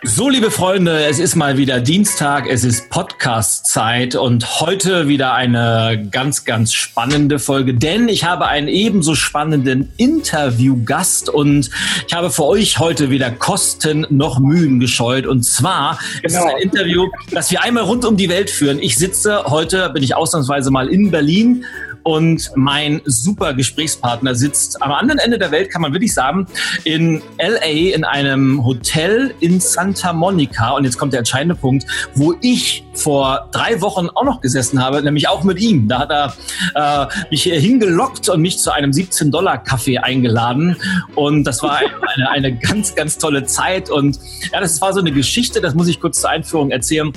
So, 0.00 0.28
liebe 0.28 0.50
Freunde, 0.50 1.04
es 1.04 1.18
ist 1.18 1.36
mal 1.36 1.56
wieder 1.56 1.80
Dienstag, 1.80 2.48
es 2.48 2.64
ist 2.64 2.90
Podcast-Zeit 2.90 4.16
und 4.16 4.60
heute 4.60 5.06
wieder 5.06 5.34
eine 5.34 6.08
ganz, 6.10 6.44
ganz 6.44 6.72
spannende 6.72 7.38
Folge, 7.38 7.74
denn 7.74 8.08
ich 8.08 8.24
habe 8.24 8.46
einen 8.46 8.68
ebenso 8.68 9.14
spannenden 9.14 9.92
Interviewgast 9.96 11.28
und 11.28 11.70
ich 12.06 12.14
habe 12.14 12.30
für 12.30 12.44
euch 12.44 12.78
heute 12.78 13.10
weder 13.10 13.30
Kosten 13.30 14.06
noch 14.10 14.40
Mühen 14.40 14.80
gescheut 14.80 15.26
und 15.26 15.44
zwar 15.44 15.98
genau. 16.22 16.26
ist 16.26 16.34
es 16.34 16.42
ein 16.42 16.60
Interview, 16.60 17.08
das 17.30 17.50
wir 17.50 17.62
einmal 17.62 17.84
rund 17.84 18.04
um 18.04 18.16
die 18.16 18.28
Welt 18.28 18.50
führen. 18.50 18.80
Ich 18.80 18.96
sitze 18.96 19.44
heute, 19.44 19.90
bin 19.90 20.02
ich 20.02 20.16
ausnahmsweise 20.16 20.70
mal 20.70 20.88
in 20.88 21.10
Berlin 21.10 21.64
und 22.02 22.50
mein 22.56 23.00
super 23.04 23.54
Gesprächspartner 23.54 24.34
sitzt 24.34 24.82
am 24.82 24.92
anderen 24.92 25.18
Ende 25.18 25.38
der 25.38 25.50
Welt, 25.50 25.70
kann 25.70 25.82
man 25.82 25.92
wirklich 25.92 26.14
sagen, 26.14 26.46
in 26.84 27.22
LA 27.38 27.94
in 27.94 28.04
einem 28.04 28.64
Hotel 28.64 29.34
in 29.40 29.60
Santa 29.60 30.12
Monica. 30.12 30.70
Und 30.70 30.84
jetzt 30.84 30.98
kommt 30.98 31.12
der 31.12 31.20
entscheidende 31.20 31.54
Punkt, 31.54 31.86
wo 32.14 32.34
ich 32.40 32.84
vor 32.94 33.48
drei 33.52 33.80
Wochen 33.80 34.08
auch 34.08 34.24
noch 34.24 34.40
gesessen 34.40 34.82
habe, 34.82 35.02
nämlich 35.02 35.28
auch 35.28 35.44
mit 35.44 35.60
ihm. 35.60 35.88
Da 35.88 36.00
hat 36.00 36.10
er 36.10 36.34
äh, 36.74 37.06
mich 37.30 37.44
hingelockt 37.44 38.28
und 38.28 38.40
mich 38.40 38.58
zu 38.58 38.72
einem 38.72 38.90
17-Dollar-Kaffee 38.90 39.98
eingeladen. 39.98 40.76
Und 41.14 41.44
das 41.44 41.62
war 41.62 41.78
eine, 41.78 42.30
eine 42.30 42.56
ganz, 42.56 42.94
ganz 42.94 43.18
tolle 43.18 43.44
Zeit. 43.44 43.90
Und 43.90 44.18
ja, 44.52 44.60
das 44.60 44.80
war 44.80 44.92
so 44.92 45.00
eine 45.00 45.12
Geschichte, 45.12 45.60
das 45.60 45.74
muss 45.74 45.88
ich 45.88 46.00
kurz 46.00 46.20
zur 46.20 46.30
Einführung 46.30 46.70
erzählen. 46.70 47.12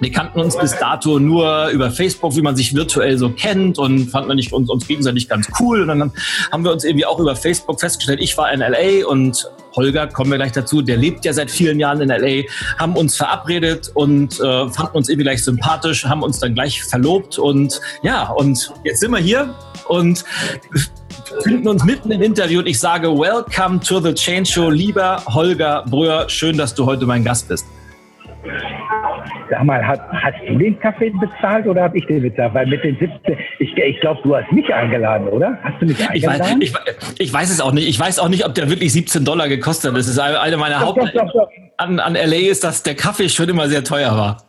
Wir 0.00 0.12
kannten 0.12 0.40
uns 0.40 0.56
bis 0.58 0.76
dato 0.78 1.18
nur 1.18 1.68
über 1.68 1.90
Facebook, 1.90 2.36
wie 2.36 2.42
man 2.42 2.54
sich 2.54 2.74
virtuell 2.74 3.16
so 3.16 3.30
kennt 3.30 3.78
und 3.78 4.10
fanden 4.10 4.36
nicht 4.36 4.52
uns, 4.52 4.68
uns 4.68 4.86
gegenseitig 4.86 5.28
ganz 5.28 5.48
cool. 5.58 5.82
Und 5.82 5.88
dann 5.88 6.12
haben 6.52 6.64
wir 6.64 6.72
uns 6.72 6.84
irgendwie 6.84 7.06
auch 7.06 7.18
über 7.18 7.34
Facebook 7.34 7.80
festgestellt, 7.80 8.20
ich 8.20 8.36
war 8.36 8.52
in 8.52 8.60
LA 8.60 9.06
und 9.06 9.50
Holger, 9.74 10.06
kommen 10.06 10.30
wir 10.30 10.38
gleich 10.38 10.52
dazu, 10.52 10.82
der 10.82 10.96
lebt 10.96 11.24
ja 11.24 11.32
seit 11.32 11.50
vielen 11.50 11.78
Jahren 11.78 12.00
in 12.00 12.08
LA, 12.08 12.44
haben 12.78 12.96
uns 12.96 13.16
verabredet 13.16 13.90
und 13.94 14.40
äh, 14.40 14.68
fanden 14.68 14.96
uns 14.96 15.08
irgendwie 15.08 15.24
gleich 15.24 15.44
sympathisch, 15.44 16.04
haben 16.04 16.22
uns 16.22 16.40
dann 16.40 16.54
gleich 16.54 16.82
verlobt 16.82 17.38
und 17.38 17.80
ja, 18.02 18.30
und 18.30 18.72
jetzt 18.84 19.00
sind 19.00 19.10
wir 19.10 19.18
hier 19.18 19.54
und 19.88 20.24
finden 21.42 21.68
uns 21.68 21.84
mitten 21.84 22.10
im 22.10 22.22
Interview 22.22 22.60
und 22.60 22.66
ich 22.66 22.78
sage 22.78 23.08
Welcome 23.08 23.80
to 23.80 24.00
the 24.00 24.14
Change 24.14 24.50
Show, 24.50 24.70
lieber 24.70 25.22
Holger 25.26 25.84
Bröhr, 25.88 26.28
schön, 26.28 26.56
dass 26.56 26.74
du 26.74 26.86
heute 26.86 27.04
mein 27.06 27.24
Gast 27.24 27.48
bist. 27.48 27.66
Sag 29.50 29.64
mal, 29.64 29.86
hast, 29.86 30.00
hast 30.10 30.36
du 30.48 30.56
den 30.56 30.78
Kaffee 30.80 31.10
bezahlt 31.10 31.66
oder 31.66 31.84
habe 31.84 31.98
ich 31.98 32.06
den 32.06 32.22
bezahlt? 32.22 32.54
Weil 32.54 32.66
mit 32.66 32.82
den 32.82 32.96
17, 32.98 33.36
ich, 33.58 33.76
ich 33.76 34.00
glaube, 34.00 34.20
du 34.22 34.36
hast 34.36 34.50
mich 34.52 34.72
eingeladen, 34.72 35.28
oder? 35.28 35.58
Hast 35.62 35.80
du 35.80 35.86
mich 35.86 36.08
eingeladen? 36.08 36.62
Ich 36.62 36.74
weiß, 36.74 36.82
ich, 37.14 37.20
ich 37.20 37.32
weiß, 37.32 37.50
es 37.50 37.60
auch 37.60 37.72
nicht. 37.72 37.88
Ich 37.88 37.98
weiß 37.98 38.18
auch 38.18 38.28
nicht, 38.28 38.44
ob 38.44 38.54
der 38.54 38.70
wirklich 38.70 38.92
17 38.92 39.24
Dollar 39.24 39.48
gekostet 39.48 39.90
hat. 39.90 39.98
Das 39.98 40.08
ist 40.08 40.18
eine 40.18 40.56
meiner 40.56 40.80
Haupt... 40.80 41.00
An, 41.78 42.00
an 42.00 42.14
LA 42.14 42.48
ist, 42.50 42.64
dass 42.64 42.82
der 42.82 42.94
Kaffee 42.94 43.28
schon 43.28 43.48
immer 43.50 43.68
sehr 43.68 43.84
teuer 43.84 44.16
war. 44.16 44.45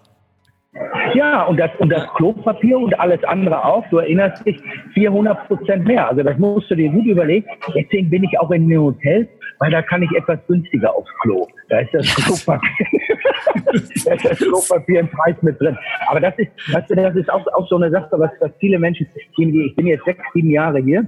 Ja, 1.18 1.46
und 1.46 1.60
das, 1.60 1.72
und 1.80 1.90
das 1.90 2.08
Klopapier 2.14 2.78
und 2.78 2.94
alles 3.00 3.24
andere 3.24 3.66
auch, 3.66 3.84
du 3.90 3.98
erinnerst 3.98 4.46
dich, 4.46 4.62
400 4.94 5.48
Prozent 5.48 5.84
mehr. 5.86 6.08
Also 6.08 6.22
das 6.22 6.38
musst 6.38 6.70
du 6.70 6.76
dir 6.76 6.92
gut 6.92 7.06
überlegen. 7.06 7.48
Deswegen 7.74 8.08
bin 8.12 8.24
ich 8.24 8.40
auch 8.40 8.52
in 8.52 8.70
den 8.70 8.80
Hotels, 8.80 9.28
weil 9.58 9.72
da 9.72 9.82
kann 9.82 10.04
ich 10.04 10.12
etwas 10.12 10.38
günstiger 10.48 10.96
aufs 10.96 11.10
Klo. 11.24 11.48
Da 11.70 11.80
ist 11.80 11.92
das 11.92 12.06
Klopapier, 12.16 12.86
da 13.66 13.72
ist 14.14 14.26
das 14.26 14.38
Klopapier 14.38 15.00
im 15.00 15.10
Preis 15.10 15.36
mit 15.42 15.60
drin. 15.60 15.76
Aber 16.06 16.20
das 16.20 16.38
ist, 16.38 16.52
weißt 16.72 16.92
du, 16.92 16.96
das 16.96 17.16
ist 17.16 17.32
auch, 17.32 17.48
auch 17.56 17.68
so 17.68 17.78
eine 17.78 17.90
Sache, 17.90 18.12
was, 18.12 18.30
was 18.40 18.52
viele 18.60 18.78
Menschen, 18.78 19.08
ich 19.16 19.76
bin 19.76 19.88
jetzt 19.88 20.06
sechs, 20.06 20.22
sieben 20.36 20.52
Jahre 20.52 20.78
hier, 20.78 21.04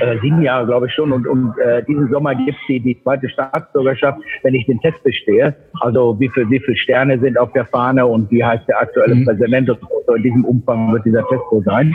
äh, 0.00 0.18
sieben 0.20 0.42
Jahre, 0.42 0.66
glaube 0.66 0.86
ich 0.86 0.94
schon. 0.94 1.12
Und, 1.12 1.26
und 1.26 1.54
äh, 1.58 1.82
diesen 1.84 2.08
Sommer 2.10 2.34
gibt 2.34 2.50
es 2.50 2.56
die, 2.68 2.80
die 2.80 3.00
zweite 3.02 3.28
Staatsbürgerschaft, 3.28 4.18
wenn 4.42 4.54
ich 4.54 4.66
den 4.66 4.80
Test 4.80 5.02
bestehe. 5.02 5.54
Also 5.80 6.18
wie 6.20 6.28
viel, 6.30 6.48
wie 6.50 6.60
viele 6.60 6.76
Sterne 6.76 7.18
sind 7.18 7.38
auf 7.38 7.52
der 7.52 7.66
Fahne 7.66 8.06
und 8.06 8.30
wie 8.30 8.44
heißt 8.44 8.66
der 8.68 8.80
aktuelle 8.80 9.14
mhm. 9.14 9.24
Präsident 9.24 9.70
und 9.70 9.78
so. 10.06 10.14
In 10.14 10.22
diesem 10.22 10.44
Umfang 10.44 10.92
wird 10.92 11.04
dieser 11.04 11.26
Test 11.28 11.42
so 11.50 11.60
sein. 11.62 11.94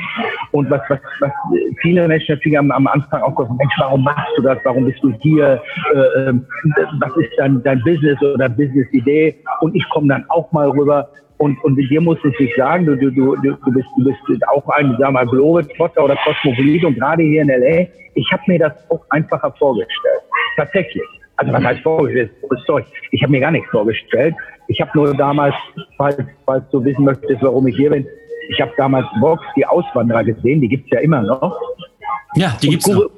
Und 0.52 0.70
was, 0.70 0.82
was, 0.90 1.00
was 1.20 1.32
viele 1.82 2.08
Menschen 2.08 2.36
natürlich 2.36 2.58
am, 2.58 2.72
am 2.72 2.88
Anfang 2.88 3.22
auch 3.22 3.36
gesagt, 3.36 3.58
Mensch, 3.58 3.74
warum 3.78 4.04
machst 4.04 4.32
du 4.38 4.42
das? 4.42 4.58
Warum 4.64 4.86
bist 4.86 5.02
du 5.02 5.12
hier? 5.22 5.62
Äh, 5.94 6.30
ähm, 6.30 6.46
was 7.00 7.16
ist 7.18 7.32
dein, 7.38 7.62
dein 7.64 7.82
Business 7.84 8.22
oder 8.22 8.50
Business-Idee? 8.50 9.36
Und 9.62 9.76
ich 9.76 9.88
komme 9.90 10.08
dann 10.10 10.26
auch 10.30 10.52
mal 10.52 10.70
rüber 10.70 11.10
und, 11.42 11.64
und 11.64 11.76
dir 11.76 12.02
muss 12.02 12.20
ich 12.24 12.40
nicht 12.40 12.56
sagen, 12.56 12.86
du, 12.86 12.96
du, 12.96 13.10
du, 13.10 13.36
du, 13.36 13.72
bist, 13.72 13.88
du 13.98 14.04
bist 14.28 14.48
auch 14.48 14.68
ein, 14.70 14.96
sag 15.00 15.12
mal, 15.12 15.26
Globetrotter 15.26 16.04
oder 16.04 16.16
Kosmopolit 16.18 16.86
und 16.86 16.96
gerade 17.00 17.24
hier 17.24 17.42
in 17.42 17.50
L.A., 17.50 17.88
ich 18.14 18.32
habe 18.32 18.44
mir 18.46 18.60
das 18.60 18.74
auch 18.92 19.04
einfacher 19.10 19.52
vorgestellt. 19.58 20.22
Tatsächlich. 20.56 21.04
Also 21.38 21.52
was 21.52 21.64
heißt 21.64 21.82
vorgestellt? 21.82 22.32
Sorry, 22.68 22.84
ich 23.12 23.24
habe 23.24 23.32
mir 23.32 23.40
gar 23.40 23.50
nichts 23.50 23.70
vorgestellt. 23.72 24.36
Ich 24.68 24.80
habe 24.82 24.92
nur 24.94 25.16
damals, 25.16 25.56
falls, 25.98 26.18
falls 26.46 26.70
du 26.70 26.84
wissen 26.84 27.06
möchtest, 27.06 27.42
warum 27.42 27.66
ich 27.66 27.76
hier 27.76 27.90
bin, 27.90 28.06
ich 28.50 28.62
habe 28.62 28.72
damals 28.78 29.08
Vox, 29.20 29.44
die 29.56 29.66
Auswanderer 29.66 30.24
gesehen, 30.24 30.62
die 30.62 30.68
gibt's 30.68 30.90
ja 30.92 31.00
immer 31.00 31.24
noch. 31.24 31.60
Ja, 32.36 32.58
die 32.62 32.70
gibt's 32.70 32.88
noch 32.88 33.10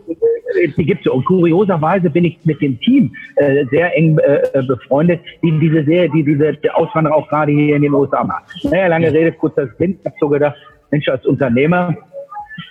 die 0.78 0.86
gibt 0.86 1.06
es. 1.06 1.12
Und 1.12 1.26
kurioserweise 1.26 2.10
bin 2.10 2.26
ich 2.26 2.38
mit 2.44 2.62
dem 2.62 2.80
Team 2.80 3.14
äh, 3.36 3.66
sehr 3.72 3.96
eng 3.98 4.18
äh, 4.20 4.42
äh 4.54 4.64
befreundet, 4.64 5.22
die 5.42 5.52
diese 5.60 5.84
Serie, 5.84 6.10
die 6.10 6.24
diese 6.24 6.56
Auswanderer 6.74 7.16
auch 7.16 7.28
gerade 7.28 7.52
hier 7.52 7.76
in 7.76 7.82
den 7.82 7.94
USA 7.94 8.24
machen. 8.24 8.44
Naja, 8.64 8.88
lange 8.88 9.12
Rede, 9.12 9.32
kurzer 9.32 9.68
Sinn. 9.78 9.98
Ich 10.00 10.06
habe 10.06 10.16
so 10.20 10.30
gedacht, 10.30 10.56
Mensch, 10.92 11.08
als 11.08 11.26
Unternehmer, 11.26 11.96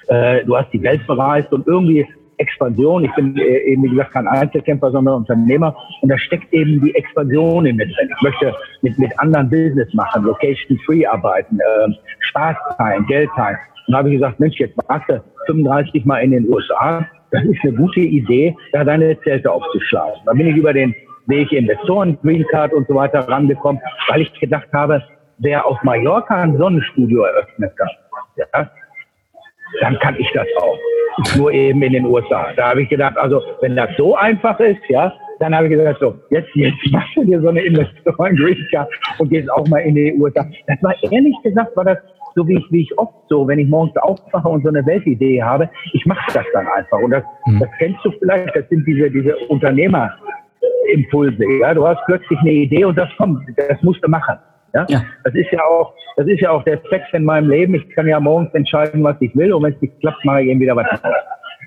äh, 0.09 0.45
du 0.45 0.57
hast 0.57 0.73
die 0.73 0.83
Welt 0.83 1.07
bereist 1.07 1.53
und 1.53 1.67
irgendwie 1.67 2.07
Expansion. 2.39 3.05
Ich 3.05 3.15
bin 3.15 3.37
äh, 3.37 3.73
eben, 3.73 3.83
wie 3.85 3.91
gesagt, 3.91 4.13
kein 4.13 4.27
Einzelkämpfer, 4.27 4.91
sondern 4.91 5.17
Unternehmer. 5.17 5.77
Und 6.01 6.09
da 6.09 6.19
steckt 6.19 6.53
eben 6.53 6.81
die 6.81 6.95
Expansion 6.95 7.67
in 7.67 7.77
mir 7.77 7.87
drin. 7.87 8.11
Ich 8.17 8.23
möchte 8.23 8.55
mit, 8.83 8.99
mit 8.99 9.19
anderen 9.19 9.49
Business 9.51 9.93
machen, 9.95 10.25
Location-Free 10.25 11.07
arbeiten, 11.07 11.59
äh, 11.61 11.93
Spaß 12.21 12.57
teilen, 12.79 13.07
Geld 13.07 13.31
teilen. 13.37 13.59
Und 13.87 13.93
da 13.93 13.99
habe 13.99 14.09
ich 14.09 14.17
gesagt, 14.17 14.41
Mensch, 14.41 14.59
jetzt 14.59 14.77
warst 14.89 15.09
du 15.09 15.23
35 15.47 16.05
Mal 16.05 16.19
in 16.21 16.31
den 16.33 16.49
USA 16.49 17.07
das 17.33 17.45
ist 17.45 17.59
eine 17.63 17.73
gute 17.73 18.01
Idee, 18.01 18.55
da 18.73 18.85
deine 18.85 19.19
Zelte 19.23 19.51
aufzuschlagen. 19.51 20.21
Da 20.27 20.33
bin 20.35 20.47
ich 20.47 20.57
über 20.57 20.73
den 20.73 20.95
Weg 21.27 21.51
Investoren, 21.51 22.19
Green 22.23 22.47
Card 22.49 22.75
und 22.75 22.87
so 22.89 22.95
weiter 22.95 23.27
rangekommen, 23.27 23.81
weil 24.09 24.23
ich 24.23 24.33
gedacht 24.39 24.69
habe, 24.73 25.03
wer 25.39 25.67
auf 25.67 25.83
Mallorca 25.83 26.43
ein 26.43 26.59
Sonnenstudio 26.59 27.23
eröffnet 27.23 27.75
kann, 27.77 27.89
ja, 28.37 28.71
dann 29.81 29.99
kann 30.01 30.17
ich 30.19 30.31
das 30.35 30.47
auch. 30.61 30.79
Nur 31.37 31.53
eben 31.53 31.83
in 31.83 31.93
den 31.93 32.07
USA. 32.07 32.53
Da 32.57 32.71
habe 32.71 32.83
ich 32.83 32.89
gedacht, 32.89 33.17
also 33.17 33.43
wenn 33.61 33.77
das 33.77 33.91
so 33.97 34.15
einfach 34.15 34.59
ist, 34.61 34.81
ja, 34.89 35.13
dann 35.41 35.55
habe 35.55 35.67
ich 35.67 35.73
gesagt, 35.73 36.01
so, 36.01 36.15
jetzt, 36.31 36.51
jetzt 36.55 36.77
machst 36.91 37.17
du 37.17 37.25
dir 37.25 37.41
so 37.41 37.49
eine 37.49 37.63
Investoren 37.63 38.37
Green 38.37 38.67
Card 38.71 38.89
und 39.19 39.31
gehst 39.31 39.51
auch 39.51 39.67
mal 39.69 39.79
in 39.79 39.95
die 39.95 40.15
USA. 40.19 40.47
Das 40.67 40.83
war 40.83 40.95
ehrlich 41.03 41.35
gesagt, 41.43 41.75
war 41.77 41.85
das 41.85 41.99
so 42.35 42.47
wie 42.47 42.57
ich, 42.57 42.65
wie 42.71 42.83
ich 42.83 42.99
oft 42.99 43.15
so, 43.29 43.47
wenn 43.47 43.59
ich 43.59 43.69
morgens 43.69 43.97
aufwache 43.99 44.49
und 44.49 44.63
so 44.63 44.69
eine 44.69 44.85
Weltidee 44.87 45.43
habe, 45.43 45.69
ich 45.93 46.07
mache 46.07 46.33
das 46.33 46.45
dann 46.53 46.67
einfach. 46.69 46.99
Und 46.99 47.11
das, 47.11 47.25
mhm. 47.47 47.61
das 47.61 47.69
kennst 47.79 48.05
du 48.05 48.11
vielleicht, 48.19 48.55
das 48.55 48.69
sind 48.69 48.87
diese, 48.87 49.11
diese 49.11 49.37
Unternehmerimpulse. 49.49 51.45
Ja? 51.61 51.75
Du 51.75 51.87
hast 51.87 52.01
plötzlich 52.07 52.39
eine 52.41 52.53
Idee 52.53 52.85
und 52.85 52.97
das 52.97 53.09
kommt, 53.17 53.47
das 53.57 53.83
musst 53.83 54.03
du 54.05 54.09
machen. 54.09 54.37
Ja? 54.75 54.87
ja? 54.89 55.03
Das 55.25 55.35
ist 55.35 55.51
ja 55.51 55.63
auch, 55.65 55.95
das 56.17 56.27
ist 56.27 56.41
ja 56.41 56.51
auch 56.51 56.65
der 56.65 56.81
Sex 56.91 57.05
in 57.13 57.25
meinem 57.25 57.51
Leben. 57.51 57.75
Ich 57.75 57.89
kann 57.91 58.09
ja 58.09 58.21
morgens 58.21 58.53
entscheiden, 58.55 59.03
was 59.03 59.17
ich 59.21 59.35
will 59.37 59.53
und 59.53 59.63
wenn 59.63 59.75
es 59.75 59.81
nicht 59.81 59.99
klappt, 60.01 60.25
mache 60.25 60.43
ich 60.43 60.49
eben 60.49 60.61
wieder 60.61 60.77
was 60.77 60.89
anderes. 60.89 61.25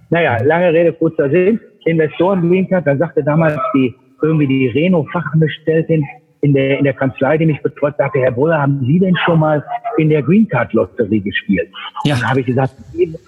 Naja, 0.10 0.38
lange 0.44 0.72
Rede, 0.72 0.94
kurzer 0.94 1.30
Sinn. 1.30 1.60
Investoren 1.86 2.48
Green 2.48 2.68
Card, 2.68 2.88
da 2.88 2.96
sagte 2.98 3.24
damals 3.24 3.58
die, 3.76 3.94
irgendwie 4.22 4.48
die 4.48 4.68
Reno-Fachangestelltin, 4.68 6.04
in 6.42 6.54
der, 6.54 6.78
in 6.78 6.84
der 6.84 6.94
Kanzlei, 6.94 7.38
die 7.38 7.46
mich 7.46 7.62
betreut, 7.62 7.96
sagte, 7.98 8.20
Herr 8.20 8.32
Brüller, 8.32 8.62
haben 8.62 8.86
Sie 8.86 9.00
denn 9.00 9.16
schon 9.26 9.40
mal 9.40 9.64
in 9.98 10.10
der 10.10 10.22
Green 10.22 10.48
Card 10.48 10.74
Lotterie 10.74 11.22
gespielt? 11.22 11.70
Ja. 12.04 12.14
Und 12.14 12.22
dann 12.22 12.30
habe 12.30 12.40
ich 12.42 12.46
gesagt, 12.46 12.76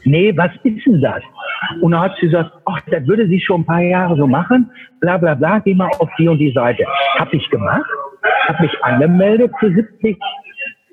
nee, 0.03 0.35
was 0.35 0.51
ist 0.63 0.85
denn 0.85 1.01
das? 1.01 1.23
Und 1.81 1.91
dann 1.91 2.01
hat 2.01 2.15
sie 2.19 2.27
gesagt, 2.27 2.51
ach, 2.65 2.79
das 2.91 3.07
würde 3.07 3.27
sie 3.27 3.39
schon 3.39 3.61
ein 3.61 3.65
paar 3.65 3.81
Jahre 3.81 4.15
so 4.15 4.27
machen, 4.27 4.69
bla 4.99 5.17
bla 5.17 5.33
bla, 5.33 5.59
geh 5.59 5.73
mal 5.73 5.89
auf 5.99 6.09
die 6.17 6.27
und 6.27 6.37
die 6.37 6.51
Seite. 6.51 6.85
Habe 7.17 7.35
ich 7.35 7.49
gemacht, 7.49 7.89
habe 8.47 8.63
mich 8.63 8.83
angemeldet 8.83 9.51
für 9.59 9.71
70 9.71 10.17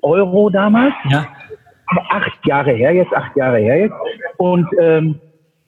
Euro 0.01 0.49
damals. 0.49 0.93
Ja. 1.09 1.27
Acht 2.09 2.45
Jahre 2.45 2.71
her 2.71 2.93
jetzt, 2.93 3.13
acht 3.13 3.35
Jahre 3.35 3.59
her 3.59 3.79
jetzt. 3.81 3.95
Und 4.37 4.67
ähm, 4.79 5.19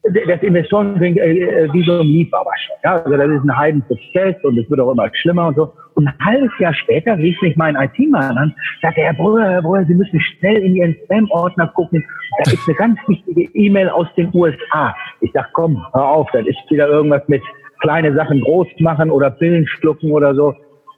das 0.04 0.42
Investorenvisum 0.42 2.06
lief 2.06 2.32
aber 2.32 2.52
schon. 2.56 2.76
Ja? 2.84 3.02
Also 3.02 3.16
das 3.16 3.28
ist 3.28 3.44
ein 3.44 3.56
Heidenprozess 3.56 4.36
und 4.44 4.58
es 4.58 4.70
wird 4.70 4.80
auch 4.80 4.92
immer 4.92 5.10
schlimmer 5.14 5.48
und 5.48 5.56
so. 5.56 5.72
Und 5.94 6.06
ein 6.06 6.14
halbes 6.24 6.50
Jahr 6.58 6.72
später 6.74 7.18
rief 7.18 7.40
mich 7.42 7.56
mein 7.56 7.74
IT-Mann 7.74 8.38
an, 8.38 8.54
sagte, 8.80 9.00
Herr 9.00 9.14
Brüder, 9.14 9.50
Herr 9.50 9.62
Brüder, 9.62 9.84
Sie 9.86 9.94
müssen 9.94 10.20
schnell 10.20 10.62
in 10.62 10.76
Ihren 10.76 10.96
Spam-Ordner 11.04 11.68
gucken. 11.74 12.04
Da 12.44 12.52
ist 12.52 12.68
eine 12.68 12.76
ganz 12.76 12.98
wichtige 13.08 13.42
E-Mail 13.54 13.88
aus 13.88 14.06
den 14.16 14.30
USA. 14.32 14.94
Ich 15.20 15.32
sag, 15.32 15.52
komm, 15.52 15.84
hör 15.92 16.06
auf, 16.06 16.28
das 16.32 16.46
ist 16.46 16.58
wieder 16.70 16.88
irgendwas 16.88 17.26
mit 17.26 17.42
kleine 17.80 18.14
Sachen 18.14 18.40
groß 18.40 18.68
machen 18.78 19.10
oder 19.10 19.30
Pillen 19.30 19.66
schlucken 19.66 20.12
oder 20.12 20.34
so. 20.34 20.54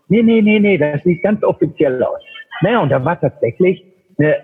Nee, 0.09 0.23
nee, 0.23 0.43
nee, 0.43 0.59
nee, 0.59 0.77
das 0.77 1.03
sieht 1.03 1.23
ganz 1.23 1.43
offiziell 1.43 2.03
aus. 2.03 2.21
Naja, 2.63 2.81
und 2.81 2.91
da 2.91 3.03
war 3.05 3.19
tatsächlich 3.19 3.83
eine 4.19 4.37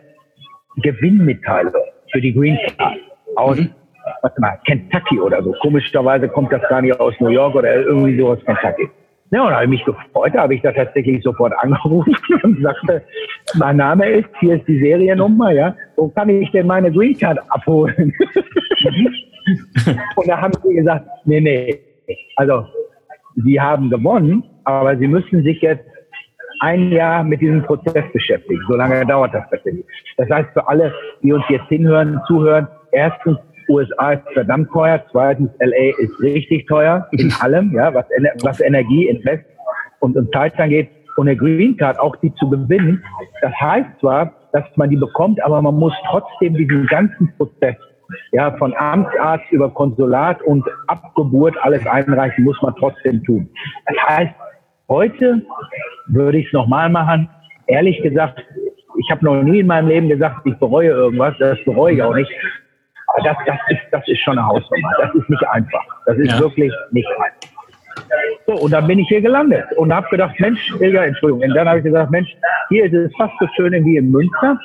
Gewinnmitteilung 0.76 1.72
für 2.10 2.20
die 2.20 2.32
Green 2.32 2.58
Card 2.78 2.98
aus 3.34 3.58
mhm 3.58 3.70
warte 4.22 4.40
mal, 4.40 4.58
Kentucky 4.66 5.20
oder 5.20 5.42
so. 5.42 5.52
Komischerweise 5.60 6.28
kommt 6.28 6.52
das 6.52 6.62
gar 6.68 6.82
nicht 6.82 6.98
aus 7.00 7.14
New 7.20 7.28
York 7.28 7.54
oder 7.54 7.74
irgendwie 7.74 8.18
so 8.18 8.28
aus 8.28 8.38
Kentucky. 8.44 8.88
Ja, 9.32 9.42
und 9.42 9.50
da 9.50 9.56
habe 9.56 9.64
ich 9.64 9.70
mich 9.70 9.84
gefreut, 9.84 10.32
da 10.34 10.42
habe 10.42 10.54
ich 10.54 10.62
da 10.62 10.70
tatsächlich 10.70 11.22
sofort 11.22 11.52
angerufen 11.58 12.14
und 12.44 12.62
sagte, 12.62 13.02
mein 13.54 13.76
Name 13.76 14.08
ist, 14.08 14.28
hier 14.38 14.54
ist 14.54 14.68
die 14.68 14.78
Seriennummer, 14.78 15.50
ja, 15.50 15.74
wo 15.96 16.08
kann 16.08 16.28
ich 16.28 16.50
denn 16.52 16.68
meine 16.68 16.92
Green 16.92 17.18
Card 17.18 17.38
abholen? 17.48 18.12
und 20.16 20.28
da 20.28 20.40
haben 20.40 20.52
sie 20.62 20.74
gesagt, 20.74 21.06
nee, 21.24 21.40
nee, 21.40 21.80
also, 22.36 22.66
sie 23.44 23.60
haben 23.60 23.90
gewonnen, 23.90 24.44
aber 24.64 24.96
sie 24.96 25.08
müssen 25.08 25.42
sich 25.42 25.60
jetzt 25.60 25.84
ein 26.60 26.90
Jahr 26.90 27.22
mit 27.24 27.40
diesem 27.40 27.62
Prozess 27.62 28.04
beschäftigen. 28.12 28.60
So 28.68 28.76
lange 28.76 29.04
dauert 29.06 29.34
das 29.34 29.48
tatsächlich. 29.50 29.84
Das 30.16 30.30
heißt, 30.30 30.50
für 30.52 30.66
alle, 30.68 30.94
die 31.22 31.32
uns 31.32 31.44
jetzt 31.48 31.68
hinhören, 31.68 32.20
zuhören, 32.26 32.66
erstens, 32.92 33.38
USA 33.68 34.12
ist 34.12 34.22
verdammt 34.32 34.70
teuer. 34.72 35.02
Zweitens, 35.10 35.50
LA 35.60 35.96
ist 35.98 36.20
richtig 36.20 36.66
teuer 36.66 37.06
in 37.12 37.32
allem, 37.40 37.72
ja, 37.72 37.92
was, 37.92 38.06
was 38.42 38.60
Energie, 38.60 39.08
Invest 39.08 39.44
und, 40.00 40.16
und 40.16 40.32
Zeit 40.32 40.58
angeht. 40.58 40.90
Und 41.16 41.28
eine 41.28 41.36
Green 41.36 41.76
Card, 41.76 41.98
auch 41.98 42.14
die 42.16 42.32
zu 42.34 42.50
gewinnen, 42.50 43.02
das 43.40 43.52
heißt 43.58 43.88
zwar, 44.00 44.32
dass 44.52 44.64
man 44.76 44.90
die 44.90 44.96
bekommt, 44.96 45.42
aber 45.42 45.62
man 45.62 45.74
muss 45.74 45.94
trotzdem 46.08 46.54
diesen 46.54 46.86
ganzen 46.86 47.32
Prozess, 47.36 47.76
ja, 48.32 48.52
von 48.58 48.74
Amtsarzt 48.76 49.50
über 49.50 49.70
Konsulat 49.70 50.40
und 50.42 50.64
Abgeburt 50.86 51.56
alles 51.62 51.86
einreichen, 51.86 52.44
muss 52.44 52.60
man 52.62 52.74
trotzdem 52.76 53.24
tun. 53.24 53.48
Das 53.86 53.96
heißt, 54.08 54.34
heute 54.88 55.42
würde 56.08 56.38
ich 56.38 56.46
es 56.46 56.52
nochmal 56.52 56.90
machen. 56.90 57.28
Ehrlich 57.66 58.00
gesagt, 58.02 58.42
ich 58.98 59.10
habe 59.10 59.24
noch 59.24 59.42
nie 59.42 59.60
in 59.60 59.66
meinem 59.66 59.88
Leben 59.88 60.08
gesagt, 60.08 60.46
ich 60.46 60.56
bereue 60.58 60.90
irgendwas. 60.90 61.34
Das 61.38 61.58
bereue 61.64 61.94
ich 61.94 62.02
auch 62.02 62.14
nicht. 62.14 62.30
Das, 63.24 63.36
das, 63.46 63.58
ist, 63.68 63.80
das 63.90 64.02
ist 64.06 64.20
schon 64.20 64.38
eine 64.38 64.46
Hausnummer. 64.46 64.92
Das 64.98 65.14
ist 65.14 65.28
nicht 65.28 65.48
einfach. 65.48 65.84
Das 66.06 66.16
ist 66.18 66.32
ja. 66.32 66.40
wirklich 66.40 66.72
nicht 66.90 67.08
einfach. 67.08 67.56
So, 68.46 68.54
und 68.54 68.70
dann 68.72 68.86
bin 68.86 68.98
ich 68.98 69.08
hier 69.08 69.20
gelandet 69.20 69.64
und 69.76 69.92
habe 69.92 70.08
gedacht, 70.08 70.38
Mensch, 70.38 70.60
Ilga, 70.80 71.04
Entschuldigung. 71.04 71.48
Und 71.48 71.56
dann 71.56 71.68
habe 71.68 71.78
ich 71.78 71.84
gesagt, 71.84 72.10
Mensch, 72.10 72.28
hier 72.68 72.84
ist 72.84 72.92
es 72.92 73.12
fast 73.16 73.32
so 73.40 73.46
schön 73.56 73.72
wie 73.84 73.96
in 73.96 74.10
Münster. 74.10 74.58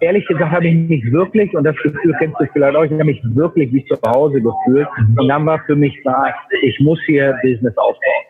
Ehrlich 0.00 0.26
gesagt 0.26 0.50
habe 0.50 0.66
ich 0.66 0.74
mich 0.74 1.10
wirklich, 1.10 1.56
und 1.56 1.64
das 1.64 1.76
Gefühl 1.76 2.14
kennst 2.18 2.38
du 2.38 2.46
vielleicht 2.52 2.76
auch, 2.76 2.82
ich 2.82 2.92
habe 2.92 3.04
mich 3.04 3.22
wirklich 3.34 3.72
wie 3.72 3.84
zu 3.86 3.96
Hause 4.06 4.42
gefühlt. 4.42 4.86
Und 5.16 5.28
dann 5.28 5.46
war 5.46 5.58
für 5.60 5.76
mich 5.76 5.98
klar, 6.02 6.34
ich 6.62 6.78
muss 6.80 7.00
hier 7.06 7.38
Business 7.42 7.76
aufbauen. 7.78 8.24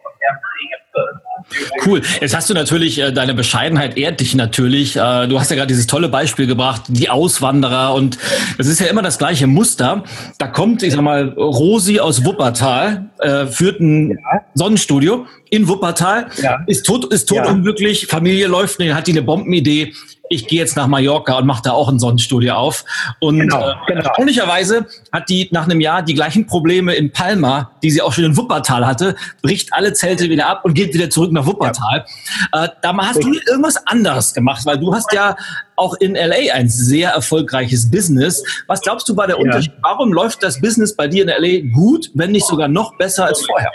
Cool. 1.84 2.02
Jetzt 2.20 2.34
hast 2.34 2.50
du 2.50 2.54
natürlich 2.54 2.98
äh, 2.98 3.12
deine 3.12 3.32
Bescheidenheit 3.32 3.96
ehrt 3.96 4.20
dich 4.20 4.34
natürlich. 4.34 4.96
Äh, 4.96 5.28
du 5.28 5.38
hast 5.38 5.50
ja 5.50 5.56
gerade 5.56 5.68
dieses 5.68 5.86
tolle 5.86 6.08
Beispiel 6.08 6.46
gebracht, 6.46 6.82
die 6.88 7.08
Auswanderer 7.08 7.94
und 7.94 8.18
das 8.58 8.66
ist 8.66 8.80
ja 8.80 8.86
immer 8.86 9.02
das 9.02 9.18
gleiche 9.18 9.46
Muster. 9.46 10.02
Da 10.38 10.48
kommt, 10.48 10.82
ich 10.82 10.92
sag 10.92 11.02
mal, 11.02 11.28
Rosi 11.36 12.00
aus 12.00 12.24
Wuppertal, 12.24 13.10
äh, 13.20 13.46
führt 13.46 13.80
ein 13.80 14.10
ja. 14.10 14.16
Sonnenstudio 14.54 15.26
in 15.50 15.68
Wuppertal, 15.68 16.26
ja. 16.42 16.58
ist 16.66 16.84
tot, 16.84 17.12
ist 17.12 17.28
tot 17.28 17.38
ja. 17.38 17.50
unglücklich, 17.50 18.08
Familie 18.08 18.48
läuft, 18.48 18.80
hat 18.80 19.06
die 19.06 19.12
eine 19.12 19.22
Bombenidee 19.22 19.94
ich 20.28 20.46
gehe 20.46 20.58
jetzt 20.58 20.76
nach 20.76 20.86
Mallorca 20.86 21.38
und 21.38 21.46
mache 21.46 21.62
da 21.62 21.72
auch 21.72 21.88
ein 21.88 21.98
Sonnenstudio 21.98 22.54
auf. 22.54 22.84
Und 23.20 23.40
genau, 23.40 23.70
äh, 23.70 23.74
genau. 23.86 24.02
erstaunlicherweise 24.02 24.86
hat 25.12 25.28
die 25.28 25.48
nach 25.52 25.64
einem 25.64 25.80
Jahr 25.80 26.02
die 26.02 26.14
gleichen 26.14 26.46
Probleme 26.46 26.94
in 26.94 27.12
Palma, 27.12 27.72
die 27.82 27.90
sie 27.90 28.02
auch 28.02 28.12
schon 28.12 28.24
in 28.24 28.36
Wuppertal 28.36 28.86
hatte, 28.86 29.16
bricht 29.42 29.72
alle 29.72 29.92
Zelte 29.92 30.28
wieder 30.28 30.48
ab 30.48 30.64
und 30.64 30.74
geht 30.74 30.94
wieder 30.94 31.10
zurück 31.10 31.32
nach 31.32 31.46
Wuppertal. 31.46 32.04
Ja. 32.52 32.64
Äh, 32.64 32.68
da 32.82 32.96
hast 32.96 33.22
du 33.22 33.32
irgendwas 33.48 33.86
anderes 33.86 34.34
gemacht, 34.34 34.64
weil 34.66 34.78
du 34.78 34.94
hast 34.94 35.12
ja 35.12 35.36
auch 35.76 35.94
in 35.94 36.14
LA 36.14 36.54
ein 36.54 36.68
sehr 36.68 37.10
erfolgreiches 37.10 37.90
Business. 37.90 38.42
Was 38.66 38.80
glaubst 38.80 39.08
du 39.08 39.14
bei 39.14 39.26
der 39.26 39.38
Unterschied? 39.38 39.72
Warum 39.82 40.12
läuft 40.12 40.42
das 40.42 40.60
Business 40.60 40.96
bei 40.96 41.08
dir 41.08 41.22
in 41.22 41.28
LA 41.28 41.74
gut, 41.74 42.10
wenn 42.14 42.32
nicht 42.32 42.46
sogar 42.46 42.68
noch 42.68 42.96
besser 42.96 43.26
als 43.26 43.44
vorher? 43.44 43.70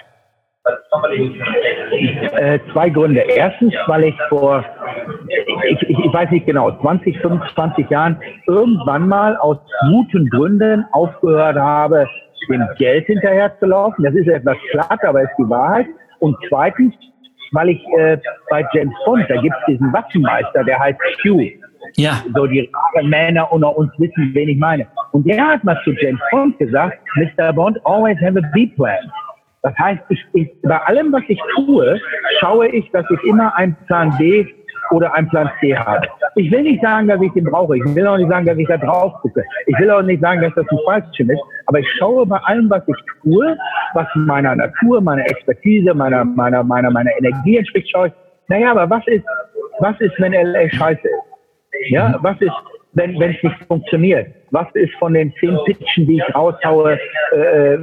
Äh, 2.34 2.60
zwei 2.72 2.90
Gründe. 2.90 3.22
Erstens, 3.22 3.74
weil 3.88 4.06
ich 4.06 4.16
vor, 4.30 4.64
ich, 5.70 5.82
ich, 5.90 6.00
ich, 6.00 6.14
weiß 6.14 6.32
nicht 6.32 6.46
genau, 6.46 6.72
20, 6.82 7.20
25 7.20 7.90
Jahren 7.90 8.18
irgendwann 8.48 9.08
mal 9.08 9.38
aus 9.38 9.58
guten 9.90 10.30
Gründen 10.30 10.86
aufgehört 10.92 11.58
habe, 11.58 12.08
dem 12.50 12.68
Geld 12.78 13.06
hinterher 13.06 13.58
zu 13.60 13.66
laufen. 13.66 14.04
Das 14.04 14.14
ist 14.14 14.28
etwas 14.28 14.58
platt, 14.72 15.04
aber 15.04 15.22
ist 15.24 15.36
die 15.38 15.50
Wahrheit. 15.50 15.88
Und 16.20 16.36
zweitens, 16.50 16.94
weil 17.52 17.70
ich 17.70 17.84
äh, 17.98 18.18
bei 18.50 18.66
James 18.74 18.94
Bond, 19.06 19.26
da 19.30 19.42
gibt 19.42 19.56
es 19.62 19.66
diesen 19.68 19.92
Waffenmeister, 19.94 20.64
der 20.64 20.80
heißt 20.80 21.00
Q. 21.22 21.42
Ja. 21.98 22.24
So 22.36 22.46
die 22.48 22.70
Männer 23.04 23.52
unter 23.52 23.76
uns 23.76 23.92
wissen, 23.98 24.32
wen 24.34 24.50
ich 24.50 24.58
meine. 24.58 24.88
Und 25.12 25.28
der 25.28 25.46
hat 25.46 25.64
mal 25.64 25.80
zu 25.84 25.92
James 25.92 26.22
Bond 26.32 26.58
gesagt, 26.60 27.00
Mr. 27.16 27.52
Bond, 27.54 27.80
always 27.86 28.18
have 28.22 28.38
a 28.38 28.48
B-Plan. 28.54 29.12
Das 29.64 29.78
heißt, 29.78 30.02
ich, 30.10 30.26
ich, 30.34 30.50
bei 30.64 30.78
allem, 30.78 31.12
was 31.12 31.22
ich 31.28 31.40
tue, 31.56 32.00
schaue 32.40 32.68
ich, 32.70 32.90
dass 32.92 33.06
ich 33.12 33.24
immer 33.24 33.56
einen 33.58 33.76
Plan 33.88 34.16
B 34.18 34.48
oder 34.92 35.14
einen 35.14 35.28
Plan 35.30 35.50
C 35.60 35.76
habe. 35.76 36.08
Ich 36.36 36.52
will 36.52 36.64
nicht 36.64 36.82
sagen, 36.82 37.08
dass 37.08 37.22
ich 37.22 37.32
den 37.34 37.46
brauche. 37.46 37.78
Ich 37.78 37.96
will 37.96 38.08
auch 38.08 38.18
nicht 38.18 38.30
sagen, 38.30 38.46
dass 38.46 38.58
ich 38.58 38.68
da 38.68 38.78
drauf 38.78 39.14
gucke. 39.22 39.44
Ich 39.68 39.78
will 39.80 39.90
auch 39.92 40.02
nicht 40.02 40.22
sagen, 40.22 40.42
dass 40.42 40.54
das 40.56 40.66
ein 40.70 40.78
Fallschirm 40.86 41.30
ist. 41.32 41.42
Aber 41.68 41.80
ich 41.80 41.88
schaue 41.98 42.26
bei 42.26 42.38
allem, 42.38 42.70
was 42.70 42.84
ich 42.88 42.96
tue, 43.22 43.58
was 43.94 44.08
meiner 44.16 44.56
Natur, 44.56 45.02
meiner 45.02 45.26
Expertise, 45.26 45.94
meiner, 45.94 46.24
meiner, 46.26 46.64
meiner, 46.64 46.92
meiner 46.92 47.12
Energie 47.18 47.58
entspricht, 47.58 47.90
schaue 47.90 48.08
ich, 48.08 48.14
naja, 48.48 48.72
aber 48.72 48.90
was 48.90 49.06
ist, 49.08 49.26
was 49.80 50.00
ist, 50.00 50.14
wenn 50.20 50.34
LA 50.34 50.70
scheiße 50.70 51.02
ist? 51.02 51.90
Ja, 51.90 52.18
was 52.22 52.40
ist, 52.42 52.52
wenn 52.94 53.20
wenn 53.20 53.32
es 53.32 53.44
nicht 53.44 53.64
funktioniert? 53.68 54.28
Was 54.52 54.68
ist 54.74 54.94
von 54.96 55.14
den 55.14 55.34
zehn 55.40 55.58
Pitchen, 55.66 56.06
die 56.06 56.18
ich 56.18 56.36
raushaue, 56.36 57.00
äh, 57.32 57.78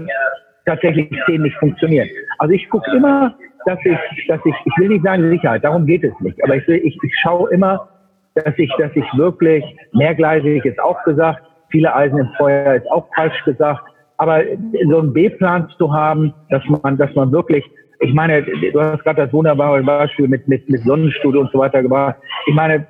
tatsächlich 0.68 1.08
Szenen 1.22 1.44
nicht 1.44 1.56
funktionieren. 1.56 2.08
Also 2.38 2.54
ich 2.54 2.68
gucke 2.68 2.90
immer, 2.94 3.34
dass 3.66 3.78
ich, 3.84 4.26
dass 4.28 4.40
ich, 4.44 4.54
ich 4.64 4.72
will 4.78 4.88
nicht 4.88 5.04
sagen 5.04 5.28
Sicherheit, 5.30 5.64
darum 5.64 5.86
geht 5.86 6.04
es 6.04 6.18
nicht, 6.20 6.42
aber 6.42 6.56
ich, 6.56 6.68
ich, 6.68 6.98
ich 7.02 7.18
schaue 7.22 7.50
immer, 7.50 7.88
dass 8.34 8.54
ich, 8.56 8.72
dass 8.78 8.90
ich 8.94 9.04
wirklich 9.16 9.64
mehrgleisig 9.92 10.64
ist 10.64 10.80
auch 10.80 11.02
gesagt, 11.04 11.42
viele 11.70 11.94
Eisen 11.94 12.18
im 12.18 12.28
Feuer 12.38 12.74
ist 12.74 12.90
auch 12.90 13.06
falsch 13.14 13.44
gesagt, 13.44 13.82
aber 14.16 14.42
so 14.88 14.98
einen 14.98 15.12
B-Plan 15.12 15.68
zu 15.78 15.92
haben, 15.92 16.34
dass 16.50 16.62
man, 16.82 16.96
dass 16.96 17.14
man 17.14 17.30
wirklich, 17.32 17.64
ich 18.00 18.12
meine, 18.14 18.42
du 18.42 18.80
hast 18.80 19.02
gerade 19.04 19.22
das 19.22 19.32
wunderbare 19.32 19.82
Beispiel 19.82 20.28
mit, 20.28 20.46
mit, 20.48 20.68
mit 20.68 20.82
Sonnenstudio 20.82 21.42
und 21.42 21.52
so 21.52 21.58
weiter 21.58 21.82
gebracht. 21.82 22.16
Ich 22.46 22.54
meine, 22.54 22.86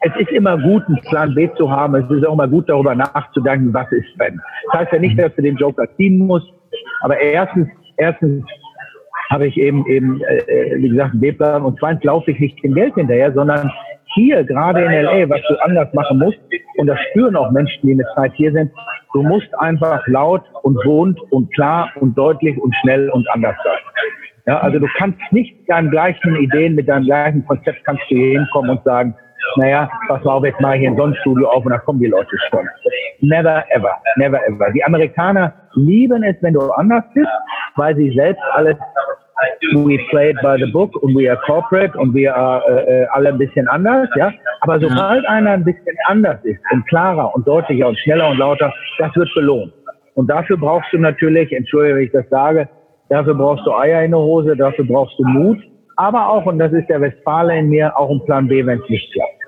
es 0.00 0.12
ist 0.18 0.30
immer 0.30 0.56
gut, 0.58 0.82
einen 0.86 1.00
Plan 1.10 1.34
B 1.34 1.50
zu 1.56 1.70
haben. 1.70 1.94
Es 1.94 2.10
ist 2.10 2.26
auch 2.26 2.32
immer 2.34 2.48
gut, 2.48 2.68
darüber 2.68 2.94
nachzudenken, 2.94 3.72
was 3.74 3.90
ist 3.92 4.08
wenn. 4.16 4.40
Das 4.66 4.80
heißt 4.80 4.92
ja 4.92 4.98
nicht, 4.98 5.18
dass 5.18 5.34
du 5.34 5.42
den 5.42 5.56
Joker 5.56 5.86
ziehen 5.96 6.18
musst, 6.18 6.46
aber 7.02 7.18
erstens, 7.18 7.68
erstens 7.96 8.44
habe 9.30 9.46
ich 9.46 9.56
eben 9.56 9.86
eben, 9.86 10.20
äh, 10.22 10.76
wie 10.76 10.88
gesagt, 10.88 11.12
einen 11.12 11.20
B-Plan 11.20 11.62
und 11.62 11.78
zweitens 11.78 12.04
laufe 12.04 12.30
ich 12.32 12.40
nicht 12.40 12.62
dem 12.62 12.74
Geld 12.74 12.94
hinterher, 12.94 13.32
sondern 13.32 13.70
hier, 14.14 14.42
gerade 14.42 14.82
in 14.82 14.90
LA, 14.90 15.28
was 15.28 15.40
du 15.48 15.54
anders 15.62 15.92
machen 15.94 16.18
musst, 16.18 16.38
und 16.78 16.88
das 16.88 16.98
spüren 17.10 17.36
auch 17.36 17.50
Menschen, 17.52 17.86
die 17.86 17.92
eine 17.92 18.04
Zeit 18.16 18.32
hier 18.34 18.52
sind, 18.52 18.72
du 19.12 19.22
musst 19.22 19.48
einfach 19.60 20.04
laut 20.08 20.42
und 20.62 20.76
rund 20.84 21.20
und 21.30 21.52
klar 21.54 21.90
und 22.00 22.18
deutlich 22.18 22.58
und 22.60 22.74
schnell 22.82 23.08
und 23.10 23.28
anders 23.30 23.54
sein. 23.62 23.78
Ja, 24.46 24.58
also 24.60 24.80
du 24.80 24.88
kannst 24.96 25.20
nicht 25.30 25.54
deinen 25.68 25.90
gleichen 25.90 26.34
Ideen, 26.36 26.74
mit 26.74 26.88
deinem 26.88 27.04
gleichen 27.04 27.46
Konzept 27.46 27.84
kannst 27.84 28.02
du 28.10 28.16
hier 28.16 28.40
hinkommen 28.40 28.70
und 28.70 28.82
sagen, 28.82 29.14
naja, 29.56 29.88
pass 30.08 30.24
mal 30.24 30.32
auf, 30.32 30.44
jetzt 30.44 30.60
mache 30.60 30.74
ich 30.74 30.80
hier 30.80 30.90
ein 30.90 30.96
Sonnenstudio 30.96 31.48
auf 31.48 31.64
und 31.64 31.72
da 31.72 31.78
kommen 31.78 32.00
die 32.00 32.06
Leute 32.06 32.36
schon. 32.48 32.68
Never 33.20 33.64
ever, 33.70 33.96
never 34.16 34.44
ever. 34.46 34.70
Die 34.72 34.82
Amerikaner 34.82 35.52
lieben 35.74 36.22
es, 36.22 36.36
wenn 36.40 36.54
du 36.54 36.70
anders 36.72 37.04
bist, 37.14 37.28
weil 37.76 37.94
sie 37.96 38.10
selbst 38.10 38.42
alles 38.54 38.76
we 39.74 39.98
play 40.10 40.30
it 40.30 40.36
by 40.42 40.56
the 40.56 40.70
book 40.70 40.94
und 41.02 41.14
we 41.14 41.28
are 41.30 41.40
corporate 41.46 41.96
und 41.98 42.14
wir 42.14 42.34
are 42.34 42.62
äh, 42.68 43.02
äh, 43.02 43.06
alle 43.12 43.30
ein 43.30 43.38
bisschen 43.38 43.68
anders, 43.68 44.08
ja. 44.16 44.32
Aber 44.60 44.80
sobald 44.80 45.24
ja. 45.24 45.30
einer 45.30 45.52
ein 45.52 45.64
bisschen 45.64 45.96
anders 46.06 46.38
ist 46.44 46.60
und 46.70 46.86
klarer 46.88 47.34
und 47.34 47.46
deutlicher 47.46 47.88
und 47.88 47.98
schneller 47.98 48.30
und 48.30 48.38
lauter, 48.38 48.72
das 48.98 49.14
wird 49.16 49.32
belohnt. 49.34 49.72
Und 50.14 50.28
dafür 50.28 50.56
brauchst 50.56 50.92
du 50.92 50.98
natürlich, 50.98 51.52
entschuldige, 51.52 51.96
wenn 51.96 52.04
ich 52.04 52.12
das 52.12 52.28
sage, 52.28 52.68
dafür 53.08 53.34
brauchst 53.34 53.66
du 53.66 53.72
Eier 53.72 54.04
in 54.04 54.10
der 54.10 54.20
Hose, 54.20 54.56
dafür 54.56 54.84
brauchst 54.84 55.18
du 55.18 55.24
Mut, 55.24 55.58
aber 55.96 56.28
auch, 56.28 56.46
und 56.46 56.58
das 56.58 56.72
ist 56.72 56.88
der 56.88 57.00
Westfale 57.00 57.58
in 57.58 57.68
mir, 57.68 57.96
auch 57.98 58.10
ein 58.10 58.24
Plan 58.24 58.48
B, 58.48 58.64
wenn 58.64 58.80
es 58.80 58.88
nicht 58.88 59.12
klappt. 59.12 59.39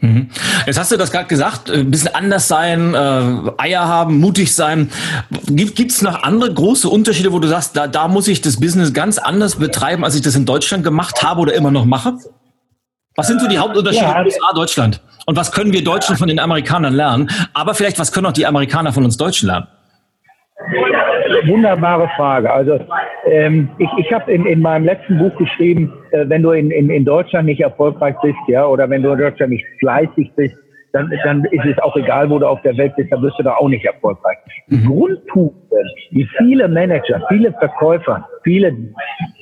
Mhm. 0.00 0.30
Jetzt 0.64 0.78
hast 0.78 0.92
du 0.92 0.96
das 0.96 1.10
gerade 1.10 1.26
gesagt, 1.26 1.70
äh, 1.70 1.80
ein 1.80 1.90
bisschen 1.90 2.14
anders 2.14 2.46
sein, 2.46 2.94
äh, 2.94 3.50
Eier 3.58 3.88
haben, 3.88 4.20
mutig 4.20 4.54
sein. 4.54 4.90
Gibt 5.46 5.90
es 5.90 6.02
noch 6.02 6.22
andere 6.22 6.54
große 6.54 6.88
Unterschiede, 6.88 7.32
wo 7.32 7.40
du 7.40 7.48
sagst, 7.48 7.76
da, 7.76 7.88
da 7.88 8.06
muss 8.06 8.28
ich 8.28 8.40
das 8.40 8.60
Business 8.60 8.92
ganz 8.92 9.18
anders 9.18 9.56
betreiben, 9.56 10.04
als 10.04 10.14
ich 10.14 10.22
das 10.22 10.36
in 10.36 10.46
Deutschland 10.46 10.84
gemacht 10.84 11.24
habe 11.24 11.40
oder 11.40 11.54
immer 11.54 11.72
noch 11.72 11.84
mache? 11.84 12.14
Was 13.16 13.26
sind 13.26 13.40
so 13.40 13.48
die 13.48 13.58
Hauptunterschiede 13.58 14.04
ja. 14.04 14.22
USA, 14.24 14.52
Deutschland? 14.54 15.00
Und 15.26 15.36
was 15.36 15.50
können 15.50 15.72
wir 15.72 15.82
Deutschen 15.82 16.16
von 16.16 16.28
den 16.28 16.38
Amerikanern 16.38 16.94
lernen? 16.94 17.28
Aber 17.52 17.74
vielleicht, 17.74 17.98
was 17.98 18.12
können 18.12 18.26
auch 18.26 18.32
die 18.32 18.46
Amerikaner 18.46 18.92
von 18.92 19.04
uns 19.04 19.16
Deutschen 19.16 19.48
lernen? 19.48 19.66
Wunderbare 21.46 22.08
Frage. 22.16 22.52
Also 22.52 22.80
ähm, 23.26 23.68
ich, 23.78 23.88
ich 23.98 24.12
habe 24.12 24.32
in, 24.32 24.46
in 24.46 24.60
meinem 24.60 24.84
letzten 24.84 25.18
Buch 25.18 25.36
geschrieben, 25.36 25.92
äh, 26.10 26.28
wenn 26.28 26.42
du 26.42 26.50
in, 26.52 26.70
in, 26.70 26.90
in 26.90 27.04
Deutschland 27.04 27.46
nicht 27.46 27.60
erfolgreich 27.60 28.16
bist, 28.22 28.38
ja, 28.46 28.66
oder 28.66 28.88
wenn 28.88 29.02
du 29.02 29.12
in 29.12 29.18
Deutschland 29.18 29.52
nicht 29.52 29.64
fleißig 29.80 30.32
bist, 30.36 30.56
dann, 30.92 31.12
dann 31.24 31.44
ist 31.44 31.64
es 31.66 31.78
auch 31.80 31.94
egal, 31.96 32.30
wo 32.30 32.38
du 32.38 32.46
auf 32.46 32.62
der 32.62 32.76
Welt 32.76 32.94
bist, 32.96 33.12
dann 33.12 33.22
wirst 33.22 33.38
du 33.38 33.42
da 33.42 33.54
auch 33.54 33.68
nicht 33.68 33.84
erfolgreich. 33.84 34.38
Mhm. 34.68 34.86
Grundtugenden, 34.86 35.86
die 36.10 36.26
viele 36.38 36.66
Manager, 36.66 37.22
viele 37.28 37.52
Verkäufer, 37.52 38.26
viele 38.42 38.74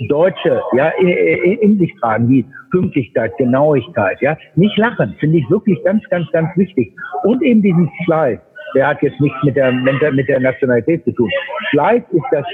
Deutsche 0.08 0.60
ja, 0.72 0.88
in, 0.98 1.08
in 1.08 1.78
sich 1.78 1.94
tragen, 2.00 2.28
wie 2.28 2.44
Pünktlichkeit, 2.72 3.36
Genauigkeit, 3.38 4.20
ja, 4.20 4.36
nicht 4.56 4.76
lachen, 4.76 5.14
finde 5.20 5.38
ich 5.38 5.48
wirklich 5.50 5.82
ganz, 5.84 6.02
ganz, 6.10 6.30
ganz 6.32 6.48
wichtig. 6.56 6.92
Und 7.22 7.42
eben 7.42 7.62
diesen 7.62 7.90
Fleiß 8.04 8.40
der 8.76 8.88
hat 8.88 9.02
jetzt 9.02 9.18
nichts 9.20 9.36
mit 9.42 9.56
der, 9.56 9.72
mit 9.72 10.28
der 10.28 10.40
Nationalität 10.40 11.02
zu 11.04 11.12
tun. 11.12 11.30
Fleiß 11.70 12.02
ist 12.12 12.24
das 12.30 12.44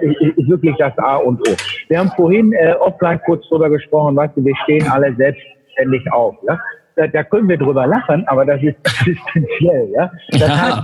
ist 0.00 0.48
wirklich 0.48 0.76
das 0.76 0.96
A 0.98 1.16
und 1.16 1.40
O. 1.40 1.52
Wir 1.88 1.98
haben 1.98 2.10
vorhin 2.14 2.52
äh, 2.52 2.74
offline 2.78 3.20
kurz 3.24 3.48
drüber 3.48 3.68
gesprochen, 3.70 4.14
weißt 4.14 4.36
du, 4.36 4.44
wir 4.44 4.54
stehen 4.64 4.86
alle 4.88 5.14
selbstständig 5.16 6.12
auf. 6.12 6.36
Ja? 6.46 6.60
Da, 6.94 7.06
da 7.08 7.24
können 7.24 7.48
wir 7.48 7.56
drüber 7.56 7.86
lachen, 7.86 8.24
aber 8.28 8.44
das 8.44 8.62
ist 8.62 8.76
existenziell. 8.84 9.90
Ja? 9.96 10.12
Das 10.30 10.40
ja. 10.40 10.62
heißt, 10.62 10.82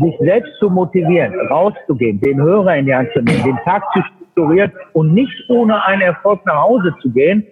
sich 0.00 0.18
selbst 0.20 0.52
zu 0.60 0.70
motivieren, 0.70 1.34
rauszugehen, 1.50 2.20
den 2.20 2.40
Hörer 2.40 2.76
in 2.76 2.86
die 2.86 2.94
Hand 2.94 3.10
zu 3.12 3.20
nehmen, 3.20 3.42
den 3.42 3.58
Tag 3.64 3.82
zu 3.92 4.00
strukturieren 4.02 4.72
und 4.92 5.12
nicht 5.12 5.34
ohne 5.48 5.84
einen 5.84 6.02
Erfolg 6.02 6.46
nach 6.46 6.62
Hause 6.62 6.94
zu 7.02 7.10
gehen, 7.10 7.44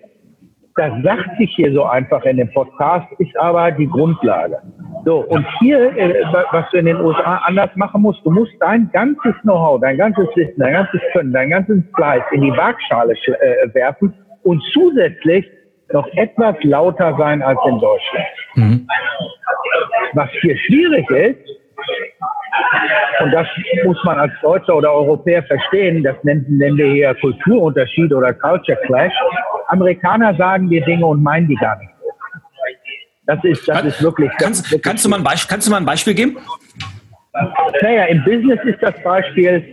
das 0.76 0.92
sagt 1.02 1.38
sich 1.38 1.50
hier 1.56 1.72
so 1.72 1.84
einfach 1.84 2.22
in 2.24 2.36
dem 2.36 2.52
Podcast, 2.52 3.06
ist 3.18 3.36
aber 3.38 3.72
die 3.72 3.88
Grundlage. 3.88 4.58
So, 5.06 5.20
und 5.20 5.46
hier, 5.58 5.96
äh, 5.96 6.22
was 6.52 6.68
du 6.70 6.78
in 6.78 6.86
den 6.86 7.00
USA 7.00 7.40
anders 7.46 7.70
machen 7.76 8.02
musst, 8.02 8.24
du 8.24 8.30
musst 8.30 8.52
dein 8.60 8.90
ganzes 8.92 9.34
Know-how, 9.42 9.80
dein 9.80 9.96
ganzes 9.96 10.26
Wissen, 10.34 10.58
dein 10.58 10.74
ganzes 10.74 11.00
Können, 11.12 11.32
dein 11.32 11.50
ganzes 11.50 11.82
Fleiß 11.94 12.22
in 12.32 12.42
die 12.42 12.50
Waagschale 12.50 13.14
äh, 13.14 13.74
werfen 13.74 14.12
und 14.42 14.62
zusätzlich 14.72 15.48
noch 15.92 16.06
etwas 16.14 16.56
lauter 16.62 17.16
sein 17.18 17.42
als 17.42 17.58
in 17.66 17.78
Deutschland. 17.78 18.26
Mhm. 18.56 18.88
Was 20.12 20.28
hier 20.42 20.58
schwierig 20.58 21.08
ist, 21.10 21.56
und 23.20 23.32
das 23.32 23.46
muss 23.84 24.02
man 24.04 24.18
als 24.18 24.32
Deutscher 24.42 24.76
oder 24.76 24.92
Europäer 24.92 25.42
verstehen, 25.44 26.02
das 26.02 26.16
nennen, 26.22 26.44
nennen 26.48 26.76
wir 26.76 26.86
hier 26.86 27.14
Kulturunterschied 27.14 28.12
oder 28.12 28.32
Culture 28.34 28.78
Clash. 28.86 29.12
Amerikaner 29.68 30.34
sagen 30.36 30.68
dir 30.68 30.84
Dinge 30.84 31.06
und 31.06 31.22
meinen 31.22 31.48
die 31.48 31.56
gar 31.56 31.78
nicht. 31.78 31.90
Das 33.26 33.42
ist, 33.42 33.68
das 33.68 33.84
ist 33.84 34.02
wirklich. 34.02 34.30
Kannst, 34.38 34.64
wirklich 34.66 34.82
kannst, 34.82 35.04
du 35.04 35.08
mal 35.08 35.16
ein 35.16 35.24
Beispiel, 35.24 35.50
kannst 35.50 35.66
du 35.66 35.70
mal 35.72 35.78
ein 35.78 35.84
Beispiel 35.84 36.14
geben? 36.14 36.38
Naja, 37.82 38.04
im 38.04 38.22
Business 38.24 38.60
ist 38.64 38.80
das 38.80 38.94
Beispiel, 39.02 39.64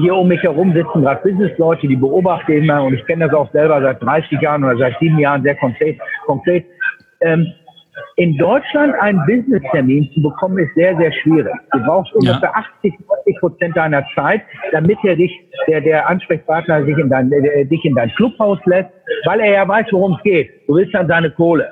hier 0.00 0.14
um 0.14 0.28
mich 0.28 0.42
herum 0.42 0.72
sitzen 0.74 1.02
gerade 1.02 1.22
Businessleute, 1.22 1.86
die 1.86 1.96
beobachten 1.96 2.52
immer, 2.52 2.82
und 2.82 2.94
ich 2.94 3.06
kenne 3.06 3.26
das 3.26 3.34
auch 3.34 3.50
selber 3.52 3.80
seit 3.80 4.02
30 4.02 4.40
Jahren 4.40 4.64
oder 4.64 4.76
seit 4.76 4.98
sieben 4.98 5.18
Jahren 5.18 5.42
sehr 5.42 5.54
konkret. 5.54 5.98
konkret. 6.26 6.66
Ähm, 7.20 7.46
in 8.16 8.36
Deutschland 8.36 8.94
einen 9.00 9.20
Business-Termin 9.26 10.10
zu 10.14 10.22
bekommen, 10.22 10.58
ist 10.58 10.74
sehr, 10.74 10.96
sehr 10.96 11.12
schwierig. 11.12 11.52
Du 11.72 11.78
brauchst 11.80 12.12
ungefähr 12.14 12.52
ja. 12.54 12.64
80, 12.78 12.94
90 13.08 13.40
Prozent 13.40 13.76
deiner 13.76 14.04
Zeit, 14.14 14.42
damit 14.72 14.98
er 15.04 15.16
dich, 15.16 15.32
der, 15.68 15.80
der 15.80 16.08
Ansprechpartner 16.08 16.84
sich 16.84 16.96
in 16.96 17.10
dein, 17.10 17.30
äh, 17.32 17.64
dich 17.66 17.84
in 17.84 17.94
dein 17.94 18.10
Clubhaus 18.10 18.58
lässt, 18.66 18.90
weil 19.24 19.40
er 19.40 19.52
ja 19.52 19.68
weiß, 19.68 19.86
worum 19.90 20.14
es 20.14 20.22
geht. 20.22 20.50
Du 20.66 20.76
willst 20.76 20.94
dann 20.94 21.08
seine 21.08 21.30
Kohle. 21.30 21.68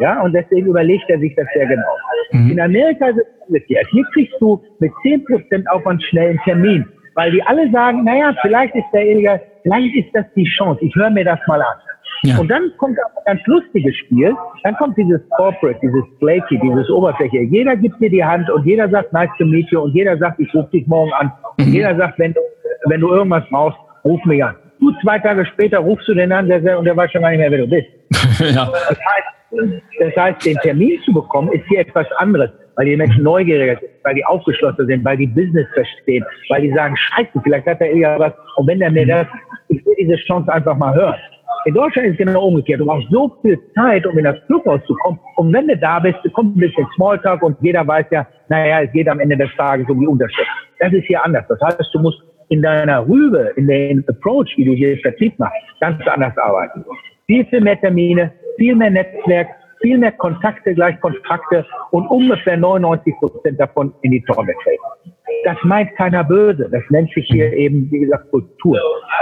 Ja, 0.00 0.20
und 0.22 0.32
deswegen 0.32 0.66
überlegt 0.66 1.04
er 1.08 1.18
sich 1.18 1.34
das 1.34 1.46
sehr 1.54 1.66
genau. 1.66 1.96
Mhm. 2.32 2.52
In 2.52 2.60
Amerika 2.60 3.08
ist 3.08 3.18
es 3.18 3.48
umgekehrt. 3.48 3.86
Hier 3.90 4.04
kriegst 4.12 4.34
du 4.40 4.62
mit 4.78 4.92
10% 5.04 5.66
Aufwand 5.68 6.02
schnell 6.04 6.30
einen 6.30 6.40
Termin, 6.44 6.86
weil 7.14 7.32
die 7.32 7.42
alle 7.42 7.70
sagen, 7.72 8.04
naja, 8.04 8.34
vielleicht 8.42 8.74
ist 8.74 8.86
der 8.92 9.06
Illegal, 9.06 9.40
vielleicht 9.62 9.94
ist 9.96 10.14
das 10.14 10.26
die 10.36 10.44
Chance, 10.44 10.84
ich 10.84 10.94
höre 10.94 11.10
mir 11.10 11.24
das 11.24 11.40
mal 11.48 11.60
an. 11.60 11.78
Ja. 12.22 12.38
Und 12.38 12.48
dann 12.48 12.72
kommt 12.78 12.98
ein 12.98 13.24
ganz 13.24 13.40
lustiges 13.46 13.94
Spiel, 13.96 14.34
dann 14.64 14.74
kommt 14.76 14.96
dieses 14.96 15.20
Corporate, 15.30 15.78
dieses 15.82 16.04
Flaky, 16.18 16.58
dieses 16.58 16.90
Oberfläche. 16.90 17.42
Jeder 17.42 17.76
gibt 17.76 18.00
dir 18.00 18.10
die 18.10 18.24
Hand 18.24 18.50
und 18.50 18.66
jeder 18.66 18.88
sagt, 18.88 19.12
nice 19.12 19.30
to 19.38 19.44
meet 19.44 19.70
you 19.70 19.80
und 19.80 19.94
jeder 19.94 20.16
sagt, 20.18 20.40
ich 20.40 20.52
rufe 20.54 20.70
dich 20.70 20.86
morgen 20.86 21.12
an. 21.12 21.32
Mhm. 21.58 21.64
Und 21.64 21.72
jeder 21.72 21.96
sagt, 21.96 22.18
wenn 22.18 22.32
du, 22.32 22.40
wenn 22.86 23.00
du 23.00 23.08
irgendwas 23.08 23.44
brauchst, 23.50 23.78
ruf 24.04 24.24
mich 24.24 24.42
an. 24.42 24.56
Du, 24.80 24.92
zwei 25.02 25.18
Tage 25.18 25.44
später 25.46 25.78
rufst 25.78 26.08
du 26.08 26.14
den 26.14 26.32
an 26.32 26.48
der, 26.48 26.78
und 26.78 26.84
der 26.84 26.96
weiß 26.96 27.10
schon 27.10 27.22
gar 27.22 27.30
nicht 27.30 27.38
mehr, 27.38 27.50
wer 27.50 27.58
du 27.58 27.68
bist. 27.68 27.88
ja. 28.40 28.66
Das 28.66 28.98
heißt, 28.98 29.82
das 30.00 30.16
heißt, 30.16 30.44
den 30.44 30.56
Termin 30.58 31.00
zu 31.04 31.12
bekommen, 31.12 31.50
ist 31.52 31.64
hier 31.68 31.80
etwas 31.80 32.06
anderes, 32.16 32.50
weil 32.76 32.86
die 32.86 32.96
Menschen 32.96 33.22
neugieriger 33.24 33.78
sind, 33.80 33.90
weil 34.04 34.14
die 34.14 34.24
aufgeschlossen 34.24 34.86
sind, 34.86 35.04
weil 35.04 35.16
die 35.16 35.26
Business 35.26 35.66
verstehen, 35.74 36.24
weil 36.48 36.62
die 36.62 36.72
sagen, 36.72 36.96
scheiße, 36.96 37.40
vielleicht 37.42 37.66
hat 37.66 37.80
er 37.80 37.90
eher 37.90 38.18
was. 38.18 38.32
Und 38.56 38.66
wenn 38.66 38.80
er 38.80 38.90
mir 38.90 39.06
das, 39.06 39.26
ich 39.68 39.84
will 39.84 39.94
diese 39.98 40.16
Chance 40.16 40.52
einfach 40.52 40.76
mal 40.76 40.94
hören. 40.94 41.16
In 41.64 41.74
Deutschland 41.74 42.08
ist 42.08 42.12
es 42.12 42.26
genau 42.26 42.46
umgekehrt. 42.46 42.80
Du 42.80 42.86
brauchst 42.86 43.08
so 43.10 43.36
viel 43.42 43.58
Zeit, 43.74 44.06
um 44.06 44.16
in 44.16 44.24
das 44.24 44.36
Clubhaus 44.46 44.80
zu 44.86 44.94
kommen. 44.96 45.18
Und 45.36 45.52
wenn 45.52 45.66
du 45.66 45.76
da 45.76 45.98
bist, 45.98 46.18
kommt 46.32 46.56
ein 46.56 46.60
bisschen 46.60 46.86
Smalltalk 46.94 47.42
und 47.42 47.56
jeder 47.60 47.86
weiß 47.86 48.06
ja, 48.10 48.26
naja, 48.48 48.82
es 48.82 48.92
geht 48.92 49.08
am 49.08 49.20
Ende 49.20 49.36
des 49.36 49.50
Tages 49.56 49.88
um 49.88 50.00
die 50.00 50.06
Unterschrift. 50.06 50.48
Das 50.78 50.92
ist 50.92 51.04
hier 51.06 51.22
anders. 51.22 51.44
Das 51.48 51.60
heißt, 51.60 51.90
du 51.92 51.98
musst 51.98 52.22
in 52.48 52.62
deiner 52.62 53.06
Rübe, 53.06 53.52
in 53.56 53.66
dem 53.66 54.04
Approach, 54.08 54.52
wie 54.56 54.64
du 54.64 54.72
hier 54.72 54.96
Vertrieb 54.98 55.38
machst, 55.38 55.56
ganz 55.80 56.00
anders 56.06 56.36
arbeiten. 56.38 56.84
Viel, 57.26 57.44
viel 57.46 57.60
mehr 57.60 57.78
Termine, 57.78 58.32
viel 58.56 58.74
mehr 58.74 58.90
Netzwerk, 58.90 59.48
viel 59.80 59.98
mehr 59.98 60.12
Kontakte 60.12 60.74
gleich 60.74 60.98
Kontrakte 61.00 61.66
und 61.90 62.06
ungefähr 62.08 62.56
99 62.56 63.14
Prozent 63.20 63.60
davon 63.60 63.92
in 64.02 64.12
die 64.12 64.22
Tonne 64.22 64.54
treten. 64.62 65.12
Das 65.44 65.56
meint 65.62 65.94
keiner 65.96 66.24
böse. 66.24 66.68
Das 66.70 66.82
nennt 66.90 67.12
sich 67.12 67.26
hier 67.28 67.52
eben, 67.52 67.90
wie 67.90 68.00
gesagt, 68.00 68.30
Kultur. 68.30 68.80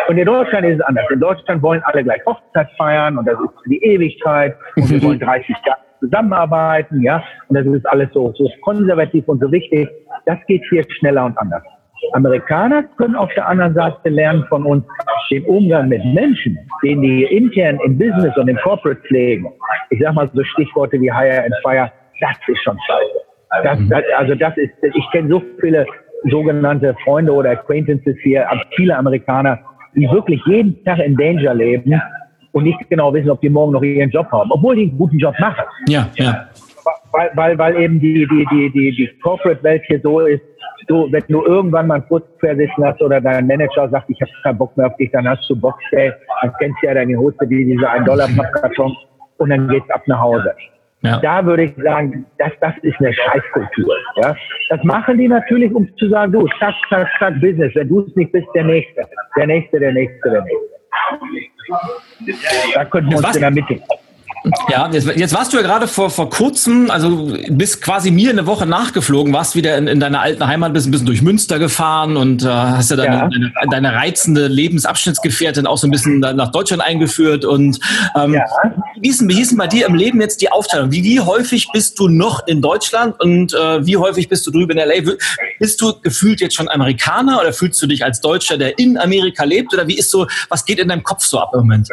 Und 0.08 0.18
in 0.18 0.26
Deutschland 0.26 0.66
ist 0.66 0.76
es 0.76 0.80
anders. 0.82 1.04
In 1.10 1.20
Deutschland 1.20 1.62
wollen 1.62 1.82
alle 1.84 2.04
gleich 2.04 2.24
Hochzeit 2.26 2.68
feiern 2.76 3.18
und 3.18 3.26
das 3.26 3.34
ist 3.34 3.62
für 3.62 3.70
die 3.70 3.82
Ewigkeit 3.82 4.56
und 4.76 4.90
wir 4.90 5.02
wollen 5.02 5.18
30 5.20 5.48
Jahre 5.66 5.80
zusammenarbeiten, 6.00 7.02
ja. 7.02 7.22
Und 7.48 7.56
das 7.56 7.66
ist 7.66 7.86
alles 7.86 8.08
so, 8.12 8.32
so 8.36 8.48
konservativ 8.62 9.26
und 9.28 9.40
so 9.40 9.50
wichtig. 9.50 9.88
Das 10.26 10.38
geht 10.46 10.62
hier 10.70 10.84
schneller 10.98 11.24
und 11.24 11.36
anders. 11.38 11.62
Amerikaner 12.12 12.84
können 12.98 13.16
auf 13.16 13.32
der 13.34 13.48
anderen 13.48 13.74
Seite 13.74 14.08
lernen 14.08 14.44
von 14.48 14.64
uns 14.64 14.84
den 15.30 15.44
Umgang 15.44 15.88
mit 15.88 16.04
Menschen, 16.04 16.58
den 16.82 17.02
die 17.02 17.24
intern 17.24 17.78
im 17.84 17.98
Business 17.98 18.36
und 18.36 18.48
im 18.48 18.56
Corporate 18.58 19.00
pflegen. 19.02 19.46
Ich 19.90 20.00
sag 20.00 20.14
mal 20.14 20.30
so 20.32 20.44
Stichworte 20.44 21.00
wie 21.00 21.12
Hire 21.12 21.44
and 21.44 21.54
Fire, 21.62 21.90
das 22.20 22.36
ist 22.46 22.62
schon 22.62 22.78
scheiße. 22.86 23.26
Das, 23.62 23.78
das, 23.88 24.02
also 24.16 24.34
das 24.34 24.56
ist, 24.56 24.72
ich 24.82 25.10
kenne 25.12 25.28
so 25.28 25.42
viele 25.60 25.86
sogenannte 26.24 26.94
Freunde 27.04 27.32
oder 27.32 27.50
Acquaintances 27.50 28.16
hier, 28.22 28.46
viele 28.76 28.96
Amerikaner, 28.96 29.58
die 29.94 30.08
wirklich 30.10 30.40
jeden 30.46 30.82
Tag 30.84 30.98
in 30.98 31.16
Danger 31.16 31.54
leben 31.54 32.00
und 32.52 32.64
nicht 32.64 32.78
genau 32.88 33.12
wissen, 33.12 33.30
ob 33.30 33.40
die 33.40 33.50
morgen 33.50 33.72
noch 33.72 33.82
ihren 33.82 34.10
Job 34.10 34.30
haben, 34.32 34.50
obwohl 34.50 34.76
die 34.76 34.88
einen 34.88 34.98
guten 34.98 35.18
Job 35.18 35.34
machen. 35.38 35.64
Ja, 35.88 36.08
ja. 36.14 36.48
Weil, 37.12 37.30
weil, 37.34 37.58
weil 37.58 37.76
eben 37.76 38.00
die, 38.00 38.26
die, 38.26 38.46
die, 38.50 38.70
die, 38.70 38.96
die 38.96 39.10
Corporate-Welt 39.22 39.82
hier 39.86 40.00
so 40.02 40.20
ist, 40.20 40.42
du, 40.86 41.10
wenn 41.10 41.22
du 41.28 41.44
irgendwann 41.44 41.86
mal 41.86 42.02
kurz 42.02 42.24
sitzen 42.40 42.84
hast 42.84 43.00
oder 43.02 43.20
dein 43.20 43.46
Manager 43.46 43.88
sagt, 43.88 44.10
ich 44.10 44.20
habe 44.20 44.30
keinen 44.42 44.58
Bock 44.58 44.76
mehr 44.76 44.86
auf 44.86 44.96
dich, 44.96 45.10
dann 45.12 45.28
hast 45.28 45.48
du 45.48 45.56
Bock, 45.56 45.76
ey, 45.92 46.12
dann 46.42 46.52
kennst 46.58 46.76
du 46.82 46.86
ja 46.86 46.94
deine 46.94 47.16
Hose, 47.16 47.36
wie 47.48 47.64
diese 47.64 47.88
1 47.88 48.04
Dollar 48.04 48.28
Pappkarton 48.36 48.96
und 49.38 49.50
dann 49.50 49.68
geht's 49.68 49.90
ab 49.90 50.02
nach 50.06 50.20
Hause. 50.20 50.54
Ja. 51.06 51.18
Da 51.20 51.44
würde 51.46 51.64
ich 51.64 51.74
sagen, 51.82 52.26
das, 52.38 52.52
das 52.60 52.74
ist 52.82 52.98
eine 52.98 53.12
Scheißkultur. 53.12 53.94
Ja? 54.16 54.36
Das 54.70 54.82
machen 54.84 55.18
die 55.18 55.28
natürlich, 55.28 55.72
um 55.72 55.88
zu 55.96 56.08
sagen, 56.08 56.32
du, 56.32 56.46
zack, 56.58 56.74
zack, 56.88 57.08
zack, 57.18 57.40
Business. 57.40 57.74
Wenn 57.74 57.88
du 57.88 58.00
es 58.00 58.16
nicht 58.16 58.32
bist, 58.32 58.46
der 58.54 58.64
Nächste. 58.64 59.02
Der 59.36 59.46
Nächste, 59.46 59.78
der 59.78 59.92
Nächste, 59.92 60.30
der 60.30 60.42
Nächste. 60.42 60.76
Da 62.74 62.84
könnten 62.84 63.10
wir 63.10 63.18
uns 63.18 63.36
in 63.36 63.42
der 63.42 63.50
Mitte. 63.50 63.80
Ja, 64.68 64.88
jetzt, 64.92 65.06
jetzt 65.06 65.34
warst 65.34 65.52
du 65.52 65.56
ja 65.56 65.62
gerade 65.62 65.88
vor, 65.88 66.10
vor 66.10 66.30
kurzem, 66.30 66.90
also 66.90 67.32
bist 67.48 67.82
quasi 67.82 68.10
mir 68.10 68.30
eine 68.30 68.46
Woche 68.46 68.66
nachgeflogen, 68.66 69.32
warst 69.32 69.56
wieder 69.56 69.76
in, 69.76 69.88
in 69.88 69.98
deiner 69.98 70.20
alten 70.20 70.46
Heimat, 70.46 70.72
bist 70.72 70.86
ein 70.86 70.92
bisschen 70.92 71.06
durch 71.06 71.22
Münster 71.22 71.58
gefahren 71.58 72.16
und 72.16 72.44
äh, 72.44 72.48
hast 72.48 72.90
ja, 72.90 72.96
deine, 72.96 73.16
ja. 73.16 73.28
Deine, 73.28 73.52
deine 73.70 73.92
reizende 73.94 74.46
Lebensabschnittsgefährtin 74.46 75.66
auch 75.66 75.78
so 75.78 75.86
ein 75.86 75.90
bisschen 75.90 76.20
nach 76.20 76.52
Deutschland 76.52 76.82
eingeführt. 76.82 77.44
Und 77.44 77.80
ähm, 78.14 78.34
ja. 78.34 78.44
wie, 79.00 79.08
ist, 79.08 79.26
wie 79.26 79.42
denn 79.42 79.58
bei 79.58 79.66
dir 79.66 79.86
im 79.86 79.94
Leben 79.94 80.20
jetzt 80.20 80.40
die 80.40 80.50
Aufteilung? 80.50 80.92
Wie, 80.92 81.02
wie 81.02 81.20
häufig 81.20 81.68
bist 81.72 81.98
du 81.98 82.08
noch 82.08 82.46
in 82.46 82.62
Deutschland 82.62 83.20
und 83.20 83.52
äh, 83.52 83.84
wie 83.84 83.96
häufig 83.96 84.28
bist 84.28 84.46
du 84.46 84.50
drüben 84.50 84.78
in 84.78 84.78
LA? 84.78 85.12
Bist 85.58 85.80
du 85.80 86.00
gefühlt 86.00 86.40
jetzt 86.40 86.54
schon 86.54 86.68
Amerikaner 86.68 87.40
oder 87.40 87.52
fühlst 87.52 87.82
du 87.82 87.86
dich 87.86 88.04
als 88.04 88.20
Deutscher, 88.20 88.58
der 88.58 88.78
in 88.78 88.96
Amerika 88.96 89.44
lebt? 89.44 89.74
Oder 89.74 89.88
wie 89.88 89.98
ist 89.98 90.10
so, 90.10 90.26
was 90.48 90.64
geht 90.64 90.78
in 90.78 90.88
deinem 90.88 91.02
Kopf 91.02 91.24
so 91.24 91.40
ab 91.40 91.50
im 91.54 91.60
Moment? 91.60 91.88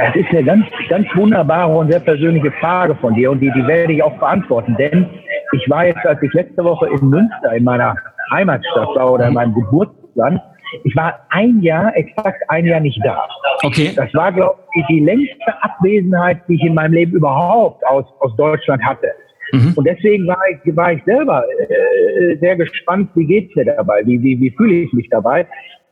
Das 0.00 0.16
ist 0.16 0.30
eine 0.30 0.44
ganz, 0.44 0.66
ganz 0.88 1.06
wunderbare 1.14 1.76
und 1.76 1.90
sehr 1.90 2.00
persönliche 2.00 2.50
Frage 2.52 2.94
von 2.96 3.14
dir 3.14 3.30
und 3.30 3.40
die, 3.40 3.50
die 3.52 3.66
werde 3.66 3.92
ich 3.92 4.02
auch 4.02 4.18
beantworten. 4.18 4.74
Denn 4.78 5.06
ich 5.52 5.68
war 5.68 5.86
jetzt, 5.86 6.04
als 6.06 6.22
ich 6.22 6.32
letzte 6.32 6.64
Woche 6.64 6.88
in 6.88 7.08
Münster 7.08 7.52
in 7.54 7.64
meiner 7.64 7.94
Heimatstadt 8.32 8.88
war 8.94 9.12
oder 9.12 9.28
in 9.28 9.34
meinem 9.34 9.54
Geburtsland, 9.54 10.40
ich 10.84 10.96
war 10.96 11.26
ein 11.30 11.60
Jahr, 11.60 11.94
exakt 11.96 12.42
ein 12.48 12.64
Jahr 12.64 12.80
nicht 12.80 13.00
da. 13.04 13.26
Okay. 13.62 13.92
Das 13.94 14.12
war, 14.14 14.32
glaube 14.32 14.58
ich, 14.74 14.86
die 14.86 15.00
längste 15.00 15.62
Abwesenheit, 15.62 16.38
die 16.48 16.54
ich 16.54 16.62
in 16.62 16.74
meinem 16.74 16.94
Leben 16.94 17.12
überhaupt 17.12 17.84
aus, 17.86 18.04
aus 18.20 18.34
Deutschland 18.36 18.82
hatte. 18.82 19.08
Mhm. 19.52 19.74
Und 19.76 19.84
deswegen 19.84 20.26
war 20.28 20.40
ich, 20.48 20.76
war 20.76 20.92
ich 20.92 21.02
selber 21.04 21.44
äh, 21.68 22.36
sehr 22.36 22.56
gespannt, 22.56 23.10
wie 23.16 23.26
geht's 23.26 23.54
mir 23.56 23.64
dabei, 23.64 24.02
wie, 24.06 24.22
wie, 24.22 24.40
wie 24.40 24.50
fühle 24.52 24.74
ich 24.74 24.92
mich 24.92 25.08
dabei. 25.10 25.46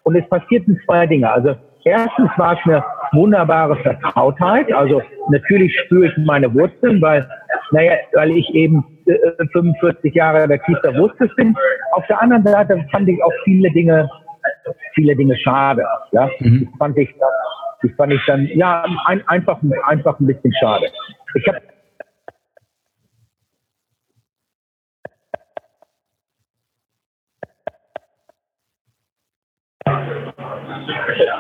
Und 0.05 0.17
es 0.17 0.27
passierten 0.29 0.81
zwei 0.87 1.07
Dinge. 1.07 1.31
Also 1.31 1.57
erstens 1.89 2.31
war 2.37 2.55
es 2.55 2.59
eine 2.65 2.85
wunderbare 3.13 3.77
Vertrautheit. 3.77 4.73
Also 4.73 5.03
natürlich 5.31 5.77
spüre 5.85 6.07
ich 6.07 6.17
meine 6.19 6.53
Wurzeln, 6.55 7.01
weil, 7.01 7.29
naja, 7.73 7.93
weil 8.15 8.31
ich 8.33 8.49
eben 8.55 8.85
äh, 9.07 9.47
45 9.53 10.15
Jahre 10.15 10.47
der 10.49 10.63
tiefster 10.63 10.95
Wurzel 10.97 11.31
bin. 11.37 11.57
Auf 11.93 12.07
der 12.07 12.21
anderen 12.21 12.45
Seite 12.45 12.85
fand 12.91 13.09
ich 13.09 13.23
auch 13.23 13.33
viele 13.45 13.71
Dinge, 13.71 14.09
viele 14.95 15.17
Dinge 15.17 15.37
schade. 15.37 15.85
Ja, 16.13 16.31
mhm. 16.41 16.67
das 16.67 16.79
fand 16.79 16.99
ich, 16.99 17.15
das 17.83 17.91
fand 17.97 18.13
ich 18.13 18.21
dann, 18.27 18.47
ja, 18.55 18.85
ein, 19.07 19.27
einfach, 19.29 19.59
einfach 19.87 20.19
ein 20.21 20.27
bisschen 20.27 20.53
schade. 20.61 20.87
Ich 21.35 21.49
habe 21.49 21.61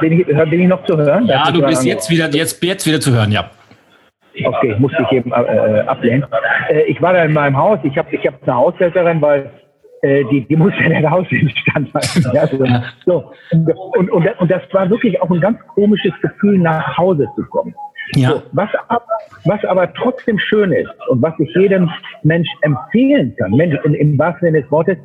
Bin 0.01 0.21
ich, 0.21 0.27
bin 0.27 0.61
ich 0.61 0.69
noch 0.69 0.85
zu 0.85 0.97
hören? 0.97 1.27
Ja, 1.27 1.51
du 1.51 1.63
bist 1.63 1.85
jetzt 1.85 2.11
wieder, 2.11 2.29
jetzt, 2.31 2.63
jetzt 2.63 2.87
wieder 2.87 3.01
zu 3.01 3.13
hören, 3.13 3.33
ja. 3.33 3.51
Okay, 4.45 4.77
musste 4.79 5.03
ich 5.03 5.13
eben 5.13 5.33
äh, 5.33 5.81
ablehnen. 5.87 6.25
Äh, 6.69 6.83
ich 6.83 7.01
war 7.03 7.13
da 7.13 7.25
in 7.25 7.33
meinem 7.33 7.57
Haus, 7.57 7.79
ich 7.83 7.97
habe 7.99 8.15
ich 8.15 8.25
hab 8.27 8.43
eine 8.43 8.55
Haushälterin, 8.55 9.21
weil 9.21 9.51
äh, 10.03 10.25
die, 10.31 10.47
die 10.47 10.57
muss 10.57 10.73
ja 10.81 10.89
der 10.89 11.11
Haus 11.11 11.27
instand 11.31 11.93
halten. 11.93 12.31
Ja, 12.33 12.47
so. 12.47 12.65
So. 13.05 13.33
Und, 13.97 14.11
und, 14.11 14.41
und 14.41 14.51
das 14.51 14.63
war 14.73 14.89
wirklich 14.91 15.21
auch 15.21 15.31
ein 15.31 15.41
ganz 15.41 15.59
komisches 15.75 16.13
Gefühl, 16.23 16.59
nach 16.59 16.97
Hause 16.97 17.27
zu 17.35 17.45
kommen. 17.47 17.75
Ja. 18.15 18.31
So, 18.31 18.43
was, 18.53 18.71
aber, 18.89 19.05
was 19.45 19.65
aber 19.65 19.93
trotzdem 19.95 20.39
schön 20.39 20.73
ist 20.73 20.91
und 21.09 21.21
was 21.21 21.35
ich 21.39 21.55
jedem 21.55 21.91
Mensch 22.23 22.49
empfehlen 22.63 23.35
kann, 23.37 23.53
Mensch, 23.53 23.77
in, 23.85 23.95
im 23.95 24.19
wahrsten 24.19 24.49
Sinne 24.49 24.63
des 24.63 24.71
Wortes, 24.71 24.97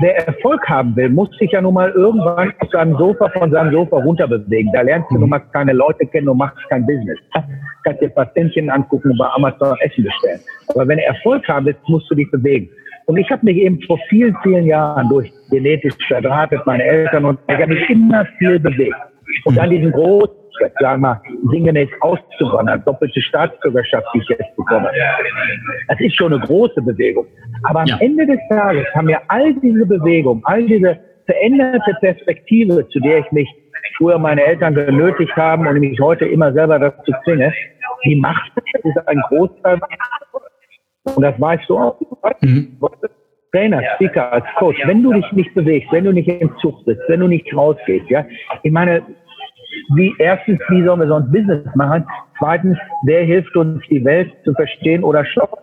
wer 0.00 0.26
Erfolg 0.26 0.68
haben 0.68 0.94
will, 0.96 1.08
muss 1.08 1.30
sich 1.38 1.50
ja 1.52 1.60
nun 1.60 1.74
mal 1.74 1.90
irgendwann 1.90 2.52
auf 2.58 2.70
seinem 2.70 2.96
Sofa 2.96 3.28
von 3.30 3.50
seinem 3.50 3.72
Sofa 3.72 3.96
runterbewegen. 3.96 4.72
Da 4.72 4.82
lernst 4.82 5.10
du 5.10 5.18
nun 5.18 5.30
mal 5.30 5.40
keine 5.52 5.72
Leute 5.72 6.06
kennen 6.06 6.28
und 6.28 6.38
machst 6.38 6.58
kein 6.68 6.86
Business. 6.86 7.18
Kannst 7.84 8.00
dir 8.00 8.08
Patientchen 8.10 8.70
angucken 8.70 9.10
und 9.10 9.18
bei 9.18 9.26
Amazon 9.26 9.76
Essen 9.80 10.04
bestellen. 10.04 10.40
Aber 10.68 10.86
wenn 10.88 10.98
du 10.98 11.04
Erfolg 11.04 11.46
haben 11.48 11.66
willst, 11.66 11.80
musst 11.88 12.10
du 12.10 12.14
dich 12.14 12.30
bewegen. 12.30 12.68
Und 13.06 13.16
ich 13.16 13.28
habe 13.30 13.44
mich 13.44 13.56
eben 13.56 13.80
vor 13.82 13.98
vielen, 14.08 14.36
vielen 14.42 14.64
Jahren 14.64 15.08
durch 15.08 15.32
genetisch 15.50 15.94
verdrahtet, 16.06 16.60
meine 16.66 16.84
Eltern 16.84 17.24
und 17.24 17.38
ich 17.48 17.54
habe 17.54 17.74
mich 17.74 17.90
immer 17.90 18.24
viel 18.38 18.60
bewegt. 18.60 18.94
Und 19.44 19.56
dann 19.56 19.70
diesen 19.70 19.90
großen 19.90 20.41
sagen 20.58 21.02
wir 21.02 21.08
mal, 21.08 21.22
sinngemäß 21.50 21.88
auszuwandern, 22.00 22.82
doppelte 22.84 23.20
Staatsbürgerschaft, 23.20 24.06
die 24.14 24.18
ich 24.18 24.28
jetzt 24.28 24.56
bekomme. 24.56 24.90
Das 25.88 26.00
ist 26.00 26.14
schon 26.16 26.32
eine 26.32 26.42
große 26.42 26.80
Bewegung. 26.82 27.26
Aber 27.64 27.80
am 27.80 27.86
ja. 27.86 27.98
Ende 28.00 28.26
des 28.26 28.38
Tages 28.48 28.86
haben 28.94 29.06
mir 29.06 29.20
all 29.28 29.54
diese 29.54 29.86
Bewegung, 29.86 30.42
all 30.44 30.64
diese 30.66 30.98
veränderte 31.26 31.94
Perspektive, 32.00 32.86
zu 32.88 33.00
der 33.00 33.18
ich 33.18 33.32
mich 33.32 33.48
früher 33.96 34.18
meine 34.18 34.44
Eltern 34.44 34.74
genötigt 34.74 35.34
haben 35.36 35.66
und 35.66 35.78
mich 35.78 35.98
heute 36.00 36.24
immer 36.26 36.52
selber 36.52 36.78
dazu 36.78 37.12
zwinge, 37.24 37.52
die 38.04 38.16
Macht 38.16 38.52
ist 38.82 39.08
ein 39.08 39.20
Großteil. 39.28 39.78
Und 41.14 41.22
das 41.22 41.40
weißt 41.40 41.64
du 41.68 41.78
auch. 41.78 42.00
Mhm. 42.40 42.78
Trainer, 43.52 43.82
Speaker, 43.96 44.32
als 44.32 44.46
Coach, 44.56 44.78
wenn 44.86 45.02
du 45.02 45.12
dich 45.12 45.30
nicht 45.32 45.54
bewegst, 45.54 45.92
wenn 45.92 46.04
du 46.04 46.12
nicht 46.12 46.26
im 46.26 46.56
Zug 46.62 46.82
sitzt, 46.86 47.02
wenn 47.08 47.20
du 47.20 47.28
nicht 47.28 47.54
rausgehst, 47.54 48.08
ja, 48.08 48.24
ich 48.62 48.72
meine, 48.72 49.02
wie, 49.94 50.14
erstens, 50.18 50.60
wie 50.68 50.84
sollen 50.84 51.00
wir 51.00 51.08
sonst 51.08 51.32
Business 51.32 51.66
machen? 51.74 52.06
Zweitens, 52.38 52.78
wer 53.04 53.24
hilft 53.24 53.56
uns, 53.56 53.82
die 53.88 54.04
Welt 54.04 54.32
zu 54.44 54.52
verstehen 54.54 55.04
oder 55.04 55.24
stoppen? 55.24 55.58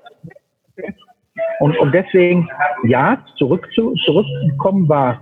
Und, 1.59 1.77
und 1.77 1.93
deswegen, 1.93 2.49
ja, 2.87 3.17
zurück 3.37 3.67
zu, 3.75 3.93
zurückzukommen 4.05 4.87
war 4.87 5.21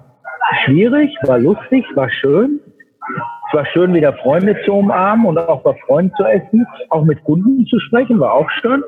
schwierig, 0.65 1.15
war 1.24 1.39
lustig, 1.39 1.86
war 1.96 2.10
schön. 2.10 2.60
Es 3.48 3.53
war 3.53 3.65
schön, 3.67 3.94
wieder 3.94 4.13
Freunde 4.13 4.58
zu 4.65 4.74
umarmen 4.74 5.25
und 5.25 5.38
auch 5.38 5.63
bei 5.63 5.74
Freunden 5.86 6.13
zu 6.17 6.24
essen, 6.25 6.67
auch 6.89 7.06
mit 7.06 7.24
Kunden 7.24 7.65
zu 7.65 7.79
sprechen, 7.79 8.20
war 8.20 8.34
auch 8.34 8.50
schön. 8.62 8.84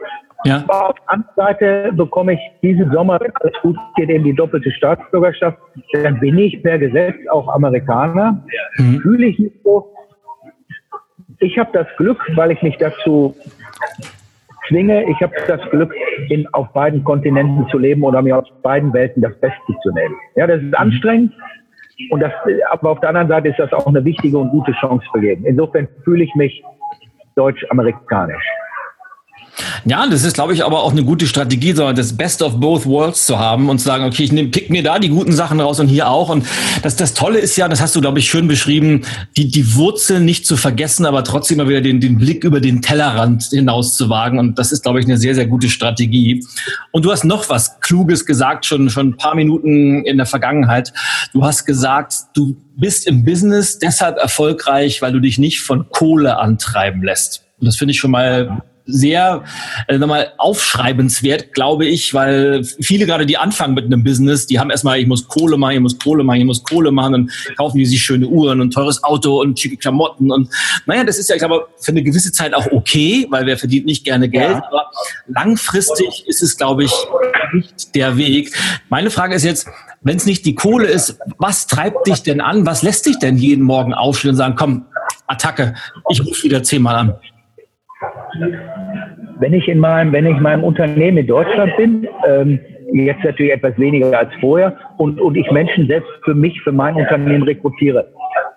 Ja. 0.46 0.64
Aber 0.68 0.90
auf 0.90 0.96
der 0.96 1.14
anderen 1.14 1.36
Seite 1.36 1.92
bekomme 1.94 2.34
ich 2.34 2.40
diesen 2.62 2.92
Sommer, 2.92 3.20
wenn 3.20 3.32
alles 3.42 3.54
gut 3.62 3.78
geht, 3.96 4.10
eben 4.10 4.24
die 4.24 4.34
doppelte 4.34 4.72
Staatsbürgerschaft. 4.72 5.58
Dann 5.92 6.20
bin 6.20 6.38
ich 6.38 6.62
per 6.64 6.78
Gesetz 6.78 7.16
auch 7.30 7.48
Amerikaner. 7.50 8.42
Mhm. 8.78 9.00
Fühle 9.02 9.28
ich 9.28 9.40
mich 9.40 9.54
so. 9.64 9.94
Ich 11.40 11.58
habe 11.58 11.70
das 11.74 11.88
Glück, 11.98 12.20
weil 12.36 12.52
ich 12.52 12.62
mich 12.62 12.78
dazu 12.78 13.36
zwinge, 14.68 15.10
ich 15.10 15.22
habe 15.22 15.34
das 15.48 15.62
Glück, 15.72 15.94
in, 16.30 16.48
auf 16.54 16.72
beiden 16.74 17.04
Kontinenten 17.04 17.68
zu 17.70 17.78
leben 17.78 18.04
oder 18.04 18.22
mir 18.22 18.38
aus 18.38 18.46
beiden 18.62 18.94
Welten 18.94 19.22
das 19.22 19.36
Beste 19.40 19.74
zu 19.82 19.92
nehmen. 19.92 20.16
Ja, 20.36 20.48
das 20.48 20.62
ist 20.62 20.78
anstrengend. 20.78 21.34
Und 22.12 22.22
das, 22.22 22.32
aber 22.72 22.92
auf 22.92 23.00
der 23.02 23.10
anderen 23.10 23.28
Seite 23.28 23.50
ist 23.50 23.60
das 23.60 23.74
auch 23.74 23.88
eine 23.88 24.04
wichtige 24.06 24.38
und 24.38 24.52
gute 24.52 24.72
Chance 24.74 25.06
für 25.12 25.22
jeden. 25.22 25.46
Insofern 25.46 25.88
fühle 26.04 26.24
ich 26.24 26.34
mich 26.36 26.64
deutsch-amerikanisch. 27.36 28.46
Ja, 29.86 30.08
das 30.08 30.24
ist, 30.24 30.34
glaube 30.34 30.54
ich, 30.54 30.66
aber 30.66 30.84
auch 30.84 30.92
eine 30.92 31.04
gute 31.04 31.28
Strategie, 31.28 31.74
so 31.74 31.92
das 31.92 32.16
Best 32.16 32.42
of 32.42 32.60
both 32.60 32.86
worlds 32.86 33.26
zu 33.26 33.40
haben 33.40 33.70
und 33.70 33.80
zu 33.80 33.86
sagen, 33.86 34.04
okay, 34.04 34.24
ich 34.24 34.32
nehme, 34.32 34.50
pick 34.50 34.70
mir 34.70 34.84
da 34.84 35.00
die 35.00 35.10
guten 35.10 35.32
Sachen 35.32 35.60
raus 35.60 35.80
und 35.80 35.88
hier 35.88 36.10
auch. 36.10 36.30
Und 36.30 36.46
das, 36.82 36.96
das 36.96 37.14
Tolle 37.14 37.40
ist 37.40 37.56
ja, 37.56 37.68
das 37.68 37.82
hast 37.82 37.96
du, 37.96 38.02
glaube 38.02 38.20
ich, 38.20 38.30
schön 38.30 38.48
beschrieben, 38.48 39.06
die, 39.38 39.50
die 39.50 39.76
Wurzeln 39.76 40.26
nicht 40.26 40.46
zu 40.46 40.58
vergessen, 40.58 41.06
aber 41.06 41.24
trotzdem 41.24 41.58
mal 41.58 41.70
wieder 41.70 41.82
den, 41.82 42.00
den 42.00 42.18
Blick 42.18 42.44
über 42.44 42.60
den 42.62 42.82
Tellerrand 42.82 43.44
hinaus 43.52 43.96
zu 43.96 44.10
wagen. 44.10 44.40
Und 44.40 44.60
das 44.60 44.72
ist, 44.72 44.84
glaube 44.84 45.00
ich, 45.00 45.06
eine 45.06 45.18
sehr, 45.18 45.36
sehr 45.36 45.48
gute 45.48 45.70
Strategie. 45.70 46.44
Und 46.92 47.06
du 47.06 47.12
hast 47.12 47.24
noch 47.24 47.50
was 47.50 47.80
Kluges 47.80 48.26
gesagt, 48.26 48.66
schon, 48.66 48.90
schon 48.90 49.10
ein 49.10 49.18
paar 49.18 49.36
Minuten 49.36 50.04
in 50.06 50.18
der 50.18 50.26
Vergangenheit. 50.26 50.94
Du 51.34 51.44
hast 51.44 51.66
gesagt, 51.66 52.14
du 52.34 52.56
bist 52.76 53.08
im 53.08 53.24
Business 53.24 53.80
deshalb 53.80 54.18
erfolgreich, 54.18 55.02
weil 55.02 55.12
du 55.12 55.20
dich 55.20 55.38
nicht 55.38 55.62
von 55.62 55.90
Kohle 55.90 56.38
antreiben 56.38 57.04
lässt. 57.04 57.46
Und 57.60 57.68
das 57.68 57.76
finde 57.76 57.92
ich 57.92 58.00
schon 58.00 58.12
mal 58.12 58.62
sehr 58.92 59.44
äh, 59.88 59.98
nochmal 59.98 60.34
aufschreibenswert, 60.38 61.54
glaube 61.54 61.86
ich, 61.86 62.14
weil 62.14 62.64
viele 62.64 63.06
gerade, 63.06 63.26
die 63.26 63.38
anfangen 63.38 63.74
mit 63.74 63.86
einem 63.86 64.04
Business, 64.04 64.48
die 64.48 64.60
haben 64.60 64.70
erstmal, 64.70 65.00
ich 65.00 65.08
muss 65.08 65.28
Kohle 65.28 65.58
machen, 65.58 65.74
ich 65.76 65.80
muss 65.80 66.00
Kohle 66.00 66.24
machen, 66.24 66.40
ich 66.40 66.46
muss 66.46 66.64
Kohle 66.64 66.92
machen, 66.92 67.12
dann 67.14 67.32
kaufen 67.58 67.78
die 67.78 67.86
sich 67.86 68.02
schöne 68.02 68.28
Uhren 68.28 68.62
und 68.62 68.74
teures 68.74 69.04
Auto 69.04 69.42
und 69.42 69.60
schicke 69.60 69.78
Klamotten 69.78 70.32
und 70.32 70.50
naja, 70.86 71.04
das 71.04 71.18
ist 71.18 71.30
ja, 71.30 71.36
ich 71.36 71.40
glaube, 71.40 71.68
für 71.80 71.92
eine 71.92 72.04
gewisse 72.04 72.32
Zeit 72.32 72.54
auch 72.54 72.68
okay, 72.72 73.28
weil 73.30 73.46
wer 73.46 73.58
verdient 73.58 73.86
nicht 73.86 74.04
gerne 74.04 74.30
Geld, 74.30 74.52
ja. 74.52 74.64
aber 74.68 74.92
langfristig 75.28 76.26
ist 76.28 76.42
es, 76.42 76.58
glaube 76.58 76.84
ich, 76.84 76.94
nicht 77.54 77.96
der 77.96 78.18
Weg. 78.18 78.56
Meine 78.90 79.10
Frage 79.12 79.36
ist 79.36 79.44
jetzt, 79.44 79.68
wenn 80.02 80.18
es 80.18 80.26
nicht 80.26 80.46
die 80.46 80.56
Kohle 80.56 80.88
ist, 80.88 81.20
was 81.38 81.68
treibt 81.68 82.08
dich 82.08 82.24
denn 82.24 82.42
an? 82.42 82.66
Was 82.66 82.84
lässt 82.84 83.06
dich 83.06 83.20
denn 83.20 83.38
jeden 83.38 83.64
Morgen 83.64 83.94
aufstehen 83.94 84.32
und 84.32 84.38
sagen, 84.38 84.56
komm, 84.58 84.86
Attacke, 85.28 85.76
ich 86.10 86.26
rufe 86.26 86.44
wieder 86.44 86.64
zehnmal 86.64 86.96
an? 86.96 87.16
Wenn 89.40 89.54
ich 89.54 89.68
in 89.68 89.80
meinem, 89.80 90.12
wenn 90.12 90.26
ich 90.26 90.36
in 90.36 90.44
meinem 90.44 90.64
Unternehmen 90.64 91.18
in 91.18 91.28
Deutschland 91.28 91.76
bin, 91.78 92.08
ähm, 92.28 92.60
jetzt 92.94 93.24
natürlich 93.24 93.54
etwas 93.54 93.78
weniger 93.78 94.18
als 94.18 94.32
vorher 94.40 94.76
und, 94.98 95.20
und 95.20 95.36
ich 95.36 95.50
Menschen 95.52 95.88
selbst 95.88 96.10
für 96.24 96.34
mich, 96.34 96.60
für 96.62 96.72
mein 96.72 96.96
Unternehmen 96.96 97.44
rekrutiere. 97.44 98.08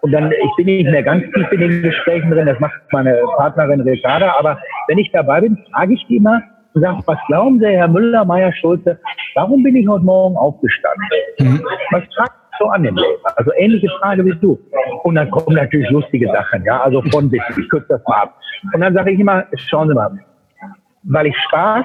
Und 0.01 0.13
dann, 0.13 0.33
ich 0.33 0.57
bin 0.57 0.67
nicht 0.67 0.91
mehr 0.91 1.03
ganz 1.03 1.25
tief 1.33 1.47
in 1.53 1.61
den 1.61 1.83
Gesprächen 1.83 2.31
drin, 2.31 2.47
das 2.47 2.59
macht 2.59 2.75
meine 2.91 3.21
Partnerin 3.37 3.81
Ricarda, 3.83 4.35
aber 4.39 4.59
wenn 4.89 4.99
ich 4.99 5.11
dabei 5.13 5.41
bin, 5.41 5.59
frage 5.73 5.95
ich 5.95 6.05
die 6.09 6.17
immer 6.17 6.43
und 6.75 6.83
sage, 6.83 6.99
was 7.07 7.19
glauben 7.29 7.61
Sie, 7.61 7.67
Herr 7.67 7.89
Müller, 7.89 8.25
Meier, 8.25 8.53
Schulze, 8.53 8.99
warum 9.35 9.63
bin 9.63 9.77
ich 9.77 9.87
heute 9.87 10.05
Morgen 10.05 10.37
aufgestanden? 10.37 11.07
Mhm. 11.39 11.63
Was 11.91 12.03
fragt 12.17 12.42
so 12.63 12.69
an 12.71 12.83
dem 12.83 12.97
Leben? 12.97 13.21
Also 13.37 13.51
ähnliche 13.57 13.89
Frage 14.01 14.25
wie 14.25 14.35
du. 14.41 14.59
Und 15.05 15.17
dann 15.17 15.31
kommen 15.31 15.57
natürlich 15.57 15.91
lustige 15.91 16.27
Sachen, 16.29 16.65
ja, 16.65 16.81
also 16.83 17.03
von 17.11 17.31
bis, 17.31 17.43
ich 17.57 17.69
kürze 17.69 17.87
das 17.89 18.03
mal 18.07 18.23
ab. 18.23 18.39
Und 18.73 18.81
dann 18.81 18.95
sage 18.95 19.13
ich 19.13 19.21
immer, 19.21 19.45
schauen 19.57 19.89
Sie 19.89 19.95
mal, 19.95 20.19
weil 21.05 21.27
ich 21.27 21.37
Spaß 21.49 21.85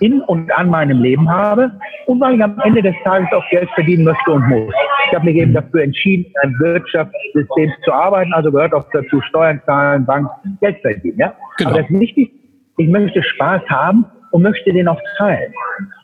in 0.00 0.20
und 0.22 0.52
an 0.52 0.68
meinem 0.68 1.02
Leben 1.02 1.28
habe 1.28 1.72
und 2.06 2.20
weil 2.20 2.34
ich 2.34 2.42
am 2.42 2.58
Ende 2.64 2.82
des 2.82 2.94
Tages 3.02 3.28
auch 3.32 3.44
Geld 3.50 3.68
verdienen 3.70 4.04
möchte 4.04 4.30
und 4.30 4.46
muss. 4.48 4.74
Ich 5.06 5.14
habe 5.14 5.24
mich 5.24 5.36
eben 5.36 5.54
dafür 5.54 5.82
entschieden, 5.82 6.26
in 6.26 6.50
einem 6.50 6.60
Wirtschaftssystem 6.60 7.72
zu 7.84 7.92
arbeiten, 7.92 8.32
also 8.34 8.52
gehört 8.52 8.74
auch 8.74 8.84
dazu 8.92 9.20
Steuern 9.22 9.60
zahlen, 9.64 10.04
Bank, 10.04 10.28
Geld 10.60 10.80
verdienen. 10.82 11.18
Ja? 11.18 11.34
Genau. 11.56 11.70
Aber 11.70 11.80
das 11.80 11.90
ist 11.90 11.98
wichtig, 11.98 12.30
ich 12.76 12.88
möchte 12.88 13.22
Spaß 13.22 13.62
haben 13.68 14.04
und 14.30 14.42
möchte 14.42 14.72
den 14.72 14.88
auch 14.88 15.00
teilen. 15.16 15.52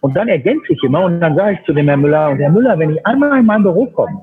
Und 0.00 0.16
dann 0.16 0.28
ergänze 0.28 0.72
ich 0.72 0.82
immer 0.82 1.04
und 1.04 1.20
dann 1.20 1.36
sage 1.36 1.58
ich 1.58 1.66
zu 1.66 1.72
dem 1.72 1.88
Herrn 1.88 2.00
Müller, 2.00 2.30
und 2.30 2.38
Herr 2.38 2.50
Müller, 2.50 2.78
wenn 2.78 2.90
ich 2.90 3.06
einmal 3.06 3.38
in 3.40 3.46
mein 3.46 3.62
Büro 3.62 3.86
komme 3.86 4.22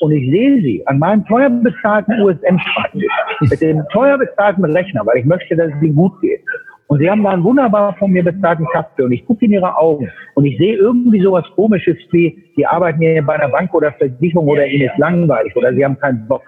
und 0.00 0.12
ich 0.12 0.30
sehe 0.30 0.60
Sie 0.62 0.86
an 0.86 0.98
meinem 0.98 1.24
teuer 1.26 1.50
bezahlten 1.50 2.20
USM-Schreibtisch 2.20 3.12
mit 3.40 3.60
dem 3.60 3.84
teuer 3.92 4.18
bezahlten 4.18 4.64
Rechner, 4.64 5.04
weil 5.04 5.18
ich 5.18 5.24
möchte, 5.24 5.56
dass 5.56 5.70
es 5.72 5.82
Ihnen 5.82 5.94
gut 5.94 6.20
geht. 6.20 6.40
Und 6.88 6.98
Sie 6.98 7.08
haben 7.08 7.22
da 7.22 7.30
einen 7.30 7.44
wunderbar 7.44 7.94
von 7.98 8.10
mir 8.10 8.24
bezahlten 8.24 8.66
Kaffee 8.72 9.02
und 9.04 9.12
ich 9.12 9.24
gucke 9.24 9.44
in 9.44 9.52
Ihre 9.52 9.76
Augen 9.76 10.10
und 10.34 10.44
ich 10.44 10.58
sehe 10.58 10.74
irgendwie 10.76 11.20
sowas 11.20 11.44
Komisches 11.54 11.96
wie, 12.10 12.36
Sie 12.56 12.66
arbeiten 12.66 12.98
hier 12.98 13.24
bei 13.24 13.34
einer 13.34 13.48
Bank 13.48 13.72
oder 13.74 13.92
Versicherung 13.92 14.48
oder 14.48 14.66
Ihnen 14.66 14.88
ist 14.88 14.98
langweilig 14.98 15.54
oder 15.54 15.72
Sie 15.72 15.84
haben 15.84 15.98
keinen 16.00 16.26
Bock. 16.26 16.42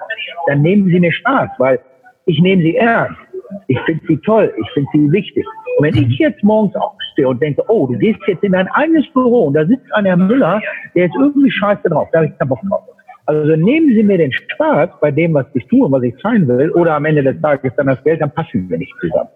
Dann 0.48 0.62
nehmen 0.62 0.88
Sie 0.88 0.98
mir 0.98 1.12
Spaß, 1.12 1.50
weil 1.58 1.78
ich 2.26 2.40
nehme 2.40 2.62
Sie 2.62 2.76
ernst. 2.76 3.20
Ich 3.68 3.78
finde 3.80 4.02
Sie 4.06 4.16
toll, 4.18 4.52
ich 4.56 4.70
finde 4.72 4.88
Sie 4.92 5.12
wichtig. 5.12 5.44
Und 5.78 5.86
wenn 5.86 5.96
ich 5.96 6.18
jetzt 6.18 6.42
morgens 6.42 6.74
aufstehe 6.76 7.28
und 7.28 7.40
denke, 7.40 7.62
oh, 7.68 7.86
du 7.86 7.98
gehst 7.98 8.20
jetzt 8.26 8.42
in 8.44 8.52
dein 8.52 8.68
eigenes 8.68 9.08
Büro 9.12 9.44
und 9.44 9.54
da 9.54 9.66
sitzt 9.66 9.92
ein 9.94 10.04
Herr 10.04 10.16
Müller, 10.16 10.60
der 10.94 11.06
ist 11.06 11.14
irgendwie 11.18 11.50
scheiße 11.50 11.88
drauf, 11.88 12.08
da 12.12 12.18
habe 12.18 12.28
ich 12.28 12.38
keinen 12.38 12.48
Bock 12.48 12.60
drauf. 12.68 12.82
Also 13.26 13.54
nehmen 13.54 13.94
Sie 13.94 14.02
mir 14.02 14.18
den 14.18 14.32
Spaß 14.32 14.90
bei 15.00 15.10
dem, 15.10 15.34
was 15.34 15.46
ich 15.54 15.66
tue, 15.68 15.90
was 15.90 16.02
ich 16.02 16.14
sein 16.22 16.46
will, 16.48 16.70
oder 16.72 16.96
am 16.96 17.04
Ende 17.04 17.22
des 17.22 17.40
Tages 17.40 17.72
dann 17.76 17.86
das 17.86 18.02
Geld, 18.02 18.20
dann 18.20 18.32
passen 18.32 18.68
wir 18.68 18.78
nicht 18.78 18.92
zusammen. 19.00 19.28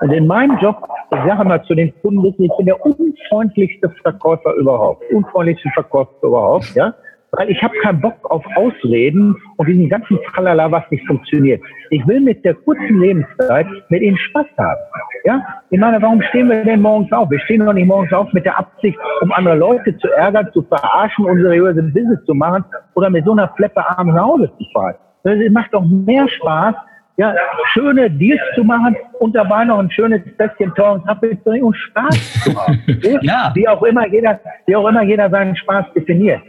Und 0.00 0.12
in 0.12 0.26
meinem 0.26 0.56
Job, 0.58 0.76
ich 1.10 1.18
sage 1.26 1.44
mal 1.44 1.62
zu 1.64 1.74
den 1.74 1.92
Kunden, 2.00 2.24
ich 2.26 2.56
bin 2.56 2.66
der 2.66 2.80
unfreundlichste 2.84 3.90
Verkäufer 4.02 4.54
überhaupt, 4.54 5.02
unfreundlichste 5.12 5.68
Verkäufer 5.74 6.12
überhaupt, 6.22 6.74
ja 6.74 6.94
weil 7.36 7.50
ich 7.50 7.62
habe 7.62 7.74
keinen 7.78 8.00
Bock 8.00 8.14
auf 8.30 8.44
Ausreden 8.56 9.36
und 9.56 9.68
diesen 9.68 9.88
ganzen 9.88 10.18
Tralala, 10.32 10.70
was 10.70 10.84
nicht 10.90 11.06
funktioniert. 11.06 11.62
Ich 11.90 12.06
will 12.06 12.20
mit 12.20 12.44
der 12.44 12.54
kurzen 12.54 13.00
Lebenszeit 13.00 13.66
mit 13.88 14.02
ihnen 14.02 14.16
Spaß 14.16 14.46
haben. 14.58 14.80
Ja, 15.24 15.42
ich 15.70 15.78
meine, 15.78 16.00
warum 16.02 16.20
stehen 16.22 16.48
wir 16.48 16.64
denn 16.64 16.82
morgens 16.82 17.10
auf? 17.12 17.30
Wir 17.30 17.40
stehen 17.40 17.64
doch 17.64 17.72
nicht 17.72 17.86
morgens 17.86 18.12
auf 18.12 18.32
mit 18.32 18.44
der 18.44 18.58
Absicht, 18.58 18.98
um 19.22 19.32
andere 19.32 19.56
Leute 19.56 19.96
zu 19.98 20.08
ärgern, 20.12 20.48
zu 20.52 20.62
verarschen, 20.62 21.24
unseriöse 21.24 21.82
Business 21.82 22.22
zu 22.26 22.34
machen 22.34 22.64
oder 22.94 23.10
mit 23.10 23.24
so 23.24 23.32
einer 23.32 23.48
Fleppe 23.56 23.88
abends 23.88 24.14
nach 24.14 24.24
Hause 24.24 24.50
zu 24.58 24.64
fahren. 24.72 24.94
Das 25.22 25.38
macht 25.50 25.72
doch 25.72 25.84
mehr 25.84 26.28
Spaß, 26.28 26.74
ja, 27.16 27.34
schöne 27.72 28.10
Deals 28.10 28.40
zu 28.54 28.64
machen 28.64 28.96
und 29.20 29.34
dabei 29.34 29.64
noch 29.64 29.78
ein 29.78 29.90
schönes 29.90 30.20
Tässchen 30.36 30.74
teuren 30.74 31.04
Kaffee 31.04 31.38
zu 31.38 31.44
trinken 31.44 31.66
und 31.66 31.76
Spaß 31.76 32.42
zu 32.44 32.54
haben. 32.56 32.82
ja. 33.22 33.52
Wie 33.54 33.68
auch 33.68 33.82
immer 33.82 34.06
jeder, 34.08 34.40
wie 34.66 34.74
auch 34.74 34.88
immer 34.88 35.02
jeder 35.04 35.30
seinen 35.30 35.54
Spaß 35.54 35.86
definiert. 35.94 36.42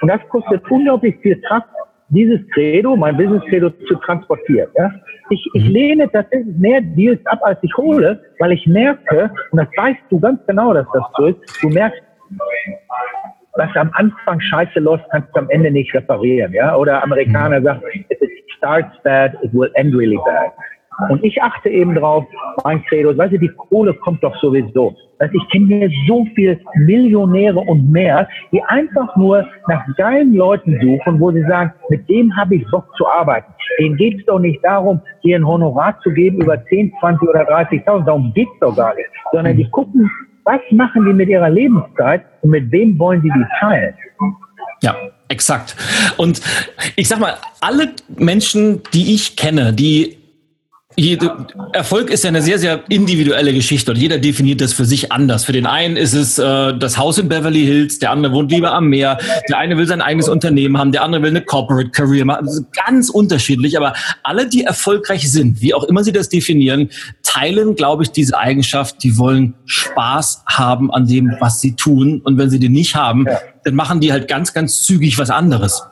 Und 0.00 0.08
das 0.08 0.20
kostet 0.28 0.68
unglaublich 0.70 1.16
viel 1.22 1.40
Kraft, 1.42 1.68
dieses 2.10 2.40
Credo, 2.50 2.96
mein 2.96 3.16
Business 3.16 3.42
Credo 3.48 3.70
zu 3.70 3.94
transportieren. 3.96 4.68
Ja? 4.76 4.90
Ich, 5.30 5.46
ich 5.54 5.64
mhm. 5.64 5.70
lehne 5.70 6.10
tatsächlich 6.10 6.56
mehr 6.56 6.80
Deals 6.80 7.24
ab, 7.26 7.38
als 7.42 7.58
ich 7.62 7.76
hole, 7.76 8.20
weil 8.38 8.52
ich 8.52 8.66
merke, 8.66 9.30
und 9.50 9.58
das 9.58 9.68
weißt 9.76 10.00
du 10.10 10.18
ganz 10.18 10.40
genau, 10.46 10.72
dass 10.72 10.86
das 10.92 11.02
so 11.16 11.26
ist, 11.26 11.38
du 11.62 11.68
merkst, 11.68 12.02
was 13.54 13.76
am 13.76 13.90
Anfang 13.94 14.40
scheiße 14.40 14.80
läuft, 14.80 15.04
kannst 15.10 15.28
du 15.34 15.40
am 15.40 15.50
Ende 15.50 15.70
nicht 15.70 15.92
reparieren. 15.94 16.52
Ja? 16.52 16.76
Oder 16.76 17.02
Amerikaner 17.02 17.60
mhm. 17.60 17.64
sagen, 17.64 17.82
starts 18.58 18.94
bad, 19.02 19.34
it 19.42 19.52
will 19.54 19.70
end 19.74 19.94
really 19.94 20.18
bad. 20.24 20.52
Und 21.10 21.22
ich 21.22 21.40
achte 21.40 21.68
eben 21.68 21.94
drauf, 21.94 22.24
mein 22.64 22.82
Credo, 22.84 23.16
weißt 23.16 23.32
du, 23.32 23.38
die 23.38 23.48
Kohle 23.48 23.94
kommt 23.94 24.22
doch 24.24 24.34
sowieso. 24.40 24.96
Weißt, 25.20 25.32
ich 25.32 25.48
kenne 25.50 25.66
hier 25.66 25.90
so 26.08 26.26
viele 26.34 26.58
Millionäre 26.74 27.60
und 27.60 27.90
mehr, 27.90 28.28
die 28.52 28.62
einfach 28.64 29.14
nur 29.16 29.46
nach 29.68 29.84
geilen 29.96 30.34
Leuten 30.34 30.78
suchen, 30.80 31.20
wo 31.20 31.30
sie 31.30 31.42
sagen, 31.42 31.72
mit 31.88 32.08
dem 32.08 32.36
habe 32.36 32.56
ich 32.56 32.66
Bock 32.70 32.84
zu 32.96 33.06
arbeiten. 33.06 33.52
Denen 33.78 33.96
geht 33.96 34.18
es 34.18 34.26
doch 34.26 34.40
nicht 34.40 34.62
darum, 34.64 35.00
dir 35.22 35.36
ein 35.36 35.46
Honorar 35.46 35.98
zu 36.00 36.10
geben 36.10 36.40
über 36.42 36.62
10, 36.64 36.92
20 37.00 37.28
oder 37.28 37.48
30.000. 37.48 38.04
Darum 38.04 38.32
geht 38.34 38.48
es 38.52 38.58
doch 38.60 38.76
gar 38.76 38.94
nicht. 38.96 39.08
Sondern 39.30 39.56
die 39.56 39.70
gucken, 39.70 40.10
was 40.44 40.60
machen 40.72 41.04
die 41.04 41.12
mit 41.12 41.28
ihrer 41.28 41.50
Lebenszeit 41.50 42.24
und 42.42 42.50
mit 42.50 42.72
wem 42.72 42.98
wollen 42.98 43.22
sie 43.22 43.30
die 43.30 43.44
teilen. 43.60 43.94
Ja, 44.82 44.96
exakt. 45.28 45.76
Und 46.16 46.40
ich 46.96 47.08
sag 47.08 47.20
mal, 47.20 47.38
alle 47.60 47.94
Menschen, 48.08 48.82
die 48.92 49.14
ich 49.14 49.36
kenne, 49.36 49.72
die 49.72 50.17
jede, 50.98 51.46
Erfolg 51.72 52.10
ist 52.10 52.24
ja 52.24 52.28
eine 52.28 52.42
sehr, 52.42 52.58
sehr 52.58 52.82
individuelle 52.88 53.52
Geschichte 53.52 53.92
und 53.92 53.98
jeder 53.98 54.18
definiert 54.18 54.60
das 54.60 54.72
für 54.72 54.84
sich 54.84 55.12
anders. 55.12 55.44
Für 55.44 55.52
den 55.52 55.64
einen 55.64 55.96
ist 55.96 56.12
es 56.12 56.38
äh, 56.38 56.76
das 56.76 56.98
Haus 56.98 57.18
in 57.18 57.28
Beverly 57.28 57.64
Hills, 57.64 58.00
der 58.00 58.10
andere 58.10 58.32
wohnt 58.32 58.50
lieber 58.50 58.72
am 58.72 58.88
Meer, 58.88 59.16
der 59.48 59.58
eine 59.58 59.76
will 59.76 59.86
sein 59.86 60.02
eigenes 60.02 60.28
Unternehmen 60.28 60.76
haben, 60.76 60.90
der 60.90 61.02
andere 61.02 61.22
will 61.22 61.30
eine 61.30 61.42
Corporate 61.42 61.90
Career 61.90 62.24
machen. 62.24 62.46
Das 62.46 62.56
ist 62.56 62.72
ganz 62.72 63.10
unterschiedlich, 63.10 63.76
aber 63.76 63.92
alle, 64.24 64.48
die 64.48 64.64
erfolgreich 64.64 65.30
sind, 65.30 65.62
wie 65.62 65.72
auch 65.72 65.84
immer 65.84 66.02
sie 66.02 66.12
das 66.12 66.28
definieren, 66.28 66.90
teilen, 67.22 67.76
glaube 67.76 68.02
ich, 68.02 68.10
diese 68.10 68.36
Eigenschaft, 68.36 69.02
die 69.04 69.16
wollen 69.18 69.54
Spaß 69.66 70.42
haben 70.46 70.92
an 70.92 71.06
dem, 71.06 71.36
was 71.38 71.60
sie 71.60 71.76
tun. 71.76 72.20
Und 72.24 72.38
wenn 72.38 72.50
sie 72.50 72.58
den 72.58 72.72
nicht 72.72 72.96
haben, 72.96 73.26
dann 73.62 73.74
machen 73.76 74.00
die 74.00 74.10
halt 74.10 74.26
ganz, 74.26 74.52
ganz 74.52 74.82
zügig 74.82 75.16
was 75.16 75.30
anderes. 75.30 75.84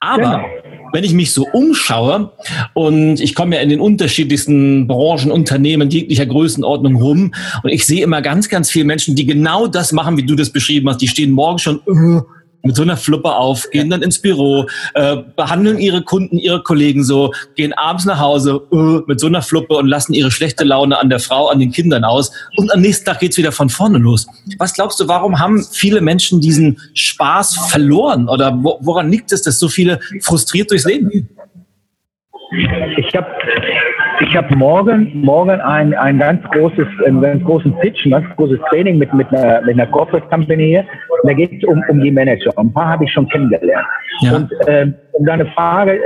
Aber 0.00 0.38
genau 0.38 0.71
wenn 0.92 1.04
ich 1.04 1.12
mich 1.12 1.32
so 1.32 1.46
umschaue 1.52 2.32
und 2.74 3.20
ich 3.20 3.34
komme 3.34 3.56
ja 3.56 3.62
in 3.62 3.68
den 3.68 3.80
unterschiedlichsten 3.80 4.86
Branchen, 4.86 5.30
Unternehmen 5.30 5.90
jeglicher 5.90 6.26
Größenordnung 6.26 6.96
rum 6.96 7.34
und 7.62 7.70
ich 7.70 7.86
sehe 7.86 8.02
immer 8.02 8.22
ganz, 8.22 8.48
ganz 8.48 8.70
viele 8.70 8.84
Menschen, 8.84 9.14
die 9.14 9.26
genau 9.26 9.66
das 9.66 9.92
machen, 9.92 10.16
wie 10.16 10.26
du 10.26 10.34
das 10.34 10.50
beschrieben 10.50 10.88
hast. 10.88 10.98
Die 10.98 11.08
stehen 11.08 11.30
morgen 11.30 11.58
schon 11.58 11.80
uh, 11.86 12.22
mit 12.62 12.76
so 12.76 12.82
einer 12.82 12.96
Fluppe 12.96 13.34
auf, 13.34 13.70
gehen 13.70 13.90
dann 13.90 14.02
ins 14.02 14.20
Büro, 14.20 14.66
äh, 14.94 15.16
behandeln 15.36 15.78
ihre 15.78 16.02
Kunden, 16.02 16.38
ihre 16.38 16.62
Kollegen 16.62 17.04
so, 17.04 17.32
gehen 17.56 17.72
abends 17.72 18.04
nach 18.04 18.18
Hause 18.20 18.60
uh, 18.70 19.02
mit 19.06 19.20
so 19.20 19.26
einer 19.26 19.42
Fluppe 19.42 19.74
und 19.74 19.86
lassen 19.86 20.14
ihre 20.14 20.30
schlechte 20.30 20.64
Laune 20.64 20.98
an 20.98 21.10
der 21.10 21.18
Frau, 21.18 21.48
an 21.48 21.58
den 21.58 21.72
Kindern 21.72 22.04
aus. 22.04 22.32
Und 22.56 22.72
am 22.72 22.80
nächsten 22.80 23.04
Tag 23.04 23.20
geht's 23.20 23.36
wieder 23.36 23.52
von 23.52 23.68
vorne 23.68 23.98
los. 23.98 24.26
Was 24.58 24.74
glaubst 24.74 25.00
du, 25.00 25.08
warum 25.08 25.38
haben 25.38 25.64
viele 25.64 26.00
Menschen 26.00 26.40
diesen 26.40 26.78
Spaß 26.94 27.68
verloren? 27.70 28.28
Oder 28.28 28.56
woran 28.62 29.10
liegt 29.10 29.32
es, 29.32 29.42
dass 29.42 29.58
so 29.58 29.68
viele 29.68 30.00
frustriert 30.20 30.70
durchs 30.70 30.84
Leben 30.84 31.08
gehen? 31.08 31.28
Ich 32.98 33.16
habe 33.16 33.26
ich 34.22 34.36
habe 34.36 34.54
morgen, 34.56 35.10
morgen 35.20 35.60
ein, 35.60 35.94
ein 35.94 36.18
ganz 36.18 36.42
großes, 36.50 36.86
einen 37.04 37.20
ganz 37.20 37.44
großen 37.44 37.76
Pitch, 37.78 38.06
ein 38.06 38.12
ganz 38.12 38.26
großes 38.36 38.58
Training 38.70 38.98
mit, 38.98 39.12
mit, 39.12 39.28
einer, 39.32 39.60
mit 39.62 39.74
einer 39.74 39.86
Corporate 39.86 40.26
Company 40.28 40.66
hier. 40.66 40.84
Und 41.08 41.30
da 41.30 41.32
geht 41.32 41.52
es 41.52 41.68
um, 41.68 41.82
um 41.88 42.00
die 42.00 42.10
Manager. 42.10 42.52
Ein 42.56 42.72
paar 42.72 42.88
habe 42.88 43.04
ich 43.04 43.12
schon 43.12 43.28
kennengelernt. 43.28 43.86
Ja. 44.20 44.36
Und 44.36 44.50
ähm, 44.68 44.94
um 45.12 45.26
deine 45.26 45.46
Frage 45.46 45.98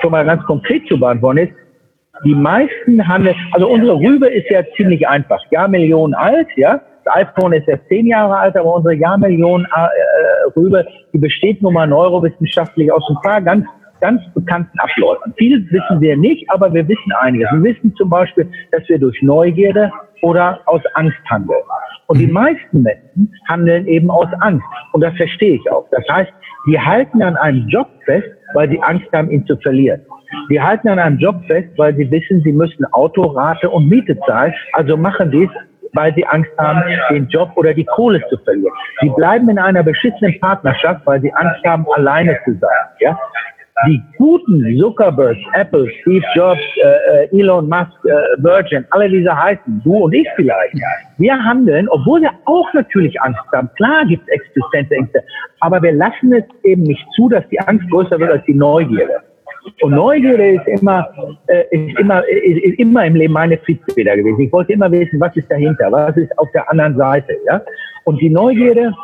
schon 0.00 0.10
mal 0.10 0.24
ganz 0.24 0.42
konkret 0.44 0.86
zu 0.88 0.98
beantworten 0.98 1.38
ist, 1.38 1.52
die 2.24 2.34
meisten 2.34 3.06
haben, 3.06 3.28
also 3.52 3.68
unsere 3.68 3.94
Rübe 3.94 4.26
ist 4.26 4.50
ja 4.50 4.62
ziemlich 4.76 5.06
einfach. 5.06 5.40
Jahrmillionen 5.50 6.14
alt, 6.14 6.48
ja. 6.56 6.80
Das 7.04 7.14
iPhone 7.14 7.52
ist 7.52 7.68
ja 7.68 7.76
zehn 7.88 8.06
Jahre 8.06 8.36
alt, 8.36 8.56
aber 8.56 8.74
unsere 8.74 8.94
Jahrmillionen 8.94 9.66
äh, 9.66 10.58
Rübe, 10.58 10.84
die 11.12 11.18
besteht 11.18 11.62
nun 11.62 11.74
mal 11.74 11.86
neurowissenschaftlich 11.86 12.90
aus 12.90 13.04
ein 13.08 13.16
paar 13.22 13.40
ganz 13.40 13.64
ganz 14.00 14.20
bekannten 14.34 14.78
Abläufen. 14.78 15.34
Viel 15.36 15.66
wissen 15.70 16.00
wir 16.00 16.16
nicht, 16.16 16.48
aber 16.50 16.72
wir 16.72 16.86
wissen 16.88 17.12
einiges. 17.20 17.50
Wir 17.52 17.62
wissen 17.62 17.94
zum 17.96 18.10
Beispiel, 18.10 18.48
dass 18.72 18.88
wir 18.88 18.98
durch 18.98 19.20
Neugierde 19.22 19.90
oder 20.22 20.60
aus 20.66 20.82
Angst 20.94 21.18
handeln. 21.26 21.60
Und 22.08 22.18
die 22.18 22.26
mhm. 22.26 22.32
meisten 22.32 22.82
Menschen 22.82 23.32
handeln 23.48 23.86
eben 23.86 24.10
aus 24.10 24.28
Angst. 24.40 24.66
Und 24.92 25.00
das 25.02 25.14
verstehe 25.16 25.54
ich 25.54 25.70
auch. 25.70 25.86
Das 25.90 26.04
heißt, 26.10 26.32
die 26.68 26.78
halten 26.78 27.22
an 27.22 27.36
einem 27.36 27.68
Job 27.68 27.88
fest, 28.04 28.28
weil 28.54 28.68
sie 28.68 28.80
Angst 28.82 29.06
haben, 29.12 29.30
ihn 29.30 29.46
zu 29.46 29.56
verlieren. 29.58 30.00
Die 30.50 30.60
halten 30.60 30.88
an 30.88 30.98
einem 30.98 31.18
Job 31.18 31.36
fest, 31.46 31.68
weil 31.76 31.94
sie 31.96 32.10
wissen, 32.10 32.42
sie 32.42 32.52
müssen 32.52 32.84
Autorate 32.92 33.70
und 33.70 33.88
Miete 33.88 34.18
zahlen. 34.26 34.52
Also 34.72 34.96
machen 34.96 35.30
sie 35.30 35.44
es, 35.44 35.50
weil 35.94 36.14
sie 36.14 36.26
Angst 36.26 36.50
haben, 36.58 36.82
den 37.10 37.28
Job 37.28 37.50
oder 37.56 37.72
die 37.72 37.84
Kohle 37.84 38.22
zu 38.28 38.36
verlieren. 38.38 38.72
Sie 39.00 39.10
bleiben 39.10 39.48
in 39.48 39.58
einer 39.58 39.82
beschissenen 39.82 40.38
Partnerschaft, 40.40 41.06
weil 41.06 41.20
sie 41.20 41.32
Angst 41.32 41.64
haben, 41.64 41.86
alleine 41.94 42.38
zu 42.44 42.52
sein. 42.60 42.70
Ja? 43.00 43.18
Die 43.86 44.02
guten 44.16 44.78
Zuckerberg, 44.78 45.36
Apple, 45.52 45.86
Steve 46.00 46.24
Jobs, 46.34 46.60
äh, 46.82 47.24
äh, 47.24 47.40
Elon 47.40 47.68
Musk, 47.68 47.92
äh, 48.04 48.42
Virgin, 48.42 48.86
alle 48.90 49.08
diese 49.08 49.36
heißen, 49.36 49.82
du 49.84 50.04
und 50.04 50.14
ich 50.14 50.26
vielleicht, 50.34 50.74
wir 51.18 51.34
handeln, 51.34 51.86
obwohl 51.90 52.22
wir 52.22 52.30
auch 52.46 52.72
natürlich 52.72 53.20
Angst 53.20 53.40
haben. 53.52 53.68
Klar 53.76 54.06
gibt 54.06 54.26
es 54.28 54.34
Existenzängste, 54.34 55.22
aber 55.60 55.82
wir 55.82 55.92
lassen 55.92 56.32
es 56.32 56.44
eben 56.64 56.84
nicht 56.84 57.04
zu, 57.14 57.28
dass 57.28 57.46
die 57.48 57.60
Angst 57.60 57.88
größer 57.90 58.18
wird 58.18 58.30
als 58.30 58.44
die 58.46 58.54
Neugierde. 58.54 59.20
Und 59.82 59.92
Neugierde 59.92 60.52
ist 60.52 60.80
immer, 60.80 61.08
äh, 61.48 61.64
ist 61.70 61.98
immer, 61.98 62.26
ist, 62.28 62.64
ist 62.64 62.78
immer 62.78 63.04
im 63.04 63.16
Leben 63.16 63.34
meine 63.34 63.60
Triebfeder 63.60 64.16
gewesen. 64.16 64.40
Ich 64.40 64.52
wollte 64.52 64.72
immer 64.72 64.90
wissen, 64.90 65.20
was 65.20 65.36
ist 65.36 65.50
dahinter, 65.50 65.90
was 65.90 66.16
ist 66.16 66.36
auf 66.38 66.48
der 66.54 66.70
anderen 66.70 66.96
Seite, 66.96 67.36
ja. 67.46 67.60
Und 68.04 68.20
die 68.20 68.30
Neugierde 68.30 68.94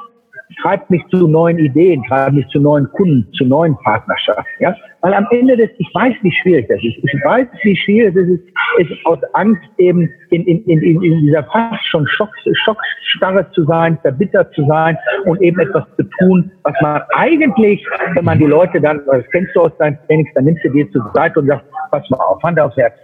treibt 0.61 0.91
mich 0.91 1.03
zu 1.09 1.27
neuen 1.27 1.59
Ideen, 1.59 2.03
treibt 2.09 2.35
mich 2.35 2.47
zu 2.49 2.61
neuen 2.61 2.91
Kunden, 2.93 3.31
zu 3.35 3.45
neuen 3.45 3.77
Partnerschaften. 3.79 4.45
Ja? 4.61 4.75
Weil 5.01 5.15
am 5.15 5.27
Ende 5.31 5.57
des, 5.57 5.71
ich 5.79 5.91
weiß, 5.95 6.15
wie 6.23 6.33
schwierig 6.33 6.69
das 6.69 6.79
ist. 6.79 6.97
Ich 7.03 7.25
weiß, 7.25 7.47
wie 7.63 7.77
schwierig 7.77 8.15
es 8.15 8.29
ist, 8.29 8.45
ist 8.79 9.07
aus 9.07 9.19
Angst 9.33 9.63
eben 9.79 10.09
in, 10.31 10.45
in, 10.47 10.65
in, 10.65 11.03
in 11.03 11.21
dieser 11.21 11.43
fast 11.45 11.85
schon 11.87 12.07
Schock, 12.07 12.31
Schockstarre 12.65 13.51
zu 13.53 13.65
sein, 13.65 13.99
verbittert 14.03 14.55
zu 14.55 14.65
sein 14.67 14.97
und 15.25 15.41
eben 15.43 15.61
etwas 15.61 15.85
zu 15.97 16.05
tun, 16.21 16.51
was 16.63 16.75
man 16.81 17.03
eigentlich, 17.15 17.85
wenn 18.15 18.25
man 18.25 18.39
die 18.39 18.47
Leute 18.47 18.81
dann, 18.81 19.01
das 19.07 19.25
kennst 19.33 19.55
du 19.57 19.63
aus 19.63 19.77
deinen 19.79 19.99
Trainings, 20.07 20.31
dann 20.35 20.45
nimmst 20.45 20.65
du 20.65 20.71
dir 20.71 20.91
zur 20.93 21.11
Seite 21.15 21.41
und 21.41 21.47
sagst, 21.49 21.67
pass 21.91 22.09
mal 22.11 22.19
auf, 22.19 22.43
Hand 22.43 22.59
aufs 22.61 22.77
Herz. 22.77 22.95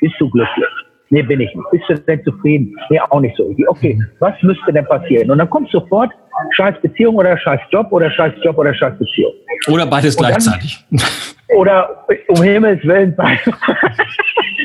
Bist 0.00 0.14
du 0.18 0.30
glücklich? 0.30 0.66
Nee, 1.12 1.22
bin 1.22 1.40
ich 1.40 1.54
nicht. 1.54 1.70
Bist 1.72 1.84
du 1.88 1.94
denn 1.94 2.22
zufrieden? 2.24 2.76
Nee, 2.88 3.00
auch 3.00 3.20
nicht 3.20 3.36
so. 3.36 3.52
Okay, 3.66 4.00
was 4.20 4.34
müsste 4.42 4.72
denn 4.72 4.86
passieren? 4.86 5.30
Und 5.30 5.38
dann 5.38 5.50
kommt 5.50 5.68
sofort 5.70 6.10
scheiß 6.52 6.76
Beziehung 6.80 7.16
oder 7.16 7.36
scheiß 7.36 7.60
Job 7.70 7.88
oder 7.90 8.10
scheiß 8.10 8.32
Job 8.42 8.56
oder 8.56 8.72
scheiß 8.72 8.96
Beziehung. 8.96 9.32
Oder 9.68 9.86
beides 9.86 10.16
dann, 10.16 10.28
gleichzeitig. 10.28 10.84
Oder 11.56 12.06
um 12.28 12.42
Himmels 12.42 12.80
Willen, 12.84 13.16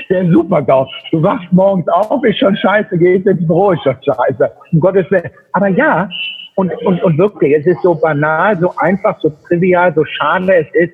der 0.08 0.26
Super-GAU. 0.32 0.88
Du 1.12 1.24
wachst 1.24 1.52
morgens 1.52 1.88
auf, 1.88 2.24
ist 2.24 2.38
schon 2.38 2.56
scheiße, 2.56 2.96
gehst 3.00 3.26
ins 3.26 3.46
Büro, 3.48 3.72
ist 3.72 3.82
schon 3.82 3.98
scheiße. 4.04 4.52
Um 4.72 4.80
Gottes 4.80 5.10
Willen. 5.10 5.32
Aber 5.54 5.68
ja, 5.70 6.08
und, 6.54 6.72
und, 6.86 7.02
und 7.04 7.18
wirklich, 7.18 7.56
es 7.56 7.66
ist 7.66 7.82
so 7.82 7.96
banal, 7.96 8.58
so 8.60 8.72
einfach, 8.78 9.20
so 9.22 9.32
trivial, 9.48 9.94
so 9.96 10.06
schade 10.06 10.56
es 10.58 10.68
ist, 10.74 10.94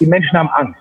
die 0.00 0.06
Menschen 0.06 0.38
haben 0.38 0.48
Angst. 0.48 0.80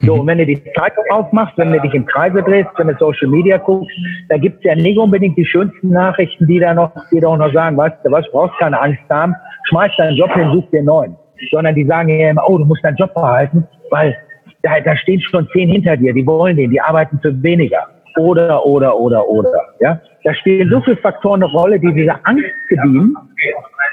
So, 0.00 0.14
und 0.14 0.26
wenn 0.28 0.38
du 0.38 0.46
die 0.46 0.62
Zeitung 0.76 1.04
aufmachst, 1.10 1.58
wenn 1.58 1.72
du 1.72 1.80
dich 1.80 1.92
im 1.92 2.06
Kreise 2.06 2.42
drehst, 2.42 2.68
wenn 2.76 2.86
du 2.86 2.96
Social 2.98 3.28
Media 3.28 3.56
guckst, 3.58 3.90
da 4.28 4.36
gibt's 4.38 4.62
ja 4.62 4.74
nicht 4.76 4.96
unbedingt 4.96 5.36
die 5.36 5.44
schönsten 5.44 5.90
Nachrichten, 5.90 6.46
die 6.46 6.60
da 6.60 6.72
noch, 6.72 6.92
die 7.10 7.18
da 7.18 7.28
auch 7.28 7.36
noch 7.36 7.52
sagen, 7.52 7.76
weißt 7.76 7.96
du 8.04 8.12
was, 8.12 8.24
brauchst 8.30 8.56
keine 8.58 8.80
Angst 8.80 9.02
haben, 9.10 9.34
schmeiß 9.64 9.90
deinen 9.98 10.16
Job 10.16 10.32
hin, 10.34 10.50
such 10.52 10.70
dir 10.70 10.84
neuen. 10.84 11.16
sondern 11.50 11.74
die 11.74 11.84
sagen 11.84 12.08
ja 12.08 12.30
immer, 12.30 12.48
oh, 12.48 12.58
du 12.58 12.64
musst 12.64 12.84
deinen 12.84 12.96
Job 12.96 13.12
behalten, 13.14 13.66
weil 13.90 14.16
da, 14.62 14.80
da 14.80 14.96
stehen 14.96 15.20
schon 15.20 15.48
zehn 15.52 15.68
hinter 15.68 15.96
dir, 15.96 16.12
die 16.12 16.26
wollen 16.26 16.56
den, 16.56 16.70
die 16.70 16.80
arbeiten 16.80 17.18
für 17.20 17.42
weniger. 17.42 17.86
Oder, 18.16 18.64
oder, 18.64 18.96
oder, 18.96 19.28
oder. 19.28 19.52
Ja? 19.80 20.00
Da 20.24 20.34
spielen 20.34 20.68
so 20.70 20.80
viele 20.80 20.96
Faktoren 20.96 21.42
eine 21.42 21.52
Rolle, 21.52 21.78
die 21.78 21.92
diese 21.92 22.14
Angst 22.24 22.44
bedienen. 22.68 23.16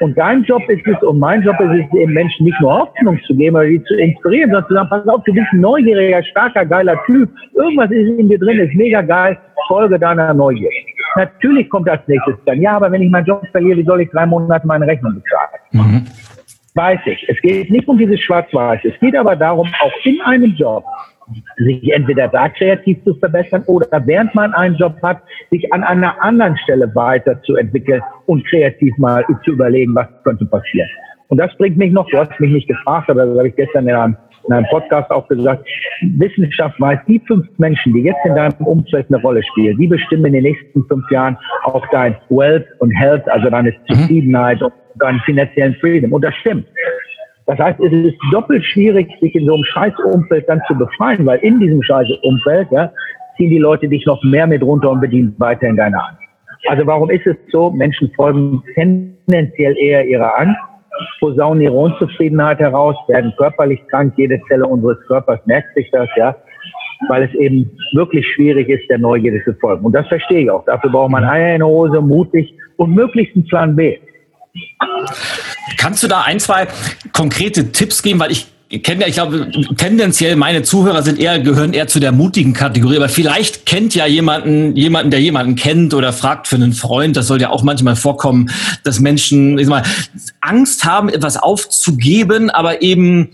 Und 0.02 0.18
dein 0.18 0.44
Job 0.44 0.62
ist 0.70 0.86
es 0.86 1.02
und 1.04 1.20
mein 1.20 1.42
Job 1.44 1.58
ist 1.60 1.86
es, 1.86 2.00
eben 2.00 2.14
Menschen 2.14 2.46
nicht 2.46 2.60
nur 2.60 2.80
Hoffnung 2.80 3.20
zu 3.26 3.36
geben, 3.36 3.56
aber 3.56 3.66
die 3.66 3.82
zu 3.84 3.96
inspirieren, 3.96 4.52
sondern 4.52 4.68
zu 4.68 4.74
sagen, 4.74 4.90
pass 4.90 5.08
auf, 5.08 5.24
du 5.24 5.34
bist 5.34 5.48
ein 5.54 5.62
neugieriger, 5.62 6.22
starker, 6.24 6.66
geiler 6.66 7.00
Typ. 7.06 7.30
Irgendwas 7.54 7.92
ist 7.92 8.20
in 8.20 8.28
dir 8.28 8.40
drin, 8.40 8.60
ist 8.60 8.76
mega 8.76 9.02
geil, 9.02 9.38
folge 9.68 9.98
deiner 9.98 10.34
Neugier. 10.34 10.70
Natürlich 11.16 11.70
kommt 11.70 11.90
als 11.90 12.06
nächstes 12.08 12.36
dann, 12.46 12.60
ja, 12.60 12.76
aber 12.76 12.92
wenn 12.92 13.04
ich 13.04 13.10
meinen 13.10 13.26
Job 13.26 13.42
verliere, 13.52 13.78
wie 13.78 13.86
soll 13.86 14.02
ich 14.02 14.10
drei 14.10 14.26
Monate 14.26 14.68
meine 14.68 14.86
Rechnung 14.86 15.14
bezahlen? 15.16 15.50
Mhm. 15.72 16.06
Weiß 16.74 17.00
ich. 17.06 17.30
Es 17.30 17.40
geht 17.40 17.72
nicht 17.72 17.88
um 17.88 17.98
dieses 17.98 18.20
Schwarz-Weiß. 18.20 18.82
Es 18.84 19.00
geht 19.00 19.16
aber 19.16 19.38
darum, 19.38 19.72
auch 19.80 19.94
in 20.04 20.20
einem 20.22 20.54
Job 20.56 20.84
sich 21.58 21.92
entweder 21.92 22.28
da 22.28 22.50
kreativ 22.50 23.04
zu 23.04 23.16
verbessern 23.16 23.64
oder 23.68 24.06
während 24.06 24.34
man 24.36 24.54
einen 24.54 24.76
Job 24.76 24.96
hat, 25.02 25.22
sich 25.52 25.72
an 25.74 25.84
einer 25.84 26.22
anderen 26.22 26.58
Stelle 26.58 26.94
weiterzuentwickeln 26.94 28.02
und 28.26 28.46
kreativ 28.48 28.98
mal 28.98 29.26
zu 29.44 29.52
überlegen, 29.52 29.96
was 29.96 30.08
könnte 30.24 30.46
passieren. 30.46 30.90
Und 31.28 31.40
das 31.40 31.56
bringt 31.58 31.78
mich 31.78 31.92
noch, 31.92 32.08
du 32.10 32.18
hast 32.18 32.40
mich 32.40 32.52
nicht 32.52 32.68
gefragt, 32.68 33.10
aber 33.10 33.26
das 33.26 33.38
habe 33.38 33.48
ich 33.48 33.56
gestern 33.56 33.88
in 33.88 33.96
einem, 33.96 34.18
in 34.48 34.54
einem 34.54 34.68
Podcast 34.70 35.10
auch 35.10 35.28
gesagt, 35.28 35.68
Wissenschaft 36.02 36.80
weiß, 36.80 37.00
die 37.08 37.20
fünf 37.28 37.48
Menschen, 37.58 37.94
die 37.94 38.02
jetzt 38.02 38.24
in 38.26 38.36
deinem 38.36 38.54
Umfeld 38.60 39.08
eine 39.10 39.22
Rolle 39.22 39.42
spielen, 39.44 39.78
die 39.78 39.88
bestimmen 39.88 40.26
in 40.26 40.34
den 40.34 40.44
nächsten 40.44 40.86
fünf 40.86 41.10
Jahren 41.10 41.36
auch 41.64 41.86
dein 41.92 42.16
Wealth 42.30 42.68
und 42.80 42.92
Health, 42.92 43.28
also 43.30 43.50
deine 43.50 43.72
mhm. 43.72 43.76
Zufriedenheit 43.88 44.62
und 44.62 44.74
deinen 44.96 45.20
finanziellen 45.22 45.76
Freedom. 45.76 46.14
Und 46.14 46.24
das 46.24 46.36
stimmt. 46.36 46.68
Das 47.48 47.60
heißt, 47.60 47.80
es 47.80 47.92
ist 47.92 48.18
doppelt 48.32 48.66
schwierig, 48.66 49.08
sich 49.22 49.36
in 49.36 49.46
so 49.46 49.54
einem 49.54 49.64
Scheißumfeld 49.66 50.50
dann 50.50 50.62
zu 50.68 50.76
befreien, 50.76 51.26
weil 51.26 51.40
in 51.40 51.60
diesem 51.60 51.82
Scheißumfeld 51.84 52.72
ja, 52.72 52.92
ziehen 53.38 53.52
die 53.52 53.60
Leute 53.60 53.88
dich 53.88 54.06
noch 54.06 54.22
mehr 54.24 54.48
mit 54.48 54.64
runter 54.64 54.90
und 54.90 55.02
bedienen 55.02 55.36
weiterhin 55.38 55.76
deine 55.76 55.98
Hand. 55.98 56.18
Also 56.68 56.88
warum 56.88 57.10
ist 57.12 57.28
es 57.28 57.36
so? 57.52 57.70
Menschen 57.70 58.12
folgen 58.16 58.64
tendenziell 58.74 59.78
eher 59.78 60.08
ihrer 60.08 60.40
Angst, 60.40 60.60
posaunen 61.20 61.62
ihre 61.62 61.76
Unzufriedenheit 61.76 62.60
heraus, 62.60 62.96
werden 63.08 63.34
körperlich 63.38 63.86
krank, 63.88 64.14
jede 64.18 64.42
Zelle 64.48 64.66
unseres 64.66 64.98
Körpers 65.06 65.40
merkt 65.46 65.76
sich 65.76 65.90
das, 65.92 66.10
ja, 66.16 66.36
weil 67.10 67.24
es 67.24 67.34
eben 67.36 67.70
wirklich 67.94 68.26
schwierig 68.34 68.70
ist, 68.70 68.90
der 68.90 68.98
Neugierde 68.98 69.44
zu 69.44 69.54
folgen. 69.56 69.86
Und 69.86 69.94
das 69.94 70.08
verstehe 70.08 70.42
ich 70.42 70.50
auch. 70.50 70.66
Dafür 70.66 70.90
braucht 70.90 71.12
man 71.12 71.24
Eier 71.24 71.54
in 71.54 71.60
der 71.60 71.68
Hose, 71.68 72.02
mutig 72.02 72.56
und 72.78 72.96
möglichst 72.96 73.36
einen 73.36 73.46
Plan 73.46 73.76
B. 73.76 74.00
Kannst 75.86 76.02
du 76.02 76.08
da 76.08 76.22
ein, 76.22 76.40
zwei 76.40 76.68
konkrete 77.14 77.72
Tipps 77.72 78.02
geben? 78.02 78.20
Weil 78.20 78.32
ich 78.32 78.48
kenne 78.82 79.02
ja, 79.02 79.08
ich 79.08 79.14
glaube, 79.14 79.52
tendenziell 79.78 80.36
meine 80.36 80.64
Zuhörer 80.64 81.04
sind 81.04 81.20
eher, 81.20 81.38
gehören 81.40 81.74
eher 81.74 81.86
zu 81.86 82.00
der 82.00 82.12
mutigen 82.12 82.54
Kategorie, 82.54 82.98
aber 82.98 83.08
vielleicht 83.08 83.68
kennt 83.68 83.94
ja 83.94 84.08
jemanden, 84.08 84.76
jemanden, 84.76 85.12
der 85.12 85.22
jemanden 85.22 85.54
kennt 85.54 85.94
oder 85.94 86.12
fragt 86.12 86.48
für 86.48 86.56
einen 86.56 86.74
Freund. 86.74 87.16
Das 87.16 87.28
soll 87.28 87.40
ja 87.40 87.52
auch 87.52 87.62
manchmal 87.62 87.96
vorkommen, 87.96 88.50
dass 88.84 89.00
Menschen, 89.00 89.60
ich 89.60 89.68
sag 89.68 89.84
mal, 89.84 89.84
Angst 90.42 90.86
haben, 90.86 91.08
etwas 91.10 91.38
aufzugeben, 91.38 92.50
aber 92.50 92.82
eben 92.82 93.34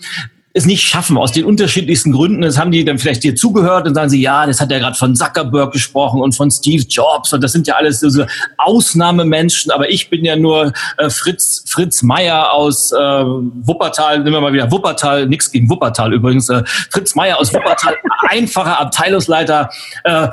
es 0.53 0.65
nicht 0.65 0.81
schaffen, 0.81 1.17
aus 1.17 1.31
den 1.31 1.45
unterschiedlichsten 1.45 2.11
Gründen. 2.11 2.41
Das 2.41 2.57
haben 2.57 2.71
die 2.71 2.83
dann 2.83 2.97
vielleicht 2.97 3.23
dir 3.23 3.35
zugehört 3.35 3.87
und 3.87 3.95
sagen 3.95 4.09
sie, 4.09 4.21
ja, 4.21 4.45
das 4.45 4.59
hat 4.59 4.71
ja 4.71 4.79
gerade 4.79 4.97
von 4.97 5.15
Zuckerberg 5.15 5.71
gesprochen 5.71 6.21
und 6.21 6.33
von 6.33 6.51
Steve 6.51 6.83
Jobs 6.83 7.31
und 7.31 7.41
das 7.41 7.53
sind 7.53 7.67
ja 7.67 7.75
alles 7.75 8.01
so 8.01 8.25
Ausnahmemenschen, 8.57 9.71
aber 9.71 9.89
ich 9.89 10.09
bin 10.09 10.25
ja 10.25 10.35
nur 10.35 10.73
äh, 10.97 11.09
Fritz, 11.09 11.63
Fritz 11.67 12.03
Meier 12.03 12.51
aus 12.51 12.91
äh, 12.91 12.97
Wuppertal, 12.97 14.19
nehmen 14.19 14.33
wir 14.33 14.41
mal 14.41 14.53
wieder 14.53 14.69
Wuppertal, 14.71 15.27
nix 15.27 15.51
gegen 15.51 15.69
Wuppertal 15.69 16.13
übrigens, 16.13 16.49
äh, 16.49 16.63
Fritz 16.89 17.15
Meier 17.15 17.39
aus 17.39 17.53
Wuppertal, 17.53 17.95
einfacher 18.29 18.79
Abteilungsleiter. 18.79 19.69
Äh, 20.03 20.27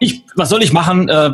ich, 0.00 0.24
was 0.36 0.48
soll 0.48 0.62
ich 0.62 0.72
machen? 0.72 1.08
Äh, 1.08 1.32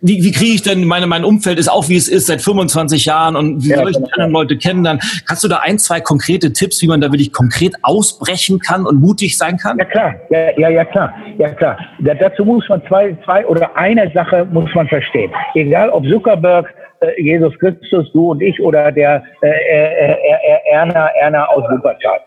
wie, 0.00 0.22
wie 0.22 0.32
kriege 0.32 0.54
ich 0.54 0.62
denn, 0.62 0.84
meine, 0.84 1.06
mein 1.06 1.24
Umfeld 1.24 1.58
ist 1.58 1.68
auch 1.68 1.88
wie 1.88 1.96
es 1.96 2.08
ist 2.08 2.26
seit 2.26 2.42
25 2.42 3.04
Jahren 3.04 3.36
und 3.36 3.64
wie 3.64 3.70
ja, 3.70 3.78
soll 3.78 3.90
ich 3.90 3.96
die 3.96 4.12
anderen 4.12 4.32
Leute 4.32 4.56
kennenlernen? 4.56 5.00
Kannst 5.26 5.44
du 5.44 5.48
da 5.48 5.58
ein, 5.58 5.78
zwei 5.78 6.00
konkrete 6.00 6.52
Tipps, 6.52 6.82
wie 6.82 6.86
man 6.86 7.00
da 7.00 7.10
wirklich 7.12 7.32
konkret 7.32 7.74
ausbrechen 7.82 8.58
kann 8.58 8.86
und 8.86 9.00
mutig 9.00 9.36
sein 9.36 9.56
kann? 9.56 9.78
Ja 9.78 9.84
klar, 9.84 10.14
ja, 10.30 10.58
ja, 10.58 10.68
ja 10.68 10.84
klar, 10.84 11.14
ja 11.38 11.50
klar. 11.50 11.78
Da, 12.00 12.14
dazu 12.14 12.44
muss 12.44 12.68
man 12.68 12.82
zwei, 12.86 13.16
zwei 13.24 13.46
oder 13.46 13.76
eine 13.76 14.10
Sache 14.12 14.46
muss 14.50 14.72
man 14.74 14.88
verstehen. 14.88 15.32
Egal 15.54 15.90
ob 15.90 16.06
Zuckerberg, 16.08 16.72
äh, 17.00 17.22
Jesus 17.22 17.58
Christus, 17.58 18.10
du 18.12 18.30
und 18.30 18.42
ich 18.42 18.60
oder 18.60 18.92
der 18.92 19.22
äh, 19.42 19.48
äh, 19.48 20.12
äh, 20.12 20.72
Erna, 20.72 21.08
Erna 21.20 21.46
aus 21.46 21.64
Wuppertal 21.70 22.20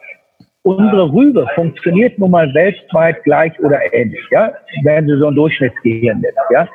unsere 0.67 1.12
Rübe 1.12 1.48
funktioniert 1.56 2.20
nun 2.20 2.32
mal 2.32 2.54
weltweit 2.54 3.24
gleich 3.24 3.58
oder 3.60 3.80
ähnlich, 3.93 4.24
ja, 4.32 4.52
wenn 4.84 5.08
sie 5.08 5.17
so 5.17 5.28
ein 5.28 5.36
Durchschnittsgehirn 5.36 6.22
ist, 6.24 6.36
ja. 6.52 6.67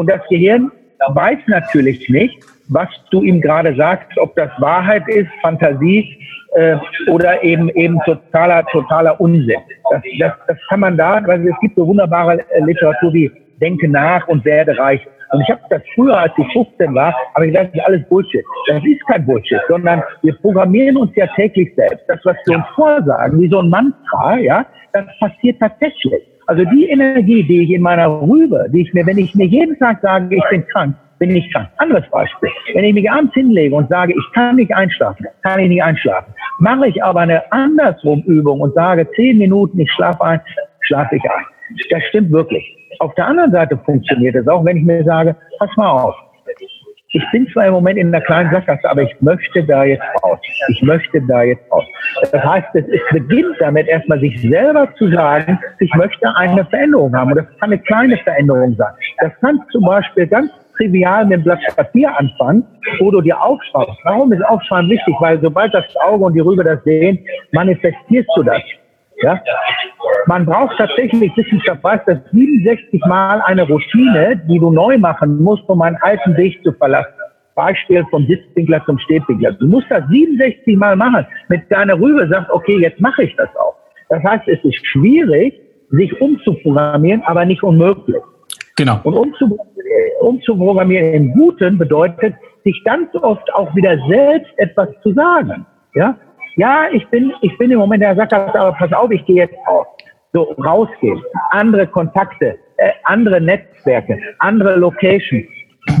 Und 0.00 0.08
das 0.08 0.22
Gehirn 0.30 0.72
weiß 1.08 1.40
natürlich 1.46 2.08
nicht, 2.08 2.42
was 2.70 2.88
du 3.10 3.22
ihm 3.22 3.38
gerade 3.38 3.76
sagst, 3.76 4.16
ob 4.16 4.34
das 4.34 4.48
Wahrheit 4.58 5.06
ist, 5.08 5.28
Fantasie 5.42 6.16
äh, 6.54 6.76
oder 7.10 7.42
eben 7.42 7.68
eben 7.74 8.00
totaler 8.06 8.64
totaler 8.72 9.20
Unsinn. 9.20 9.60
Das, 9.90 10.02
das, 10.18 10.32
das 10.48 10.56
kann 10.70 10.80
man 10.80 10.96
da, 10.96 11.20
weil 11.26 11.46
es 11.46 11.54
gibt 11.60 11.76
so 11.76 11.86
wunderbare 11.86 12.38
äh, 12.48 12.64
Literatur 12.64 13.12
wie 13.12 13.30
Denke 13.60 13.90
nach 13.90 14.26
und 14.28 14.42
werde 14.46 14.78
reich. 14.78 15.06
Und 15.32 15.42
ich 15.42 15.50
habe 15.50 15.60
das 15.68 15.82
früher, 15.94 16.16
als 16.16 16.32
ich 16.38 16.50
15 16.54 16.94
war, 16.94 17.14
habe 17.34 17.46
ich 17.46 17.52
gesagt, 17.52 17.74
das 17.74 17.82
ist 17.82 17.86
alles 17.86 18.08
Bullshit. 18.08 18.44
Das 18.68 18.82
ist 18.82 19.06
kein 19.06 19.26
Bullshit, 19.26 19.60
sondern 19.68 20.02
wir 20.22 20.34
programmieren 20.36 20.96
uns 20.96 21.14
ja 21.14 21.26
täglich 21.36 21.74
selbst. 21.76 22.06
Das, 22.08 22.20
was 22.24 22.36
wir 22.46 22.56
uns 22.56 22.66
vorsagen, 22.74 23.38
wie 23.38 23.50
so 23.50 23.58
ein 23.58 23.68
Mantra, 23.68 24.38
ja, 24.38 24.64
das 24.94 25.04
passiert 25.20 25.60
tatsächlich. 25.60 26.22
Also 26.50 26.64
die 26.64 26.88
Energie, 26.88 27.44
die 27.44 27.62
ich 27.62 27.70
in 27.70 27.80
meiner 27.80 28.08
Rübe, 28.08 28.66
die 28.72 28.80
ich 28.82 28.92
mir, 28.92 29.06
wenn 29.06 29.18
ich 29.18 29.36
mir 29.36 29.46
jeden 29.46 29.78
Tag 29.78 30.00
sage, 30.02 30.34
ich 30.34 30.42
bin 30.50 30.66
krank, 30.66 30.96
bin 31.20 31.30
ich 31.36 31.48
krank. 31.52 31.68
Anderes 31.76 32.02
Beispiel. 32.10 32.50
Wenn 32.74 32.82
ich 32.82 32.92
mich 32.92 33.08
abends 33.08 33.32
hinlege 33.34 33.72
und 33.72 33.88
sage, 33.88 34.14
ich 34.18 34.32
kann 34.34 34.56
nicht 34.56 34.74
einschlafen, 34.74 35.28
kann 35.44 35.60
ich 35.60 35.68
nicht 35.68 35.84
einschlafen. 35.84 36.34
Mache 36.58 36.88
ich 36.88 37.04
aber 37.04 37.20
eine 37.20 37.52
andersrum 37.52 38.22
Übung 38.22 38.62
und 38.62 38.74
sage, 38.74 39.08
zehn 39.14 39.38
Minuten, 39.38 39.78
ich 39.78 39.92
schlafe 39.92 40.24
ein, 40.24 40.40
schlafe 40.80 41.14
ich 41.14 41.22
ein. 41.22 41.44
Das 41.88 42.02
stimmt 42.08 42.32
wirklich. 42.32 42.64
Auf 42.98 43.14
der 43.14 43.28
anderen 43.28 43.52
Seite 43.52 43.78
funktioniert 43.84 44.34
es 44.34 44.48
auch, 44.48 44.64
wenn 44.64 44.78
ich 44.78 44.84
mir 44.84 45.04
sage, 45.04 45.36
pass 45.60 45.70
mal 45.76 45.88
auf, 45.88 46.16
ich 47.12 47.24
bin 47.32 47.48
zwar 47.48 47.66
im 47.66 47.72
Moment 47.72 47.98
in 47.98 48.14
einer 48.14 48.24
kleinen 48.24 48.52
Sackgasse, 48.52 48.88
aber 48.88 49.02
ich 49.02 49.20
möchte 49.20 49.64
da 49.64 49.82
jetzt 49.82 50.04
raus. 50.22 50.38
Ich 50.68 50.80
möchte 50.82 51.20
da 51.22 51.42
jetzt 51.42 51.70
raus. 51.72 51.84
Das 52.30 52.44
heißt, 52.44 52.68
es 52.74 52.84
beginnt 53.10 53.56
damit 53.58 53.88
erstmal 53.88 54.20
sich 54.20 54.40
selber 54.40 54.88
zu 54.96 55.08
sagen, 55.10 55.58
ich 55.80 55.92
möchte 55.96 56.36
eine 56.36 56.64
Veränderung 56.66 57.12
haben. 57.14 57.32
Und 57.32 57.38
das 57.38 57.46
kann 57.58 57.72
eine 57.72 57.78
kleine 57.80 58.16
Veränderung 58.18 58.76
sein. 58.76 58.92
Das 59.18 59.32
kann 59.40 59.60
zum 59.72 59.84
Beispiel 59.84 60.28
ganz 60.28 60.52
trivial 60.76 61.24
mit 61.24 61.34
einem 61.34 61.44
Blatt 61.44 61.58
Papier 61.74 62.16
anfangen, 62.16 62.64
wo 63.00 63.10
du 63.10 63.20
dir 63.20 63.40
aufschreibst. 63.42 63.98
Warum 64.04 64.32
ist 64.32 64.44
Aufschreiben 64.44 64.88
wichtig? 64.88 65.14
Weil 65.18 65.40
sobald 65.40 65.74
das 65.74 65.84
Auge 66.04 66.24
und 66.26 66.34
die 66.34 66.40
Rübe 66.40 66.62
das 66.62 66.82
sehen, 66.84 67.18
manifestierst 67.50 68.30
du 68.36 68.44
das. 68.44 68.62
Ja? 69.22 69.40
Man 70.26 70.46
braucht 70.46 70.76
tatsächlich, 70.78 71.36
Wissenschaft 71.36 71.82
weiß 71.82 72.00
das, 72.06 72.18
67 72.32 73.04
Mal 73.06 73.40
eine 73.42 73.62
Routine, 73.66 74.40
die 74.48 74.58
du 74.58 74.70
neu 74.70 74.98
machen 74.98 75.42
musst, 75.42 75.68
um 75.68 75.82
einen 75.82 75.96
alten 75.96 76.36
Weg 76.36 76.62
zu 76.62 76.72
verlassen. 76.72 77.12
Beispiel 77.54 78.04
vom 78.10 78.26
Sitzpinkler 78.26 78.82
zum 78.86 78.98
Stehpinkler. 78.98 79.52
Du 79.52 79.66
musst 79.66 79.86
das 79.90 80.02
67 80.08 80.76
Mal 80.76 80.96
machen. 80.96 81.26
Mit 81.48 81.70
deiner 81.70 81.98
Rübe 81.98 82.26
sagst, 82.28 82.50
okay, 82.50 82.78
jetzt 82.80 83.00
mache 83.00 83.24
ich 83.24 83.36
das 83.36 83.48
auch. 83.56 83.76
Das 84.08 84.22
heißt, 84.22 84.48
es 84.48 84.64
ist 84.64 84.86
schwierig, 84.86 85.60
sich 85.90 86.20
umzuprogrammieren, 86.20 87.22
aber 87.22 87.44
nicht 87.44 87.62
unmöglich. 87.62 88.22
Genau. 88.76 89.00
Und 89.02 89.14
umzuprogrammieren 90.20 91.12
im 91.12 91.32
Guten 91.32 91.76
bedeutet, 91.76 92.34
sich 92.64 92.82
ganz 92.84 93.14
oft 93.16 93.52
auch 93.54 93.74
wieder 93.74 93.98
selbst 94.08 94.52
etwas 94.56 94.88
zu 95.02 95.12
sagen. 95.12 95.66
Ja, 95.94 96.16
ja, 96.56 96.86
ich 96.92 97.06
bin, 97.08 97.32
ich 97.40 97.56
bin 97.58 97.70
im 97.70 97.78
Moment 97.78 98.02
der 98.02 98.16
sagt, 98.16 98.32
aber 98.32 98.72
pass 98.72 98.92
auf, 98.92 99.10
ich 99.10 99.24
gehe 99.24 99.36
jetzt 99.36 99.54
raus. 99.66 99.86
So, 100.32 100.42
rausgehen, 100.64 101.20
andere 101.50 101.88
Kontakte, 101.88 102.56
äh, 102.76 102.90
andere 103.04 103.40
Netzwerke, 103.40 104.16
andere 104.38 104.76
Locations, 104.76 105.44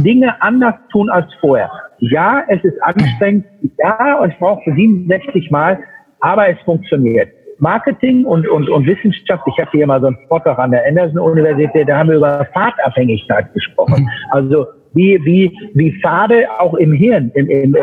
Dinge 0.04 0.40
anders 0.40 0.74
tun 0.92 1.10
als 1.10 1.26
vorher. 1.40 1.68
Ja, 1.98 2.44
es 2.46 2.62
ist 2.62 2.80
anstrengend, 2.82 3.44
ja, 3.78 4.24
ich 4.24 4.38
brauche 4.38 4.62
67 4.72 5.50
Mal, 5.50 5.80
aber 6.20 6.48
es 6.48 6.58
funktioniert. 6.64 7.28
Marketing 7.58 8.24
und, 8.24 8.48
und, 8.48 8.70
und 8.70 8.86
Wissenschaft, 8.86 9.42
ich 9.46 9.58
hatte 9.58 9.72
hier 9.72 9.86
mal 9.86 10.00
so 10.00 10.06
einen 10.06 10.18
Vortrag 10.28 10.58
an 10.58 10.70
der 10.70 10.86
Anderson-Universität, 10.86 11.88
da 11.88 11.98
haben 11.98 12.08
wir 12.08 12.16
über 12.16 12.46
Fahrtabhängigkeit 12.54 13.52
gesprochen. 13.52 14.08
Also 14.30 14.66
wie, 14.94 15.20
wie, 15.24 15.56
wie 15.74 15.92
Pfade 16.00 16.46
auch 16.58 16.74
im 16.74 16.92
Hirn, 16.92 17.30
im, 17.34 17.48
im 17.48 17.74
äh, 17.74 17.80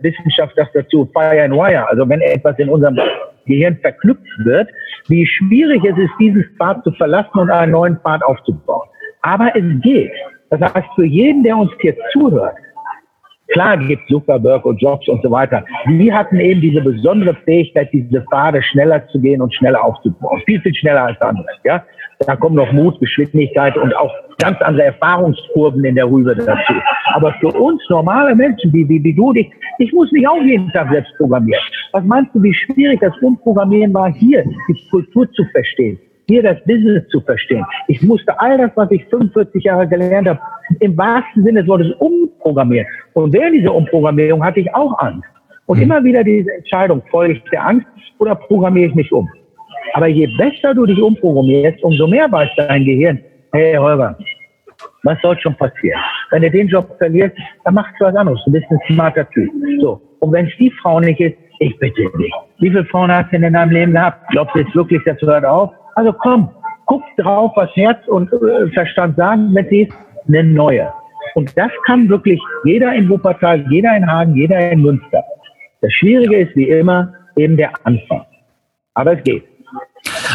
Wissenschaft 0.00 0.54
sagt 0.56 0.74
dazu 0.74 1.08
Fire 1.12 1.42
and 1.42 1.54
Wire, 1.54 1.88
also 1.88 2.08
wenn 2.08 2.20
etwas 2.20 2.58
in 2.58 2.68
unserem 2.68 2.98
Gehirn 3.46 3.76
verknüpft 3.80 4.44
wird, 4.44 4.68
wie 5.08 5.26
schwierig 5.26 5.84
es 5.84 5.96
ist, 5.96 6.12
diesen 6.18 6.44
Pfad 6.56 6.82
zu 6.84 6.92
verlassen 6.92 7.38
und 7.38 7.50
einen 7.50 7.72
neuen 7.72 7.98
Pfad 7.98 8.22
aufzubauen. 8.24 8.88
Aber 9.22 9.50
es 9.54 9.64
geht. 9.82 10.12
Das 10.50 10.60
heißt, 10.60 10.88
für 10.94 11.04
jeden, 11.04 11.42
der 11.42 11.56
uns 11.56 11.70
hier 11.80 11.96
zuhört, 12.12 12.54
Klar 13.48 13.78
gibt 13.78 14.06
Zuckerberg 14.08 14.64
und 14.66 14.80
Jobs 14.80 15.08
und 15.08 15.22
so 15.22 15.30
weiter. 15.30 15.64
Die 15.88 16.12
hatten 16.12 16.38
eben 16.38 16.60
diese 16.60 16.82
besondere 16.82 17.34
Fähigkeit, 17.44 17.88
diese 17.92 18.22
Pfade 18.30 18.62
schneller 18.62 19.06
zu 19.08 19.18
gehen 19.18 19.40
und 19.40 19.54
schneller 19.54 19.82
aufzubauen. 19.82 20.42
Viel, 20.44 20.60
viel 20.60 20.74
schneller 20.74 21.04
als 21.04 21.20
andere. 21.22 21.46
Ja? 21.64 21.82
Da 22.26 22.34
kommen 22.34 22.56
noch 22.56 22.72
Mut, 22.72 22.98
Geschwindigkeit 23.00 23.76
und 23.76 23.94
auch 23.96 24.12
ganz 24.38 24.60
andere 24.62 24.86
Erfahrungskurven 24.86 25.84
in 25.84 25.94
der 25.94 26.10
Rübe 26.10 26.34
dazu. 26.34 26.74
Aber 27.14 27.32
für 27.34 27.48
uns 27.48 27.80
normale 27.88 28.34
Menschen, 28.34 28.72
wie, 28.72 28.88
wie, 28.88 29.02
wie 29.04 29.14
du 29.14 29.32
dich, 29.32 29.50
ich 29.78 29.92
muss 29.92 30.10
nicht 30.10 30.26
auch 30.26 30.42
jeden 30.42 30.68
Tag 30.72 30.90
selbst 30.90 31.12
programmieren. 31.16 31.62
Was 31.92 32.04
meinst 32.04 32.34
du, 32.34 32.42
wie 32.42 32.52
schwierig 32.52 33.00
das 33.00 33.16
Umprogrammieren 33.20 33.94
war, 33.94 34.12
hier 34.12 34.44
die 34.68 34.88
Kultur 34.90 35.30
zu 35.32 35.44
verstehen? 35.52 35.98
hier 36.28 36.42
das 36.42 36.62
Business 36.64 37.08
zu 37.08 37.20
verstehen. 37.22 37.64
Ich 37.86 38.02
musste 38.02 38.38
all 38.38 38.58
das, 38.58 38.70
was 38.74 38.90
ich 38.90 39.04
45 39.06 39.64
Jahre 39.64 39.88
gelernt 39.88 40.28
habe, 40.28 40.38
im 40.80 40.96
wahrsten 40.96 41.42
Sinne 41.42 41.60
des 41.60 41.68
Wortes 41.68 41.90
umprogrammieren. 41.98 42.86
Und 43.14 43.32
während 43.32 43.54
dieser 43.54 43.74
Umprogrammierung 43.74 44.44
hatte 44.44 44.60
ich 44.60 44.74
auch 44.74 44.98
Angst. 44.98 45.28
Und 45.66 45.78
mhm. 45.78 45.84
immer 45.84 46.04
wieder 46.04 46.22
diese 46.22 46.52
Entscheidung, 46.52 47.02
folge 47.10 47.34
ich 47.34 47.42
der 47.50 47.66
Angst 47.66 47.86
oder 48.18 48.34
programmiere 48.34 48.88
ich 48.88 48.94
mich 48.94 49.10
um? 49.10 49.28
Aber 49.94 50.06
je 50.06 50.26
besser 50.38 50.74
du 50.74 50.86
dich 50.86 51.00
umprogrammierst, 51.00 51.82
umso 51.82 52.06
mehr 52.06 52.30
weiß 52.30 52.48
dein 52.56 52.84
Gehirn, 52.84 53.20
hey 53.52 53.76
Holger, 53.76 54.16
was 55.02 55.18
soll 55.22 55.38
schon 55.40 55.54
passieren? 55.56 56.00
Wenn 56.30 56.42
du 56.42 56.50
den 56.50 56.68
Job 56.68 56.94
verlierst, 56.98 57.36
dann 57.64 57.74
machst 57.74 57.94
du 57.98 58.04
was 58.04 58.14
anderes. 58.14 58.40
Du 58.44 58.52
bist 58.52 58.66
ein 58.70 58.78
smarter 58.88 59.28
Typ. 59.30 59.50
So. 59.80 60.00
Und 60.20 60.32
wenn 60.32 60.46
es 60.46 60.52
die 60.58 60.70
Frau 60.82 61.00
nicht 61.00 61.20
ist, 61.20 61.36
ich 61.60 61.76
bitte 61.78 62.02
dich. 62.18 62.32
Wie 62.58 62.70
viele 62.70 62.84
Frauen 62.84 63.10
hast 63.10 63.26
du 63.28 63.30
denn 63.32 63.44
in 63.44 63.52
deinem 63.54 63.72
Leben 63.72 63.92
gehabt? 63.92 64.28
Glaubst 64.30 64.54
du 64.54 64.60
jetzt 64.60 64.74
wirklich, 64.74 65.02
das 65.04 65.20
hört 65.22 65.44
auf? 65.44 65.70
Also 65.94 66.12
komm, 66.12 66.50
guck 66.86 67.02
drauf, 67.16 67.52
was 67.56 67.70
Herz 67.74 67.98
und 68.08 68.32
äh, 68.32 68.68
Verstand 68.72 69.16
sagen, 69.16 69.50
wenn 69.54 69.68
sie 69.68 69.82
ist, 69.82 69.92
eine 70.28 70.44
neue. 70.44 70.92
Und 71.34 71.56
das 71.56 71.70
kann 71.86 72.08
wirklich 72.08 72.40
jeder 72.64 72.92
in 72.94 73.08
Wuppertal, 73.08 73.64
jeder 73.70 73.96
in 73.96 74.06
Hagen, 74.06 74.34
jeder 74.34 74.70
in 74.70 74.82
Münster. 74.82 75.22
Das 75.80 75.92
Schwierige 75.92 76.36
ist 76.38 76.56
wie 76.56 76.68
immer 76.68 77.12
eben 77.36 77.56
der 77.56 77.70
Anfang. 77.84 78.24
Aber 78.94 79.16
es 79.16 79.22
geht. 79.24 79.44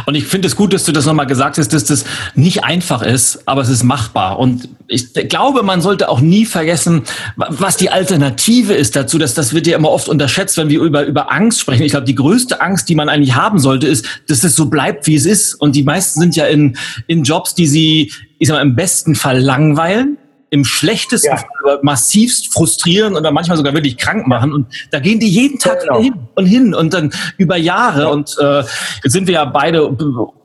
Und 0.05 0.15
ich 0.15 0.25
finde 0.25 0.47
es 0.47 0.55
gut, 0.55 0.73
dass 0.73 0.83
du 0.83 0.91
das 0.91 1.05
nochmal 1.05 1.27
gesagt 1.27 1.57
hast, 1.57 1.73
dass 1.73 1.85
das 1.85 2.05
nicht 2.35 2.63
einfach 2.63 3.01
ist, 3.01 3.47
aber 3.47 3.61
es 3.61 3.69
ist 3.69 3.83
machbar. 3.83 4.39
Und 4.39 4.69
ich 4.87 5.13
glaube, 5.13 5.63
man 5.63 5.81
sollte 5.81 6.09
auch 6.09 6.21
nie 6.21 6.45
vergessen, 6.45 7.03
was 7.35 7.77
die 7.77 7.89
Alternative 7.89 8.73
ist 8.73 8.95
dazu. 8.95 9.17
Dass 9.17 9.33
das 9.33 9.53
wird 9.53 9.67
ja 9.67 9.77
immer 9.77 9.89
oft 9.89 10.09
unterschätzt, 10.09 10.57
wenn 10.57 10.69
wir 10.69 10.81
über, 10.81 11.05
über 11.05 11.31
Angst 11.31 11.59
sprechen. 11.59 11.83
Ich 11.83 11.91
glaube, 11.91 12.05
die 12.05 12.15
größte 12.15 12.61
Angst, 12.61 12.89
die 12.89 12.95
man 12.95 13.09
eigentlich 13.09 13.35
haben 13.35 13.59
sollte, 13.59 13.87
ist, 13.87 14.05
dass 14.27 14.43
es 14.43 14.55
so 14.55 14.67
bleibt, 14.67 15.07
wie 15.07 15.15
es 15.15 15.25
ist. 15.25 15.55
Und 15.55 15.75
die 15.75 15.83
meisten 15.83 16.19
sind 16.19 16.35
ja 16.35 16.45
in, 16.45 16.77
in 17.07 17.23
Jobs, 17.23 17.55
die 17.55 17.67
sie, 17.67 18.11
ich 18.39 18.47
sag 18.47 18.55
mal, 18.55 18.61
im 18.61 18.75
besten 18.75 19.15
Fall 19.15 19.39
langweilen 19.39 20.17
im 20.53 20.63
schlechtesten 20.63 21.31
ja. 21.31 21.37
Fall 21.37 21.79
massivst 21.81 22.53
frustrieren 22.53 23.15
oder 23.15 23.31
manchmal 23.31 23.57
sogar 23.57 23.73
wirklich 23.73 23.97
krank 23.97 24.27
machen. 24.27 24.53
Und 24.53 24.67
da 24.91 24.99
gehen 24.99 25.19
die 25.19 25.27
jeden 25.27 25.57
Tag 25.57 25.79
genau. 25.81 25.99
hin 25.99 26.13
und 26.35 26.45
hin 26.45 26.75
und 26.75 26.93
dann 26.93 27.11
über 27.37 27.57
Jahre. 27.57 28.01
Ja. 28.01 28.07
Und 28.09 28.37
äh, 28.39 28.59
jetzt 29.03 29.13
sind 29.13 29.25
wir 29.25 29.33
ja 29.33 29.45
beide 29.45 29.89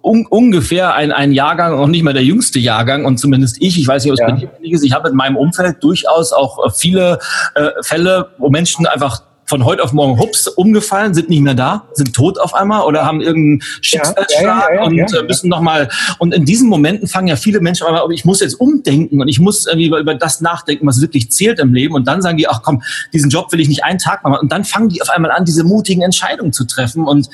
un 0.01 0.27
ungefähr 0.31 0.94
ein, 0.94 1.12
ein 1.12 1.33
Jahrgang, 1.33 1.75
auch 1.75 1.88
nicht 1.88 2.03
mal 2.05 2.14
der 2.14 2.25
jüngste 2.25 2.59
Jahrgang 2.59 3.05
und 3.05 3.18
zumindest 3.18 3.61
ich, 3.61 3.79
ich 3.79 3.87
weiß 3.87 4.05
nicht, 4.05 4.12
ob 4.12 4.14
es 4.14 4.21
ja. 4.21 4.49
bei 4.49 4.59
dir 4.62 4.73
ist, 4.73 4.83
ich 4.83 4.94
habe 4.94 5.11
in 5.11 5.14
meinem 5.14 5.37
Umfeld 5.37 5.83
durchaus 5.83 6.33
auch 6.33 6.64
äh, 6.64 6.71
viele 6.71 7.18
äh, 7.55 7.68
Fälle, 7.83 8.31
wo 8.38 8.49
Menschen 8.49 8.87
einfach 8.87 9.27
von 9.48 9.64
heute 9.64 9.82
auf 9.82 9.92
morgen 9.92 10.18
hups 10.18 10.46
umgefallen, 10.46 11.14
sind 11.14 11.30
nicht 11.30 11.40
mehr 11.40 11.54
da, 11.54 11.88
sind 11.92 12.14
tot 12.14 12.38
auf 12.38 12.54
einmal 12.54 12.84
oder 12.84 13.06
haben 13.06 13.22
irgendeinen 13.22 13.62
Schicksalsschlag 13.80 14.70
ja, 14.70 14.74
ja, 14.74 14.82
und 14.84 14.98
äh, 14.98 15.22
müssen 15.22 15.48
nochmal. 15.48 15.88
Und 16.18 16.34
in 16.34 16.44
diesen 16.44 16.68
Momenten 16.68 17.08
fangen 17.08 17.28
ja 17.28 17.37
viele 17.37 17.61
Menschen 17.61 17.87
an, 17.87 18.11
ich 18.11 18.26
muss 18.26 18.40
jetzt 18.40 18.61
umdenken 18.61 19.20
und 19.20 19.28
ich 19.28 19.40
muss 19.40 19.66
irgendwie 19.66 19.87
über, 19.87 20.00
über 20.00 20.14
das 20.14 20.42
nachdenken, 20.42 20.87
was 20.87 21.00
wirklich 21.00 21.30
zählt 21.30 21.58
im 21.61 21.72
Leben. 21.72 21.94
Und 21.94 22.06
dann 22.06 22.20
sagen 22.20 22.37
die, 22.37 22.46
ach 22.46 22.61
komm, 22.62 22.82
diesen 23.14 23.30
Job 23.30 23.50
will 23.50 23.61
ich 23.61 23.68
nicht 23.68 23.84
einen 23.84 23.98
Tag 23.98 24.22
machen. 24.22 24.38
Und 24.38 24.52
dann 24.52 24.64
fangen 24.64 24.90
die 24.90 25.00
auf 25.00 25.08
einmal 25.08 25.30
an, 25.30 25.46
diese 25.46 25.64
mutigen 25.64 26.02
Entscheidungen 26.02 26.52
zu 26.52 26.66
treffen. 26.66 27.06
Und 27.06 27.30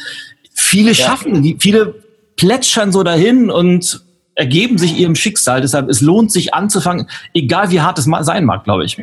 viele 0.55 0.95
schaffen, 0.95 1.57
viele 1.59 1.95
plätschern 2.37 2.93
so 2.93 3.03
dahin 3.03 3.51
und 3.51 4.03
ergeben 4.37 4.79
sich 4.79 4.97
ihrem 4.99 5.17
Schicksal. 5.17 5.61
Deshalb, 5.61 5.89
es 5.89 6.01
lohnt 6.01 6.31
sich 6.31 6.55
anzufangen, 6.55 7.09
egal 7.35 7.71
wie 7.71 7.81
hart 7.81 7.99
es 7.99 8.05
sein 8.05 8.45
mag, 8.45 8.63
glaube 8.63 8.85
ich. 8.85 8.99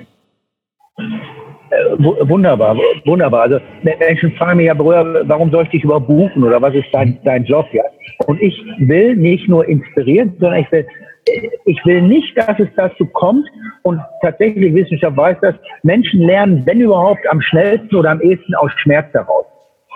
Wunderbar, 1.98 2.76
wunderbar. 3.06 3.44
Also 3.44 3.60
Menschen 3.84 4.32
fragen 4.34 4.58
mich 4.58 4.68
ja, 4.68 4.78
warum 4.78 5.52
soll 5.52 5.64
ich 5.64 5.70
dich 5.70 5.84
überhaupt 5.84 6.08
buchen 6.08 6.44
oder 6.44 6.62
was 6.62 6.74
ist 6.74 6.88
dein, 6.92 7.18
dein 7.24 7.46
Job 7.46 7.66
ja? 7.72 7.84
Und 8.28 8.42
ich 8.42 8.62
will 8.80 9.16
nicht 9.16 9.48
nur 9.48 9.68
inspirieren, 9.68 10.36
sondern 10.40 10.60
ich 10.60 10.72
will, 10.72 10.86
ich 11.66 11.86
will 11.86 12.02
nicht, 12.02 12.38
dass 12.38 12.60
es 12.60 12.68
dazu 12.76 13.06
kommt 13.06 13.48
und 13.84 14.02
tatsächlich 14.22 14.74
Wissenschaft 14.74 15.16
weiß 15.16 15.38
das, 15.42 15.56
Menschen 15.84 16.22
lernen, 16.22 16.62
wenn 16.66 16.82
überhaupt, 16.82 17.22
am 17.30 17.42
schnellsten 17.42 17.96
oder 17.96 18.12
am 18.12 18.22
ehesten 18.22 18.54
aus 18.56 18.72
Schmerz 18.78 19.12
heraus. 19.14 19.46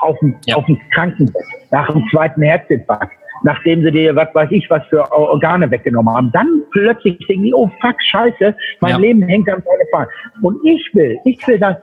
Auf 0.02 0.18
dem, 0.20 0.36
ja. 0.46 0.56
auf 0.56 0.66
dem 0.66 0.80
Krankenbett, 0.94 1.36
nach 1.72 1.92
dem 1.92 2.04
zweiten 2.12 2.42
Herzinfarkt 2.42 3.12
nachdem 3.46 3.84
sie 3.84 3.92
dir, 3.92 4.16
was 4.16 4.34
weiß 4.34 4.50
ich, 4.52 4.68
was 4.72 4.84
für 4.88 5.10
Organe 5.12 5.70
weggenommen 5.70 6.14
haben. 6.14 6.32
Dann 6.32 6.64
plötzlich 6.72 7.18
denken 7.28 7.44
die, 7.44 7.54
oh 7.54 7.70
fuck, 7.80 7.96
scheiße, 8.02 8.56
mein 8.82 8.92
ja. 8.92 8.98
Leben 8.98 9.22
hängt 9.22 9.48
an 9.48 9.64
meiner 9.64 9.88
Fahne. 9.92 10.08
Und 10.42 10.58
ich 10.66 10.84
will, 10.94 11.18
ich 11.26 11.48
will 11.48 11.60
das, 11.60 11.78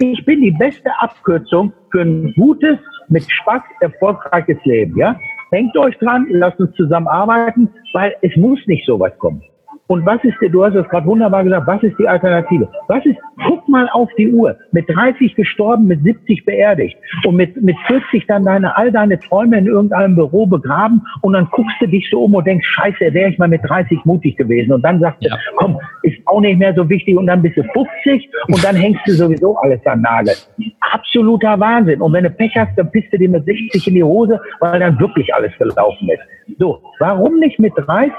ich 0.00 0.24
bin 0.24 0.42
die 0.42 0.50
beste 0.50 0.90
Abkürzung 0.98 1.72
für 1.92 2.02
ein 2.02 2.34
gutes, 2.36 2.78
mit 3.08 3.30
Spaß 3.30 3.62
erfolgreiches 3.80 4.58
Leben, 4.64 4.98
ja? 4.98 5.16
Hängt 5.52 5.76
euch 5.76 5.96
dran, 5.98 6.26
lasst 6.30 6.58
uns 6.58 6.74
zusammenarbeiten, 6.74 7.68
weil 7.92 8.16
es 8.22 8.34
muss 8.36 8.58
nicht 8.66 8.84
so 8.84 8.98
weit 8.98 9.16
kommen. 9.18 9.40
Und 9.86 10.06
was 10.06 10.22
ist, 10.24 10.36
du 10.40 10.64
hast 10.64 10.74
es 10.74 10.88
gerade 10.88 11.06
wunderbar 11.06 11.44
gesagt, 11.44 11.66
was 11.66 11.82
ist 11.82 11.98
die 11.98 12.08
Alternative? 12.08 12.68
Was 12.88 13.04
ist, 13.04 13.18
guck 13.46 13.68
mal 13.68 13.88
auf 13.92 14.08
die 14.16 14.32
Uhr, 14.32 14.56
mit 14.72 14.88
30 14.88 15.34
gestorben, 15.34 15.86
mit 15.86 16.02
70 16.02 16.44
beerdigt 16.46 16.96
und 17.26 17.36
mit, 17.36 17.60
mit 17.60 17.76
40 17.86 18.26
dann 18.26 18.44
deine, 18.44 18.74
all 18.76 18.90
deine 18.90 19.20
Träume 19.20 19.58
in 19.58 19.66
irgendeinem 19.66 20.14
Büro 20.14 20.46
begraben 20.46 21.02
und 21.20 21.34
dann 21.34 21.48
guckst 21.50 21.76
du 21.80 21.86
dich 21.86 22.08
so 22.10 22.24
um 22.24 22.34
und 22.34 22.46
denkst, 22.46 22.66
scheiße, 22.66 23.12
wäre 23.12 23.30
ich 23.30 23.38
mal 23.38 23.48
mit 23.48 23.60
30 23.62 24.04
mutig 24.06 24.38
gewesen 24.38 24.72
und 24.72 24.82
dann 24.82 25.00
sagst 25.00 25.22
du, 25.22 25.28
ja. 25.28 25.36
komm, 25.56 25.78
ist 26.02 26.16
auch 26.26 26.40
nicht 26.40 26.58
mehr 26.58 26.74
so 26.74 26.88
wichtig 26.88 27.16
und 27.18 27.26
dann 27.26 27.42
bist 27.42 27.58
du 27.58 27.62
50 27.62 28.30
und 28.48 28.64
dann 28.64 28.76
hängst 28.76 29.02
du 29.06 29.12
sowieso 29.12 29.56
alles 29.58 29.84
an 29.84 30.00
Nagel. 30.00 30.34
Absoluter 30.80 31.60
Wahnsinn. 31.60 32.00
Und 32.00 32.12
wenn 32.14 32.24
du 32.24 32.30
Pech 32.30 32.56
hast, 32.56 32.76
dann 32.76 32.90
pisst 32.90 33.12
du 33.12 33.18
dir 33.18 33.28
mit 33.28 33.44
60 33.44 33.86
in 33.88 33.94
die 33.94 34.04
Hose, 34.04 34.40
weil 34.60 34.80
dann 34.80 34.98
wirklich 34.98 35.32
alles 35.34 35.52
gelaufen 35.58 36.08
ist. 36.08 36.58
So, 36.58 36.80
warum 36.98 37.38
nicht 37.38 37.58
mit 37.58 37.72
30? 37.76 38.12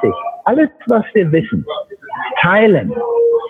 Alles, 0.45 0.69
was 0.87 1.03
wir 1.13 1.31
wissen, 1.31 1.65
teilen 2.39 2.93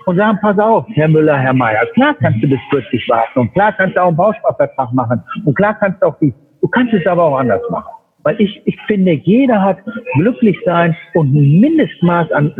und 0.05 0.15
sagen, 0.15 0.39
pass 0.41 0.57
auf, 0.59 0.85
Herr 0.93 1.07
Müller, 1.07 1.37
Herr 1.37 1.53
Meier, 1.53 1.85
klar 1.93 2.15
kannst 2.19 2.41
du 2.41 2.47
bis 2.47 2.59
40 2.69 3.09
warten 3.09 3.39
und 3.39 3.53
klar 3.53 3.73
kannst 3.73 3.95
du 3.97 4.01
auch 4.01 4.07
einen 4.07 4.17
Bausparvertrag 4.17 4.93
machen 4.93 5.21
und 5.43 5.55
klar 5.55 5.75
kannst 5.79 6.01
du 6.01 6.07
auch 6.07 6.17
die, 6.19 6.33
du 6.61 6.67
kannst 6.67 6.93
es 6.93 7.05
aber 7.05 7.23
auch 7.23 7.37
anders 7.37 7.61
machen. 7.69 7.91
Weil 8.23 8.41
ich, 8.41 8.61
ich 8.65 8.75
finde, 8.87 9.11
jeder 9.11 9.61
hat 9.61 9.77
glücklich 10.15 10.57
sein 10.65 10.95
und 11.13 11.35
ein 11.35 11.59
Mindestmaß 11.59 12.31
an 12.31 12.53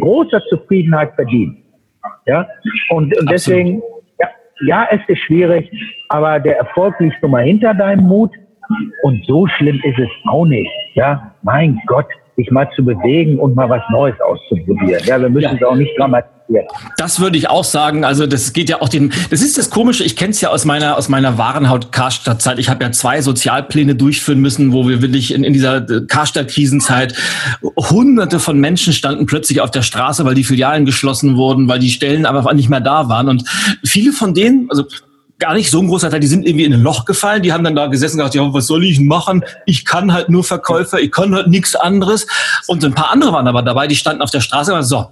großer 0.00 0.40
Zufriedenheit 0.48 1.14
verdient. 1.16 1.58
Ja, 2.26 2.46
und, 2.90 3.14
und 3.18 3.30
deswegen, 3.30 3.82
ja, 4.18 4.28
ja, 4.64 4.88
es 4.90 5.00
ist 5.08 5.18
schwierig, 5.18 5.70
aber 6.08 6.40
der 6.40 6.56
Erfolg 6.56 6.98
liegt 7.00 7.20
nun 7.20 7.32
mal 7.32 7.42
hinter 7.42 7.74
deinem 7.74 8.06
Mut 8.06 8.30
und 9.02 9.24
so 9.26 9.46
schlimm 9.46 9.80
ist 9.84 9.98
es 9.98 10.08
auch 10.28 10.46
nicht. 10.46 10.70
Ja, 10.94 11.34
mein 11.42 11.78
Gott, 11.86 12.06
sich 12.36 12.50
mal 12.50 12.68
zu 12.74 12.84
bewegen 12.84 13.38
und 13.38 13.54
mal 13.54 13.68
was 13.68 13.82
Neues 13.90 14.14
auszuprobieren. 14.20 15.02
Ja, 15.04 15.20
wir 15.20 15.28
müssen 15.28 15.44
ja. 15.44 15.54
es 15.54 15.62
auch 15.62 15.74
nicht 15.74 15.90
dramatisieren. 15.98 16.66
Das 16.96 17.20
würde 17.20 17.36
ich 17.36 17.48
auch 17.48 17.64
sagen. 17.64 18.04
Also 18.04 18.26
das 18.26 18.52
geht 18.52 18.68
ja 18.68 18.80
auch 18.80 18.88
den. 18.88 19.12
Das 19.30 19.42
ist 19.42 19.58
das 19.58 19.70
Komische. 19.70 20.04
Ich 20.04 20.16
kenne 20.16 20.30
es 20.30 20.40
ja 20.40 20.50
aus 20.50 20.64
meiner 20.64 20.96
aus 20.96 21.08
meiner 21.08 21.38
Warenhaut 21.38 21.92
Karstadt-Zeit. 21.92 22.58
Ich 22.58 22.68
habe 22.68 22.84
ja 22.84 22.92
zwei 22.92 23.20
Sozialpläne 23.20 23.94
durchführen 23.94 24.40
müssen, 24.40 24.72
wo 24.72 24.88
wir 24.88 25.02
wirklich 25.02 25.34
in, 25.34 25.44
in 25.44 25.52
dieser 25.52 25.82
Karstadt-Krisenzeit 25.82 27.14
Hunderte 27.76 28.38
von 28.38 28.58
Menschen 28.58 28.92
standen 28.92 29.26
plötzlich 29.26 29.60
auf 29.60 29.70
der 29.70 29.82
Straße, 29.82 30.24
weil 30.24 30.34
die 30.34 30.44
Filialen 30.44 30.84
geschlossen 30.84 31.36
wurden, 31.36 31.68
weil 31.68 31.78
die 31.78 31.90
Stellen 31.90 32.26
einfach 32.26 32.52
nicht 32.54 32.68
mehr 32.68 32.80
da 32.80 33.08
waren. 33.08 33.28
Und 33.28 33.44
viele 33.84 34.12
von 34.12 34.34
denen, 34.34 34.68
also 34.70 34.84
gar 35.42 35.54
nicht 35.54 35.70
so 35.70 35.80
ein 35.80 35.88
großer 35.88 36.08
Teil, 36.08 36.20
die 36.20 36.28
sind 36.28 36.46
irgendwie 36.46 36.64
in 36.64 36.72
ein 36.72 36.82
Loch 36.82 37.04
gefallen, 37.04 37.42
die 37.42 37.52
haben 37.52 37.64
dann 37.64 37.74
da 37.74 37.88
gesessen 37.88 38.14
und 38.14 38.18
gesagt, 38.18 38.36
ja, 38.36 38.54
was 38.54 38.68
soll 38.68 38.84
ich 38.84 39.00
machen? 39.00 39.44
Ich 39.66 39.84
kann 39.84 40.12
halt 40.12 40.28
nur 40.28 40.44
Verkäufer, 40.44 41.00
ich 41.00 41.10
kann 41.10 41.34
halt 41.34 41.48
nichts 41.48 41.74
anderes. 41.74 42.28
Und 42.68 42.84
ein 42.84 42.94
paar 42.94 43.10
andere 43.10 43.32
waren 43.32 43.48
aber 43.48 43.62
dabei, 43.62 43.88
die 43.88 43.96
standen 43.96 44.22
auf 44.22 44.30
der 44.30 44.40
Straße 44.40 44.72
und 44.72 44.84
so, 44.84 45.08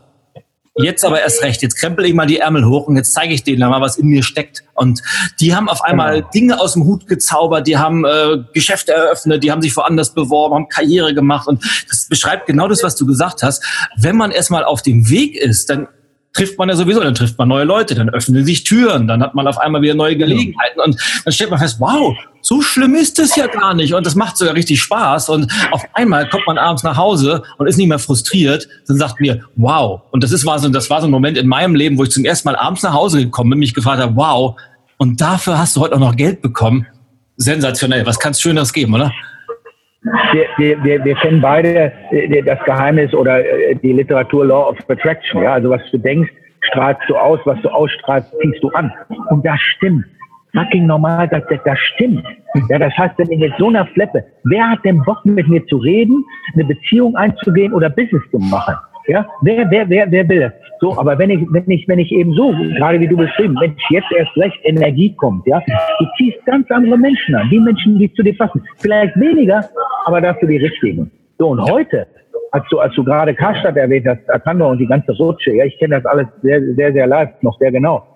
jetzt 0.77 1.05
aber 1.05 1.21
erst 1.21 1.43
recht, 1.43 1.63
jetzt 1.63 1.75
krempel 1.75 2.05
ich 2.05 2.15
mal 2.15 2.27
die 2.27 2.39
Ärmel 2.39 2.65
hoch 2.65 2.87
und 2.87 2.97
jetzt 2.97 3.13
zeige 3.13 3.35
ich 3.35 3.43
denen 3.43 3.69
mal, 3.69 3.81
was 3.81 3.99
in 3.99 4.07
mir 4.07 4.23
steckt. 4.23 4.63
Und 4.75 5.03
die 5.41 5.53
haben 5.53 5.69
auf 5.69 5.83
einmal 5.83 6.19
genau. 6.19 6.31
Dinge 6.31 6.61
aus 6.61 6.75
dem 6.75 6.85
Hut 6.85 7.09
gezaubert, 7.09 7.67
die 7.67 7.77
haben 7.77 8.05
äh, 8.05 8.39
Geschäfte 8.55 8.93
eröffnet, 8.93 9.43
die 9.43 9.51
haben 9.51 9.63
sich 9.63 9.77
woanders 9.77 10.15
beworben, 10.15 10.55
haben 10.55 10.69
Karriere 10.69 11.13
gemacht. 11.13 11.49
Und 11.49 11.65
das 11.89 12.07
beschreibt 12.09 12.47
genau 12.47 12.69
das, 12.69 12.85
was 12.85 12.95
du 12.95 13.05
gesagt 13.05 13.43
hast. 13.43 13.65
Wenn 13.97 14.17
man 14.17 14.31
erstmal 14.31 14.65
auf 14.65 14.81
dem 14.81 15.11
Weg 15.11 15.37
ist, 15.37 15.71
dann 15.71 15.89
trifft 16.33 16.59
man 16.59 16.69
ja 16.69 16.77
sowieso, 16.77 17.01
dann 17.01 17.15
trifft 17.15 17.39
man 17.39 17.49
neue 17.49 17.65
Leute, 17.65 17.95
dann 17.95 18.09
öffnen 18.09 18.45
sich 18.45 18.65
Türen, 18.65 19.09
dann 19.09 19.23
hat 19.23 19.35
man 19.35 19.47
auf 19.47 19.59
einmal 19.59 19.83
wieder 19.83 19.95
neue 19.95 20.17
Gelegenheiten 20.17 20.81
und 20.81 20.97
dann 21.25 21.33
stellt 21.33 21.51
man 21.51 21.59
fest, 21.59 21.77
wow, 21.81 22.17
so 22.41 22.63
schlimm 22.63 22.95
ist 22.95 23.19
es 23.19 23.35
ja 23.37 23.47
gar 23.47 23.75
nicht 23.75 23.95
und 23.95 24.07
das 24.07 24.15
macht 24.15 24.37
sogar 24.37 24.55
richtig 24.55 24.81
Spaß 24.81 25.29
und 25.29 25.53
auf 25.73 25.83
einmal 25.95 26.29
kommt 26.29 26.47
man 26.47 26.57
abends 26.57 26.83
nach 26.83 26.97
Hause 26.97 27.43
und 27.59 27.67
ist 27.67 27.77
nicht 27.77 27.89
mehr 27.89 27.99
frustriert, 27.99 28.69
dann 28.87 28.97
sagt 28.97 29.21
mir, 29.21 29.45
wow. 29.57 30.03
Und 30.13 30.23
das 30.23 30.33
ist 30.33 30.47
war 30.47 30.59
so, 30.59 30.69
das 30.69 30.89
war 30.89 31.01
so 31.01 31.09
ein 31.09 31.11
Moment 31.11 31.37
in 31.37 31.49
meinem 31.49 31.75
Leben, 31.75 31.99
wo 31.99 32.05
ich 32.05 32.11
zum 32.11 32.25
ersten 32.25 32.49
Mal 32.49 32.57
abends 32.57 32.83
nach 32.83 32.95
Hause 32.95 33.25
gekommen 33.25 33.51
bin, 33.51 33.59
mich 33.59 33.75
gefragt 33.75 34.01
habe, 34.01 34.15
wow. 34.15 34.57
Und 34.99 35.21
dafür 35.21 35.59
hast 35.59 35.77
du 35.77 35.81
heute 35.81 35.95
auch 35.95 36.01
noch 36.01 36.17
Geld 36.17 36.43
bekommen. 36.43 36.87
Sensationell. 37.37 38.05
Was 38.05 38.19
kann 38.19 38.33
es 38.33 38.41
Schöneres 38.41 38.73
geben, 38.73 38.95
oder? 38.95 39.11
Wir, 40.33 40.47
wir, 40.57 40.85
wir, 40.85 41.05
wir 41.05 41.15
kennen 41.17 41.41
beide 41.41 41.93
äh, 42.11 42.43
das 42.43 42.59
Geheimnis 42.65 43.13
oder 43.13 43.45
äh, 43.45 43.75
die 43.77 43.93
Literatur 43.93 44.47
Law 44.47 44.71
of 44.71 44.79
Attraction. 44.89 45.43
Ja, 45.43 45.55
also 45.55 45.71
was 45.71 45.83
du 45.91 45.99
denkst, 45.99 46.31
strahlst 46.63 47.03
du 47.09 47.17
aus, 47.17 47.39
was 47.45 47.61
du 47.63 47.69
ausstrahlst, 47.69 48.33
ziehst 48.41 48.63
du 48.63 48.71
an. 48.71 48.93
Und 49.29 49.45
das 49.45 49.61
stimmt 49.61 50.05
fucking 50.55 50.87
normal, 50.87 51.29
dass 51.29 51.43
das, 51.49 51.59
das 51.65 51.79
stimmt. 51.79 52.25
Ja, 52.69 52.79
das 52.79 52.97
heißt, 52.97 53.15
wenn 53.19 53.31
ich 53.31 53.41
jetzt 53.41 53.59
so 53.59 53.69
einer 53.69 53.87
Fleppe, 53.87 54.25
wer 54.45 54.71
hat 54.71 54.85
denn 54.85 55.03
Bock 55.05 55.25
mit 55.25 55.49
mir 55.49 55.65
zu 55.67 55.77
reden, 55.77 56.25
eine 56.55 56.65
Beziehung 56.65 57.17
einzugehen 57.17 57.73
oder 57.73 57.91
Business 57.91 58.23
zu 58.31 58.39
machen? 58.39 58.75
Ja, 59.07 59.27
wer, 59.43 59.71
wer, 59.71 59.89
wer, 59.89 60.11
wer 60.11 60.29
will? 60.29 60.53
So, 60.81 60.99
aber 60.99 61.19
wenn 61.19 61.29
ich, 61.29 61.47
wenn 61.51 61.71
ich, 61.71 61.87
wenn 61.89 61.99
ich 61.99 62.11
eben 62.11 62.33
so, 62.33 62.53
gerade 62.53 62.99
wie 63.01 63.07
du 63.07 63.17
beschrieben, 63.17 63.55
wenn 63.61 63.77
jetzt 63.91 64.11
erst 64.17 64.35
recht 64.39 64.59
Energie 64.65 65.15
kommt, 65.15 65.47
ja, 65.47 65.61
du 65.99 66.07
ziehst 66.17 66.45
ganz 66.47 66.71
andere 66.71 66.97
Menschen 66.97 67.35
an, 67.35 67.51
die 67.51 67.61
Menschen, 67.61 67.99
die 67.99 68.11
zu 68.15 68.23
dir 68.23 68.37
passen. 68.37 68.63
Vielleicht 68.79 69.15
weniger, 69.21 69.63
aber 70.07 70.23
dafür 70.23 70.49
die 70.49 70.57
richtigen. 70.57 71.11
So, 71.39 71.49
und 71.49 71.61
heute, 71.71 72.07
als 72.53 72.65
du, 72.71 72.79
als 72.79 72.95
du 72.95 73.05
gerade 73.05 73.35
Karstadt 73.35 73.77
erwähnt 73.77 74.07
hast, 74.09 74.29
Atando 74.31 74.71
und 74.71 74.79
die 74.79 74.87
ganze 74.87 75.13
Rutsche, 75.13 75.53
ja, 75.53 75.67
ich 75.67 75.79
kenne 75.79 75.97
das 75.97 76.07
alles 76.07 76.27
sehr, 76.43 76.63
sehr, 76.75 76.93
sehr 76.95 77.07
live, 77.07 77.31
noch 77.43 77.59
sehr 77.59 77.73
genau. 77.73 78.07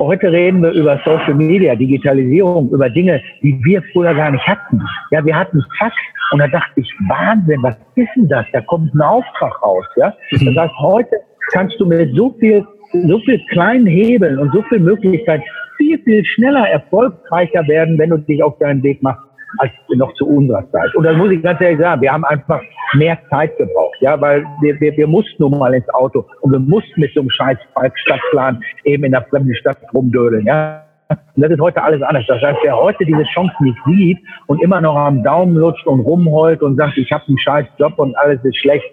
Heute 0.00 0.30
reden 0.30 0.62
wir 0.62 0.72
über 0.72 0.98
Social 1.04 1.34
Media, 1.34 1.74
Digitalisierung, 1.74 2.70
über 2.70 2.88
Dinge, 2.88 3.22
die 3.42 3.58
wir 3.64 3.82
früher 3.92 4.14
gar 4.14 4.30
nicht 4.30 4.46
hatten. 4.46 4.80
Ja, 5.10 5.24
wir 5.24 5.34
hatten 5.34 5.62
Fax 5.78 5.94
und 6.32 6.38
da 6.38 6.48
dachte 6.48 6.80
ich, 6.80 6.90
Wahnsinn, 7.08 7.62
was 7.62 7.76
ist 7.94 8.08
denn 8.16 8.28
das? 8.28 8.46
Da 8.52 8.60
kommt 8.62 8.94
ein 8.94 9.00
Auftrag 9.00 9.62
raus. 9.62 9.84
Ja, 9.96 10.14
mhm. 10.32 10.54
das 10.54 10.64
heißt, 10.64 10.74
heute 10.80 11.16
kannst 11.52 11.78
du 11.80 11.86
mit 11.86 12.14
so 12.14 12.34
viel, 12.38 12.64
so 12.92 13.18
viel 13.20 13.40
kleinen 13.50 13.86
Hebeln 13.86 14.38
und 14.38 14.52
so 14.52 14.62
viel 14.62 14.80
Möglichkeiten 14.80 15.44
viel, 15.76 15.98
viel 16.02 16.24
schneller 16.24 16.68
erfolgreicher 16.68 17.66
werden, 17.68 17.98
wenn 17.98 18.10
du 18.10 18.18
dich 18.18 18.42
auf 18.42 18.58
deinen 18.58 18.82
Weg 18.82 19.02
machst 19.02 19.22
als 19.58 19.70
noch 19.94 20.12
zu 20.14 20.26
unserer 20.26 20.68
Zeit. 20.70 20.94
Und 20.94 21.04
das 21.04 21.16
muss 21.16 21.30
ich 21.30 21.42
ganz 21.42 21.60
ehrlich 21.60 21.78
sagen, 21.78 22.02
wir 22.02 22.12
haben 22.12 22.24
einfach 22.24 22.60
mehr 22.94 23.18
Zeit 23.30 23.56
gebraucht, 23.56 23.96
ja, 24.00 24.20
weil 24.20 24.44
wir, 24.60 24.78
wir, 24.80 24.96
wir 24.96 25.06
mussten 25.06 25.42
nun 25.42 25.58
mal 25.58 25.72
ins 25.74 25.88
Auto 25.90 26.24
und 26.40 26.52
wir 26.52 26.58
mussten 26.58 27.00
mit 27.00 27.12
so 27.14 27.20
einem 27.20 27.30
scheiß 27.30 27.56
Stadtplan 27.94 28.60
eben 28.84 29.04
in 29.04 29.12
der 29.12 29.22
fremden 29.22 29.54
Stadt 29.54 29.78
rumdödeln, 29.94 30.46
ja. 30.46 30.82
Und 31.08 31.42
das 31.42 31.52
ist 31.52 31.60
heute 31.60 31.80
alles 31.82 32.02
anders. 32.02 32.24
Das 32.26 32.42
heißt, 32.42 32.58
wer 32.64 32.76
heute 32.76 33.04
diese 33.04 33.22
Chance 33.32 33.54
nicht 33.60 33.78
sieht 33.86 34.18
und 34.48 34.60
immer 34.60 34.80
noch 34.80 34.96
am 34.96 35.22
Daumen 35.22 35.54
lutscht 35.54 35.86
und 35.86 36.00
rumheult 36.00 36.62
und 36.62 36.76
sagt, 36.76 36.98
ich 36.98 37.12
habe 37.12 37.22
einen 37.28 37.38
scheiß 37.38 37.66
Job 37.78 37.96
und 37.98 38.16
alles 38.16 38.42
ist 38.44 38.56
schlecht, 38.56 38.84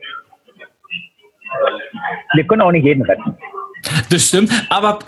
wir 2.34 2.48
können 2.48 2.62
auch 2.62 2.72
nicht 2.72 2.86
jeden 2.86 3.04
retten. 3.04 3.36
Das 4.10 4.28
stimmt, 4.28 4.52
aber 4.70 5.00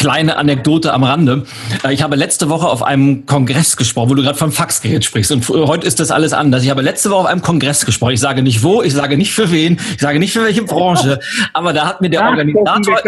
kleine 0.00 0.38
Anekdote 0.38 0.94
am 0.94 1.04
Rande. 1.04 1.44
Äh, 1.84 1.92
ich 1.92 2.02
habe 2.02 2.16
letzte 2.16 2.48
Woche 2.48 2.66
auf 2.66 2.82
einem 2.82 3.26
Kongress 3.26 3.76
gesprochen, 3.76 4.08
wo 4.08 4.14
du 4.14 4.22
gerade 4.22 4.38
vom 4.38 4.50
Faxgerät 4.50 5.04
sprichst. 5.04 5.30
Und 5.30 5.46
heute 5.48 5.86
ist 5.86 6.00
das 6.00 6.10
alles 6.10 6.32
anders. 6.32 6.64
Ich 6.64 6.70
habe 6.70 6.80
letzte 6.80 7.10
Woche 7.10 7.20
auf 7.20 7.26
einem 7.26 7.42
Kongress 7.42 7.84
gesprochen. 7.84 8.12
Ich 8.12 8.20
sage 8.20 8.42
nicht 8.42 8.62
wo, 8.62 8.82
ich 8.82 8.94
sage 8.94 9.18
nicht 9.18 9.34
für 9.34 9.52
wen, 9.52 9.78
ich 9.94 10.00
sage 10.00 10.18
nicht 10.18 10.32
für 10.32 10.42
welche 10.42 10.62
Branche. 10.62 11.20
Aber 11.52 11.74
da 11.74 11.86
hat 11.86 12.00
mir 12.00 12.08
der 12.08 12.24
Organisator, 12.24 12.98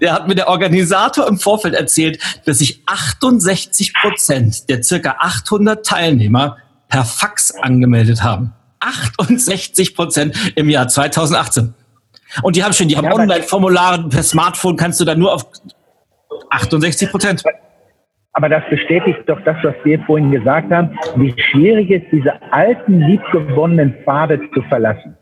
der 0.00 0.12
hat 0.12 0.26
mir 0.26 0.34
der 0.34 0.48
Organisator 0.48 1.28
im 1.28 1.38
Vorfeld 1.38 1.74
erzählt, 1.74 2.18
dass 2.44 2.58
sich 2.58 2.82
68 2.86 3.94
Prozent 3.94 4.68
der 4.68 4.82
circa 4.82 5.16
800 5.20 5.86
Teilnehmer 5.86 6.56
per 6.88 7.04
Fax 7.04 7.52
angemeldet 7.52 8.24
haben. 8.24 8.52
68 8.80 9.94
Prozent 9.94 10.36
im 10.56 10.68
Jahr 10.68 10.88
2018. 10.88 11.74
Und 12.42 12.56
die 12.56 12.62
haben 12.62 12.72
schon, 12.72 12.88
die 12.88 12.96
haben 12.96 13.04
ja, 13.04 13.14
Online-Formulare 13.14 14.08
per 14.08 14.22
Smartphone, 14.22 14.76
kannst 14.76 15.00
du 15.00 15.04
da 15.04 15.14
nur 15.14 15.34
auf 15.34 15.46
68 16.50 17.10
Prozent. 17.10 17.42
Aber 18.32 18.48
das 18.48 18.62
bestätigt 18.70 19.20
doch 19.26 19.40
das, 19.44 19.56
was 19.62 19.74
wir 19.84 19.98
vorhin 20.00 20.30
gesagt 20.30 20.70
haben, 20.70 20.96
wie 21.16 21.34
schwierig 21.40 21.90
es 21.90 22.02
ist, 22.04 22.12
diese 22.12 22.52
alten, 22.52 23.00
liebgewonnenen 23.00 23.94
Pfade 24.04 24.40
zu 24.54 24.62
verlassen. 24.62 25.16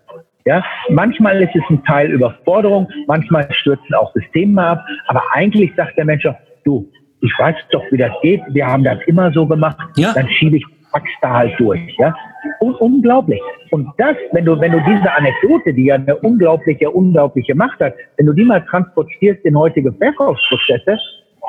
Ja, 0.45 0.65
manchmal 0.91 1.43
ist 1.43 1.55
es 1.57 1.63
ein 1.71 1.83
Teil 1.85 2.11
Überforderung, 2.11 2.89
manchmal 3.07 3.49
stürzen 3.53 3.95
auch 3.95 4.13
Systeme 4.15 4.63
ab, 4.63 4.85
aber 5.09 5.23
eigentlich 5.33 5.73
sagt 5.77 5.97
der 5.97 6.05
Mensch 6.05 6.25
auch, 6.27 6.37
du, 6.65 6.89
ich 7.21 7.33
weiß 7.39 7.57
doch, 7.73 7.83
wie 7.91 7.97
das 7.97 8.13
geht, 8.23 8.43
wir 8.51 8.67
haben 8.67 8.85
das 8.85 8.99
immer 9.07 9.33
so 9.33 9.47
gemacht, 9.47 9.77
ja. 9.97 10.13
dann 10.15 10.29
schiebe 10.29 10.59
ich 10.59 10.65
Fax 10.93 11.11
da 11.21 11.33
halt 11.33 11.59
durch. 11.59 11.81
Ja? 11.99 12.15
Un 12.61 12.75
unglaublich. 12.75 13.41
Und 13.71 13.89
das, 13.99 14.17
wenn 14.33 14.45
du, 14.45 14.59
wenn 14.61 14.73
du 14.73 14.81
diese 14.81 15.13
Anekdote, 15.13 15.73
die 15.73 15.87
ja 15.87 15.97
eine 15.97 16.17
unglaubliche, 16.17 16.91
unglaubliche 16.91 17.55
Macht 17.55 17.81
hat, 17.81 17.95
wenn 18.17 18.27
du 18.27 18.33
die 18.33 18.45
mal 18.45 18.65
transportierst 18.65 19.45
in 19.45 19.59
heutige 19.59 19.93
Verkaufsprozesse, 19.93 20.99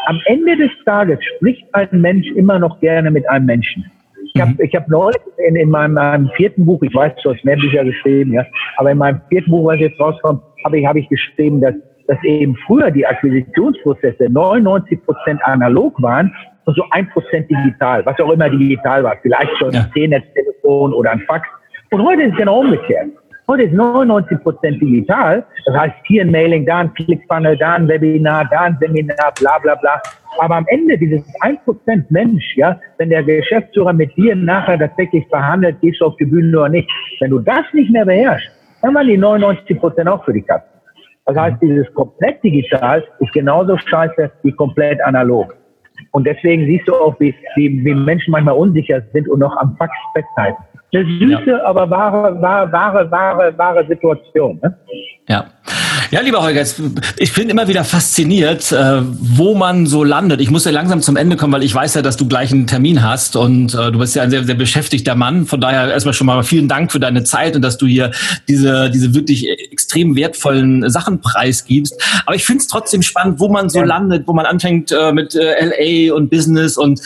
am 0.07 0.19
Ende 0.25 0.55
des 0.57 0.71
Tages 0.85 1.19
spricht 1.35 1.65
ein 1.73 1.89
Mensch 1.91 2.27
immer 2.35 2.59
noch 2.59 2.79
gerne 2.79 3.11
mit 3.11 3.27
einem 3.29 3.45
Menschen. 3.45 3.89
Ich 4.33 4.41
habe 4.41 4.51
mhm. 4.51 4.61
ich 4.61 4.75
hab 4.75 4.87
neulich 4.87 5.21
in, 5.47 5.55
in 5.55 5.69
meinem, 5.69 5.93
meinem, 5.93 6.29
vierten 6.35 6.65
Buch, 6.65 6.81
ich 6.83 6.93
weiß, 6.93 7.13
du 7.23 7.33
hast 7.33 7.43
mehr 7.43 7.55
Bücher 7.55 7.83
geschrieben, 7.83 8.33
ja, 8.33 8.45
aber 8.77 8.91
in 8.91 8.97
meinem 8.97 9.21
vierten 9.29 9.51
Buch, 9.51 9.67
was 9.67 9.79
jetzt 9.79 9.99
rauskommt, 9.99 10.41
habe 10.63 10.79
ich, 10.79 10.85
hab 10.85 10.95
ich 10.95 11.07
geschrieben, 11.09 11.61
dass, 11.61 11.73
dass 12.07 12.17
eben 12.23 12.55
früher 12.65 12.91
die 12.91 13.05
Akquisitionsprozesse 13.05 14.25
99% 14.25 14.99
analog 15.43 16.01
waren 16.01 16.33
und 16.65 16.75
so 16.75 16.83
1% 16.83 17.47
digital, 17.47 18.05
was 18.05 18.19
auch 18.19 18.31
immer 18.31 18.49
digital 18.49 19.03
war, 19.03 19.17
vielleicht 19.21 19.55
schon 19.57 19.71
ja. 19.71 19.87
10, 19.93 20.11
10 20.11 20.21
Telefon 20.67 20.93
oder 20.93 21.11
ein 21.11 21.21
Fax. 21.21 21.47
Und 21.91 22.03
heute 22.03 22.23
ist 22.23 22.31
es 22.31 22.37
genau 22.37 22.59
umgekehrt. 22.59 23.09
Heute 23.47 23.63
ist 23.63 23.73
99 23.73 24.43
Prozent 24.43 24.81
digital. 24.81 25.45
Das 25.65 25.77
heißt, 25.77 25.95
hier 26.05 26.23
ein 26.23 26.31
Mailing, 26.31 26.65
da 26.65 26.79
ein 26.79 26.93
Clickfunnel, 26.93 27.57
da 27.57 27.75
ein 27.75 27.87
Webinar, 27.87 28.45
da 28.51 28.61
ein 28.61 28.77
Seminar, 28.81 29.33
bla, 29.39 29.57
bla, 29.59 29.75
bla. 29.75 30.01
Aber 30.39 30.57
am 30.57 30.65
Ende 30.67 30.97
dieses 30.97 31.23
1 31.39 31.63
Prozent 31.63 32.11
Mensch, 32.11 32.43
ja, 32.57 32.77
wenn 32.97 33.09
der 33.09 33.23
Geschäftsführer 33.23 33.93
mit 33.93 34.15
dir 34.17 34.35
nachher 34.35 34.77
tatsächlich 34.77 35.25
verhandelt, 35.29 35.79
gehst 35.79 36.01
du 36.01 36.07
auf 36.07 36.17
die 36.17 36.25
Bühne 36.25 36.57
oder 36.59 36.69
nicht. 36.69 36.89
Wenn 37.21 37.31
du 37.31 37.39
das 37.39 37.63
nicht 37.71 37.89
mehr 37.89 38.05
beherrschst, 38.05 38.51
dann 38.81 38.93
waren 38.93 39.07
die 39.07 39.17
99 39.17 39.79
Prozent 39.79 40.09
auch 40.09 40.23
für 40.25 40.33
die 40.33 40.41
Katze. 40.41 40.67
Das 41.25 41.37
heißt, 41.37 41.61
dieses 41.61 41.91
komplett 41.93 42.43
digital 42.43 43.03
ist 43.19 43.31
genauso 43.33 43.77
scheiße 43.77 44.29
wie 44.43 44.51
komplett 44.51 45.01
analog. 45.03 45.55
Und 46.17 46.23
deswegen 46.23 46.65
siehst 46.65 46.87
du 46.87 46.95
auch, 46.95 47.15
wie, 47.19 47.35
wie, 47.55 47.85
wie 47.85 47.93
Menschen 47.93 48.31
manchmal 48.31 48.55
unsicher 48.55 49.03
sind 49.13 49.29
und 49.29 49.37
noch 49.37 49.55
am 49.57 49.75
Fax 49.77 49.93
festhalten. 50.15 50.57
Eine 50.91 51.05
süße, 51.05 51.51
ja. 51.51 51.63
aber 51.63 51.87
wahre, 51.91 52.41
wahre, 52.41 52.71
wahre, 52.71 53.11
wahre, 53.11 53.55
wahre 53.55 53.85
Situation. 53.85 54.59
Ne? 54.63 54.75
Ja. 55.29 55.45
Ja, 56.09 56.21
lieber 56.21 56.41
Holger, 56.41 56.63
ich 57.17 57.33
bin 57.33 57.49
immer 57.49 57.67
wieder 57.67 57.83
fasziniert, 57.83 58.71
äh, 58.71 59.01
wo 59.01 59.55
man 59.55 59.85
so 59.87 60.05
landet. 60.05 60.39
Ich 60.39 60.49
muss 60.49 60.63
ja 60.63 60.71
langsam 60.71 61.01
zum 61.01 61.17
Ende 61.17 61.35
kommen, 61.35 61.51
weil 61.51 61.63
ich 61.63 61.75
weiß 61.75 61.95
ja, 61.95 62.01
dass 62.01 62.15
du 62.15 62.27
gleich 62.27 62.51
einen 62.51 62.65
Termin 62.65 63.03
hast 63.03 63.35
und 63.35 63.73
äh, 63.73 63.91
du 63.91 63.99
bist 63.99 64.15
ja 64.15 64.23
ein 64.23 64.29
sehr, 64.29 64.45
sehr 64.45 64.55
beschäftigter 64.55 65.15
Mann. 65.15 65.45
Von 65.45 65.59
daher 65.59 65.91
erstmal 65.91 66.13
schon 66.13 66.27
mal 66.27 66.41
vielen 66.43 66.69
Dank 66.69 66.93
für 66.93 66.99
deine 66.99 67.23
Zeit 67.23 67.55
und 67.55 67.61
dass 67.61 67.77
du 67.77 67.85
hier 67.87 68.11
diese, 68.47 68.89
diese 68.89 69.13
wirklich 69.13 69.47
extrem 69.71 70.15
wertvollen 70.15 70.89
Sachen 70.89 71.19
preisgibst. 71.19 72.01
Aber 72.25 72.35
ich 72.35 72.45
finde 72.45 72.61
es 72.61 72.67
trotzdem 72.67 73.01
spannend, 73.01 73.39
wo 73.39 73.49
man 73.49 73.69
so 73.69 73.81
landet, 73.81 74.27
wo 74.27 74.33
man 74.33 74.45
anfängt 74.45 74.91
äh, 74.93 75.11
mit 75.11 75.33
LA 75.33 76.13
und 76.13 76.29
Business 76.29 76.77
und 76.77 77.01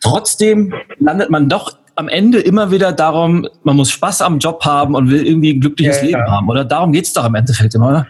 trotzdem 0.00 0.74
landet 0.98 1.30
man 1.30 1.48
doch 1.48 1.78
am 1.94 2.08
Ende 2.08 2.40
immer 2.40 2.70
wieder 2.70 2.92
darum, 2.92 3.46
man 3.62 3.76
muss 3.76 3.90
Spaß 3.90 4.22
am 4.22 4.38
Job 4.38 4.64
haben 4.64 4.94
und 4.94 5.10
will 5.10 5.26
irgendwie 5.26 5.52
ein 5.52 5.60
glückliches 5.60 5.98
ja, 5.98 6.06
Leben 6.06 6.20
ja. 6.26 6.30
haben, 6.32 6.48
oder? 6.48 6.64
Darum 6.64 6.92
geht 6.92 7.04
es 7.04 7.12
doch 7.12 7.26
im 7.26 7.34
Endeffekt 7.34 7.74
immer, 7.74 7.90
oder? 7.90 8.06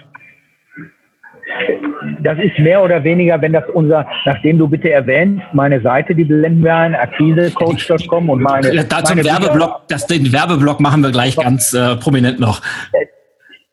Das 2.23 2.39
ist 2.39 2.59
mehr 2.59 2.83
oder 2.83 3.03
weniger, 3.03 3.41
wenn 3.41 3.53
das 3.53 3.65
unser, 3.73 4.07
nachdem 4.25 4.59
du 4.59 4.69
bitte 4.69 4.91
erwähnst, 4.91 5.43
meine 5.53 5.81
Seite, 5.81 6.15
die 6.15 6.25
blenden 6.25 6.63
wir 6.63 6.75
ein, 6.75 6.95
akquisecoach.com 6.95 8.31
und 8.31 8.43
meine. 8.43 8.75
Ja, 8.75 8.83
dazu 8.83 9.15
meine 9.15 9.27
Werbeblock, 9.27 9.83
das, 9.89 10.07
den 10.07 10.33
Werbeblock 10.33 10.81
machen 10.81 11.03
wir 11.03 11.11
gleich 11.11 11.37
ganz 11.37 11.73
äh, 11.73 11.97
prominent 11.97 12.41
noch. 12.41 12.61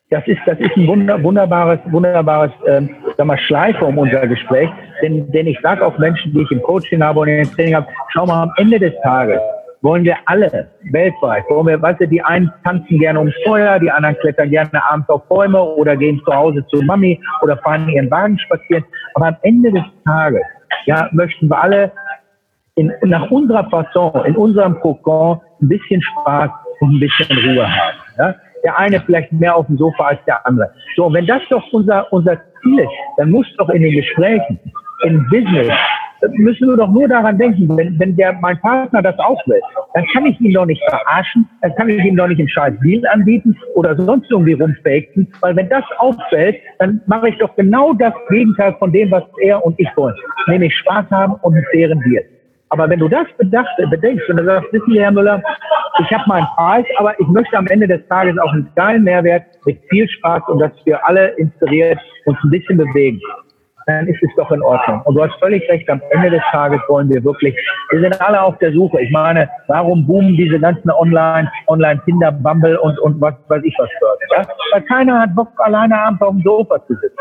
Das 0.10 0.26
ist, 0.26 0.40
das 0.46 0.58
ist 0.60 0.76
ein 0.78 0.88
wunder, 0.88 1.22
wunderbares, 1.22 1.80
wunderbares, 1.92 2.52
ähm, 2.66 2.96
sag 3.18 3.26
mal, 3.26 3.38
Schleife 3.38 3.84
um 3.84 3.98
unser 3.98 4.26
Gespräch. 4.26 4.70
Denn, 5.02 5.30
denn 5.32 5.48
ich 5.48 5.60
sage 5.62 5.86
auch 5.86 5.98
Menschen, 5.98 6.32
die 6.34 6.42
ich 6.42 6.52
im 6.52 6.62
Coaching 6.62 7.04
habe 7.04 7.20
und 7.20 7.28
in 7.28 7.44
den 7.44 7.52
Training 7.52 7.76
habe, 7.76 7.88
schau 8.14 8.26
mal, 8.26 8.44
am 8.44 8.52
Ende 8.58 8.80
des 8.80 8.94
Tages 9.04 9.42
wollen 9.82 10.04
wir 10.04 10.18
alle 10.26 10.70
weltweit, 10.92 11.44
wollen 11.50 11.68
wir, 11.68 11.82
weißt 11.82 12.02
du, 12.02 12.08
die 12.08 12.22
einen 12.22 12.52
tanzen 12.64 13.00
gerne 13.00 13.20
ums 13.20 13.36
Feuer, 13.46 13.80
die 13.80 13.92
anderen 13.92 14.18
klettern 14.18 14.50
gerne 14.50 14.84
abends 14.90 15.10
auf 15.10 15.28
Bäume 15.28 15.62
oder 15.62 15.96
gehen 15.96 16.22
zu 16.26 16.34
Hause 16.34 16.66
zu 16.68 16.82
Mami 16.82 17.20
oder 17.42 17.58
fahren 17.58 17.88
ihren 17.90 18.10
Wagen 18.10 18.38
spazieren. 18.40 18.84
Aber 19.14 19.28
am 19.28 19.38
Ende 19.42 19.72
des 19.72 19.84
Tages, 20.04 20.42
ja, 20.86 21.10
möchten 21.12 21.50
wir 21.50 21.62
alle 21.62 21.92
in, 22.76 22.94
nach 23.04 23.30
unserer 23.30 23.70
Fasson, 23.70 24.26
in 24.26 24.36
unserem 24.36 24.80
Kokon 24.80 25.40
ein 25.62 25.68
bisschen 25.68 26.02
Spaß 26.02 26.50
und 26.80 26.96
ein 26.96 27.00
bisschen 27.00 27.38
Ruhe 27.38 27.68
haben. 27.68 27.98
Ja? 28.18 28.36
Der 28.64 28.78
eine 28.78 29.00
vielleicht 29.02 29.32
mehr 29.32 29.56
auf 29.56 29.68
dem 29.68 29.78
Sofa 29.78 30.08
als 30.08 30.20
der 30.26 30.46
andere. 30.46 30.72
So, 30.96 31.12
wenn 31.14 31.26
das 31.26 31.42
doch 31.50 31.64
unser, 31.72 32.12
unser 32.12 32.38
Ziel 32.62 32.80
ist, 32.80 32.90
dann 33.18 33.32
muss 33.32 33.48
doch 33.58 33.70
in 33.70 33.82
den 33.82 33.96
Gesprächen, 33.96 34.60
im 35.04 35.28
Business, 35.30 35.70
müssen 36.34 36.68
wir 36.68 36.78
doch 36.78 36.90
nur 36.90 37.08
daran 37.08 37.38
denken, 37.38 37.76
wenn, 37.78 37.98
wenn 38.00 38.16
der, 38.16 38.34
mein 38.34 38.60
Partner 38.60 39.02
das 39.02 39.18
auch 39.20 39.40
will, 39.48 39.62
dann 39.94 40.06
kann 40.14 40.26
ich 40.26 40.40
ihn 40.42 40.54
doch 40.54 40.66
nicht 40.66 40.82
verarschen, 40.90 41.48
dann 41.62 41.76
kann 41.76 41.90
ich 41.90 42.04
ihm 42.04 42.16
doch 42.16 42.28
nicht 42.28 42.40
einen 42.40 42.50
scheiß 42.50 42.74
Deal 42.84 43.06
anbieten 43.08 43.58
oder 43.76 43.96
sonst 43.96 44.30
irgendwie 44.32 44.54
rumfaken, 44.54 45.28
weil 45.42 45.56
wenn 45.56 45.70
das 45.70 45.84
auffällt, 45.98 46.58
dann 46.80 47.02
mache 47.06 47.30
ich 47.30 47.38
doch 47.38 47.56
genau 47.56 47.94
das 47.94 48.14
Gegenteil 48.30 48.76
von 48.80 48.92
dem, 48.92 49.12
was 49.12 49.24
er 49.42 49.64
und 49.66 49.80
ich 49.80 49.90
wollen. 49.96 50.16
Nämlich 50.48 50.76
Spaß 50.76 51.06
haben 51.12 51.34
und 51.42 51.54
einen 51.54 51.66
fairen 51.72 52.00
Deal. 52.02 52.24
Aber 52.70 52.90
wenn 52.90 53.00
du 53.00 53.08
das 53.08 53.28
bedacht, 53.38 53.70
bedenkst 53.90 54.30
und 54.30 54.38
du 54.38 54.46
sagst, 54.46 54.72
wissen 54.74 54.92
Sie, 54.92 55.00
Herr 55.00 55.12
Müller, 55.12 55.42
ich 56.00 56.12
habe 56.12 56.24
meinen 56.28 56.48
Preis, 56.56 56.86
aber 56.98 57.20
ich 57.20 57.28
möchte 57.28 57.58
am 57.58 57.66
Ende 57.68 57.88
des 57.88 58.06
Tages 58.08 58.38
auch 58.40 58.52
einen 58.52 58.70
geilen 58.76 59.04
Mehrwert 59.04 59.46
mit 59.66 59.80
viel 59.90 60.08
Spaß 60.08 60.44
und 60.48 60.60
das 60.60 60.72
wir 60.84 61.06
alle 61.08 61.30
inspiriert 61.38 62.00
uns 62.26 62.38
ein 62.44 62.50
bisschen 62.50 62.78
bewegen 62.78 63.22
dann 63.88 64.08
ist 64.08 64.22
es 64.22 64.30
doch 64.36 64.52
in 64.52 64.62
Ordnung. 64.62 65.02
Und 65.06 65.16
du 65.16 65.24
hast 65.24 65.34
völlig 65.40 65.68
recht, 65.70 65.90
am 65.90 66.02
Ende 66.12 66.30
des 66.30 66.42
Tages 66.52 66.80
wollen 66.90 67.10
wir 67.10 67.24
wirklich, 67.24 67.56
wir 67.90 68.02
sind 68.02 68.22
alle 68.22 68.42
auf 68.42 68.58
der 68.60 68.74
Suche. 68.74 69.02
Ich 69.02 69.12
meine, 69.12 69.50
warum 69.68 70.06
boomen 70.06 70.36
diese 70.36 70.60
ganzen 70.60 70.92
Online, 70.92 71.50
Online 71.68 72.00
Tinder, 72.04 72.32
Bumble 72.32 72.78
und, 72.80 73.00
und 73.00 73.20
was 73.22 73.34
weiß 73.48 73.62
ich 73.64 73.74
was 73.80 73.90
fördern, 73.98 74.28
ja? 74.38 74.54
Weil 74.74 74.82
keiner 74.84 75.22
hat 75.22 75.34
Bock, 75.36 75.50
alleine 75.58 75.98
abends 75.98 76.22
auf 76.22 76.32
dem 76.32 76.44
Sofa 76.44 76.86
zu 76.86 76.96
sitzen. 76.96 77.18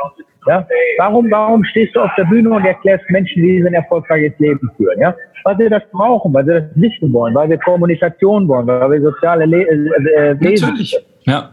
Ja? 0.48 0.66
Warum, 0.98 1.30
warum 1.30 1.64
stehst 1.64 1.94
du 1.94 2.00
auf 2.00 2.10
der 2.16 2.24
Bühne 2.24 2.50
und 2.50 2.64
erklärst 2.64 3.08
Menschen, 3.10 3.42
wie 3.42 3.62
sie 3.62 3.66
ein 3.66 3.74
erfolgreiches 3.74 4.36
Leben 4.38 4.68
führen, 4.76 5.00
ja? 5.00 5.14
Weil 5.44 5.56
sie 5.58 5.68
das 5.68 5.82
brauchen, 5.92 6.34
weil 6.34 6.44
sie 6.44 6.52
das 6.52 6.64
wissen 6.74 7.12
wollen, 7.12 7.34
weil 7.34 7.48
wir 7.48 7.58
Kommunikation 7.58 8.48
wollen, 8.48 8.66
weil 8.66 8.90
wir 8.90 9.02
soziale 9.02 9.46
Le 9.46 9.62
äh, 9.62 10.30
äh, 10.30 10.40
Wesen 10.40 10.70
Natürlich, 10.70 10.98
ja. 11.24 11.50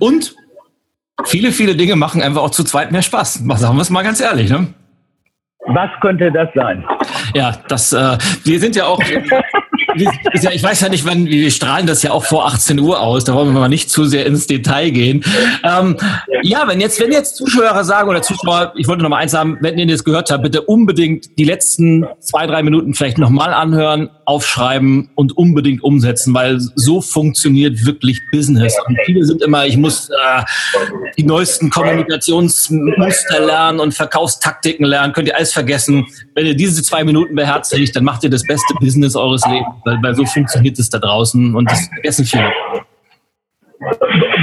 Und 0.00 0.34
viele, 1.24 1.52
viele 1.52 1.76
Dinge 1.76 1.96
machen 1.96 2.22
einfach 2.22 2.42
auch 2.42 2.50
zu 2.50 2.64
zweit 2.64 2.92
mehr 2.92 3.02
Spaß. 3.02 3.34
Sagen 3.34 3.76
wir 3.76 3.82
es 3.82 3.90
mal 3.90 4.02
ganz 4.02 4.20
ehrlich, 4.20 4.50
ne? 4.50 4.68
Was 5.66 5.90
könnte 6.00 6.30
das 6.32 6.48
sein? 6.54 6.84
Ja, 7.34 7.56
das, 7.68 7.92
äh, 7.92 8.18
wir 8.44 8.58
sind 8.58 8.74
ja 8.74 8.86
auch 8.86 9.00
ich 9.94 10.62
weiß 10.62 10.80
ja 10.80 10.88
nicht, 10.88 11.06
wann, 11.06 11.26
wir 11.26 11.50
strahlen 11.50 11.86
das 11.86 12.02
ja 12.02 12.12
auch 12.12 12.24
vor 12.24 12.46
18 12.46 12.78
Uhr 12.78 13.00
aus, 13.00 13.24
da 13.24 13.34
wollen 13.34 13.52
wir 13.52 13.60
mal 13.60 13.68
nicht 13.68 13.90
zu 13.90 14.04
sehr 14.04 14.26
ins 14.26 14.46
Detail 14.46 14.90
gehen. 14.90 15.24
Ähm, 15.64 15.96
ja, 16.42 16.66
wenn 16.66 16.80
jetzt, 16.80 17.00
wenn 17.00 17.12
jetzt 17.12 17.36
Zuschauer 17.36 17.84
sagen 17.84 18.08
oder 18.08 18.22
Zuschauer, 18.22 18.72
ich 18.76 18.88
wollte 18.88 19.02
noch 19.02 19.10
mal 19.10 19.18
eins 19.18 19.32
sagen, 19.32 19.58
wenn 19.60 19.78
ihr 19.78 19.86
das 19.86 20.04
gehört 20.04 20.30
habt, 20.30 20.42
bitte 20.42 20.62
unbedingt 20.62 21.38
die 21.38 21.44
letzten 21.44 22.06
zwei, 22.20 22.46
drei 22.46 22.62
Minuten 22.62 22.94
vielleicht 22.94 23.18
nochmal 23.18 23.52
anhören, 23.52 24.10
aufschreiben 24.24 25.10
und 25.14 25.36
unbedingt 25.36 25.82
umsetzen, 25.82 26.34
weil 26.34 26.58
so 26.58 27.00
funktioniert 27.00 27.84
wirklich 27.84 28.20
Business. 28.30 28.74
Und 28.86 28.98
viele 29.04 29.24
sind 29.24 29.42
immer, 29.42 29.66
ich 29.66 29.76
muss 29.76 30.08
äh, 30.08 30.42
die 31.18 31.24
neuesten 31.24 31.70
Kommunikationsmuster 31.70 33.44
lernen 33.44 33.80
und 33.80 33.94
Verkaufstaktiken 33.94 34.86
lernen, 34.86 35.12
könnt 35.12 35.28
ihr 35.28 35.36
alles 35.36 35.52
vergessen. 35.52 36.06
Wenn 36.34 36.46
ihr 36.46 36.54
diese 36.54 36.82
zwei 36.82 37.04
Minuten 37.04 37.34
beherzigt, 37.34 37.94
dann 37.96 38.04
macht 38.04 38.24
ihr 38.24 38.30
das 38.30 38.42
beste 38.44 38.74
Business 38.80 39.16
eures 39.16 39.44
Lebens 39.46 39.82
weil, 39.84 40.02
weil 40.02 40.14
so 40.14 40.24
funktioniert 40.24 40.78
es 40.78 40.88
da 40.90 40.98
draußen 40.98 41.54
und 41.54 41.70
das 41.70 41.86
vergessen 41.88 42.24
viele. 42.24 42.50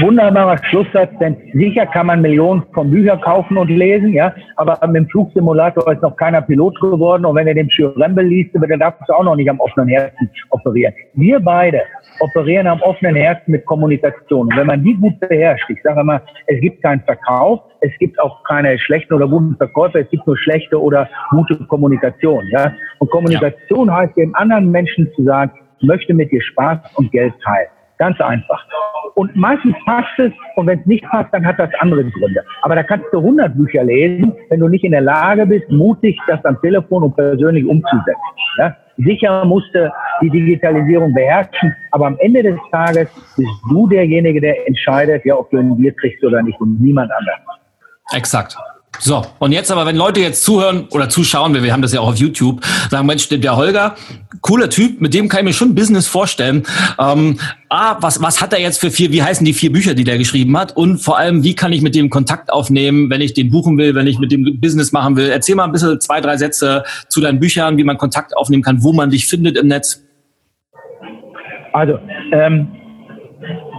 Wunderbarer 0.02 0.58
Schlusssatz, 0.66 1.12
denn 1.20 1.38
sicher 1.54 1.86
kann 1.86 2.08
man 2.08 2.22
Millionen 2.22 2.64
von 2.74 2.92
Büchern 2.92 3.22
kaufen 3.22 3.58
und 3.58 3.70
lesen, 3.70 4.14
ja, 4.14 4.34
aber 4.58 4.78
mit 4.88 4.96
dem 4.98 5.10
Flugsimulator 5.10 5.92
ist 5.94 6.02
noch 6.02 6.16
keiner 6.18 6.42
Pilot 6.42 6.80
geworden 6.82 7.26
und 7.26 7.36
wenn 7.36 7.48
er 7.48 7.54
den 7.54 7.70
Schürembel 7.72 8.26
liest, 8.26 8.52
dann 8.54 8.80
darfst 8.80 9.02
du 9.08 9.14
auch 9.14 9.24
noch 9.24 9.36
nicht 9.36 9.50
am 9.50 9.60
offenen 9.60 9.88
Herzen 9.88 10.30
operieren. 10.50 10.94
Wir 11.14 11.40
beide 11.40 11.82
operieren 12.20 12.68
am 12.68 12.82
offenen 12.82 13.16
Herzen 13.16 13.52
mit 13.52 13.66
Kommunikation. 13.66 14.48
Und 14.48 14.58
wenn 14.58 14.68
man 14.68 14.84
die 14.84 14.96
gut 14.96 15.20
beherrscht, 15.22 15.70
ich 15.70 15.82
sage 15.84 16.04
mal, 16.04 16.22
es 16.48 16.60
gibt 16.60 16.82
keinen 16.82 17.02
Verkauf, 17.02 17.62
es 17.82 17.92
gibt 18.00 18.20
auch 18.20 18.44
keine 18.44 18.78
schlechten 18.78 19.14
oder 19.14 19.28
guten 19.28 19.56
Verkäufer, 19.56 20.00
es 20.00 20.10
gibt 20.10 20.28
nur 20.28 20.38
schlechte 20.38 20.82
oder 20.82 21.08
gute 21.32 21.56
Kommunikation. 21.68 22.46
Ja? 22.52 22.74
Und 23.00 23.10
Kommunikation 23.10 23.88
ja. 23.88 23.96
heißt 23.96 24.18
dem 24.18 24.36
anderen 24.36 24.70
Menschen 24.70 25.10
zu 25.16 25.24
sagen, 25.24 25.52
ich 25.80 25.88
möchte 25.88 26.14
mit 26.14 26.32
dir 26.32 26.42
Spaß 26.42 26.80
und 26.96 27.12
Geld 27.12 27.34
teilen. 27.42 27.70
Ganz 28.00 28.20
einfach. 28.22 28.66
Und 29.16 29.36
meistens 29.36 29.76
passt 29.86 30.18
es 30.18 30.32
und 30.56 30.68
wenn 30.68 30.80
es 30.80 30.86
nicht 30.86 31.04
passt, 31.04 31.34
dann 31.34 31.45
hat 31.45 31.60
das 31.60 31.70
andere 31.80 32.06
Gründe. 32.06 32.41
Aber 32.62 32.76
da 32.76 32.84
kannst 32.84 33.08
du 33.12 33.18
100 33.18 33.54
Bücher 33.58 33.84
lesen, 33.84 34.34
wenn 34.50 34.62
du 34.62 34.70
nicht 34.70 34.86
in 34.86 34.91
der 34.93 35.02
Lage 35.02 35.45
bist, 35.45 35.70
mutig 35.70 36.18
das 36.28 36.43
am 36.45 36.60
Telefon 36.62 37.04
und 37.04 37.16
persönlich 37.18 37.66
umzusetzen. 37.66 38.16
Ja? 38.58 38.76
Sicher 38.95 39.43
musste 39.43 39.91
die 40.22 40.30
Digitalisierung 40.30 41.14
beherrschen, 41.14 41.76
aber 41.91 42.08
am 42.08 42.18
Ende 42.20 42.43
des 42.43 42.60
Tages 42.72 43.10
bist 43.36 43.50
du 43.70 43.88
derjenige, 43.88 44.39
der 44.39 44.66
entscheidet, 44.68 45.26
ja, 45.26 45.36
ob 45.36 45.50
du 45.52 45.58
ein 45.58 45.76
Bier 45.76 45.93
kriegst 45.93 46.24
oder 46.24 46.41
nicht 46.41 46.60
und 46.62 46.80
niemand 46.82 47.12
anders. 47.12 47.39
Exakt. 48.14 48.58
So, 49.02 49.26
und 49.39 49.54
jetzt 49.54 49.72
aber, 49.72 49.86
wenn 49.86 49.95
Leute 49.95 50.20
jetzt 50.20 50.43
zuhören 50.43 50.88
oder 50.91 51.08
zuschauen, 51.08 51.54
wir, 51.54 51.72
haben 51.72 51.82
das 51.82 51.93
ja 51.93 52.02
auch 52.02 52.10
auf 52.10 52.18
YouTube, 52.18 52.60
sagen, 52.89 53.08
Mensch, 53.08 53.30
der 53.30 53.56
Holger, 53.56 53.95
cooler 54.41 54.70
Typ, 54.70 55.00
mit 55.00 55.14
dem 55.14 55.30
kann 55.30 55.39
ich 55.39 55.45
mir 55.45 55.54
schon 55.54 55.74
Business 55.74 56.06
vorstellen. 56.06 56.64
Ähm, 57.00 57.39
ah, 57.70 57.95
was, 58.02 58.22
was 58.22 58.41
hat 58.41 58.52
er 58.52 58.60
jetzt 58.60 58.80
für 58.80 58.91
vier, 58.91 59.12
wie 59.14 59.24
heißen 59.24 59.45
die 59.45 59.54
vier 59.54 59.72
Bücher, 59.72 59.93
die 59.93 60.04
der 60.04 60.18
geschrieben 60.18 60.58
hat? 60.58 60.76
Und 60.76 60.97
vor 60.97 61.18
allem, 61.18 61.45
wie 61.45 61.56
kann 61.56 61.72
ich 61.72 61.82
mit 61.82 61.95
dem 61.95 62.10
Kontakt 62.10 62.52
aufnehmen, 62.52 63.10
wenn 63.10 63.22
ich 63.22 63.34
den 63.34 63.50
buchen 63.50 63.78
will, 63.78 63.95
wenn 63.95 64.06
ich 64.06 64.20
mit 64.20 64.34
dem 64.34 64.60
Business 64.60 64.91
machen 64.91 65.16
will? 65.16 65.30
Erzähl 65.30 65.56
mal 65.56 65.64
ein 65.64 65.72
bisschen 65.72 66.02
zwei, 66.02 66.20
drei 66.20 66.36
Sätze 66.36 66.84
zu 67.08 67.22
deinen 67.22 67.39
Büchern, 67.39 67.78
wie 67.78 67.86
man 67.86 67.97
Kontakt 67.97 68.36
aufnehmen 68.36 68.64
kann, 68.64 68.84
wo 68.84 68.91
man 68.91 69.10
dich 69.12 69.28
findet 69.28 69.58
im 69.58 69.68
Netz. 69.68 70.04
Also, 71.72 72.00
ähm, 72.34 72.68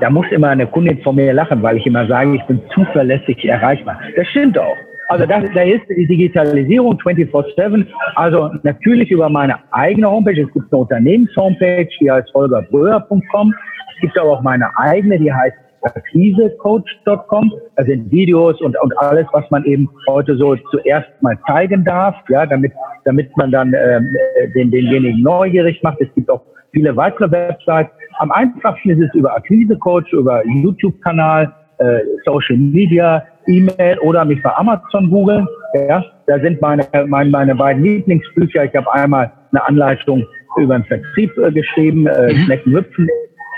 da 0.01 0.09
muss 0.09 0.27
immer 0.31 0.49
eine 0.49 0.66
Kundin 0.66 1.03
von 1.03 1.16
mir 1.16 1.35
lachen, 1.35 1.62
weil 1.62 1.77
ich 1.77 1.85
immer 1.85 2.07
sage, 2.07 2.37
ich 2.37 2.43
bin 2.45 2.62
zuverlässig 2.73 3.45
erreichbar. 3.45 4.01
Das 4.16 4.27
stimmt 4.29 4.59
auch. 4.59 4.77
Also 5.11 5.27
das, 5.27 5.43
da 5.55 5.63
ist 5.63 5.83
die 5.89 6.07
Digitalisierung 6.07 6.95
24-7. 7.01 7.85
Also 8.15 8.51
natürlich 8.63 9.11
über 9.11 9.29
meine 9.29 9.59
eigene 9.73 10.09
Homepage. 10.09 10.41
Es 10.41 10.53
gibt 10.53 10.73
eine 10.73 10.83
Unternehmenshomepage, 10.83 11.91
die 12.01 12.11
heißt 12.11 12.33
holgerbröer.com. 12.33 13.55
Es 13.95 14.01
gibt 14.01 14.17
aber 14.17 14.31
auch 14.31 14.43
meine 14.43 14.71
eigene, 14.79 15.19
die 15.19 15.33
heißt 15.33 15.57
akquisecoach.com. 15.83 17.53
Da 17.75 17.85
sind 17.85 18.09
Videos 18.13 18.61
und, 18.61 18.81
und 18.81 18.97
alles, 18.99 19.27
was 19.33 19.51
man 19.51 19.65
eben 19.65 19.91
heute 20.09 20.37
so 20.37 20.55
zuerst 20.71 21.09
mal 21.23 21.37
zeigen 21.45 21.85
darf, 21.85 22.15
ja, 22.29 22.47
damit, 22.47 22.73
damit 23.05 23.37
man 23.37 23.51
dann 23.51 23.75
ähm, 23.75 24.15
den, 24.55 24.71
denjenigen 24.71 25.23
neugierig 25.23 25.83
macht. 25.83 26.01
Es 26.01 26.15
gibt 26.15 26.31
auch 26.31 26.43
viele 26.73 26.95
weitere 26.95 27.29
Websites. 27.33 27.91
Am 28.19 28.31
einfachsten 28.31 28.91
ist 28.91 29.09
es 29.09 29.15
über 29.15 29.35
Akquisecoach, 29.35 30.13
über 30.13 30.47
YouTube-Kanal, 30.47 31.53
äh, 31.79 32.01
Social 32.25 32.59
Media, 32.59 33.25
E-Mail 33.51 33.99
oder 34.01 34.25
mich 34.25 34.43
bei 34.43 34.55
Amazon 34.55 35.11
googeln. 35.11 35.47
Ja, 35.75 36.05
da 36.27 36.39
sind 36.41 36.61
meine, 36.61 36.87
meine, 37.07 37.31
meine 37.31 37.55
beiden 37.55 37.83
Lieblingsbücher. 37.83 38.65
Ich 38.65 38.75
habe 38.75 38.93
einmal 38.93 39.31
eine 39.53 39.67
Anleitung 39.67 40.27
über 40.57 40.79
den 40.79 40.85
Vertrieb 40.85 41.37
äh, 41.39 41.53
geschrieben, 41.53 42.07
äh, 42.07 42.33
mhm. 42.33 42.39
Schnecken 42.45 42.73
hüpfen 42.73 43.09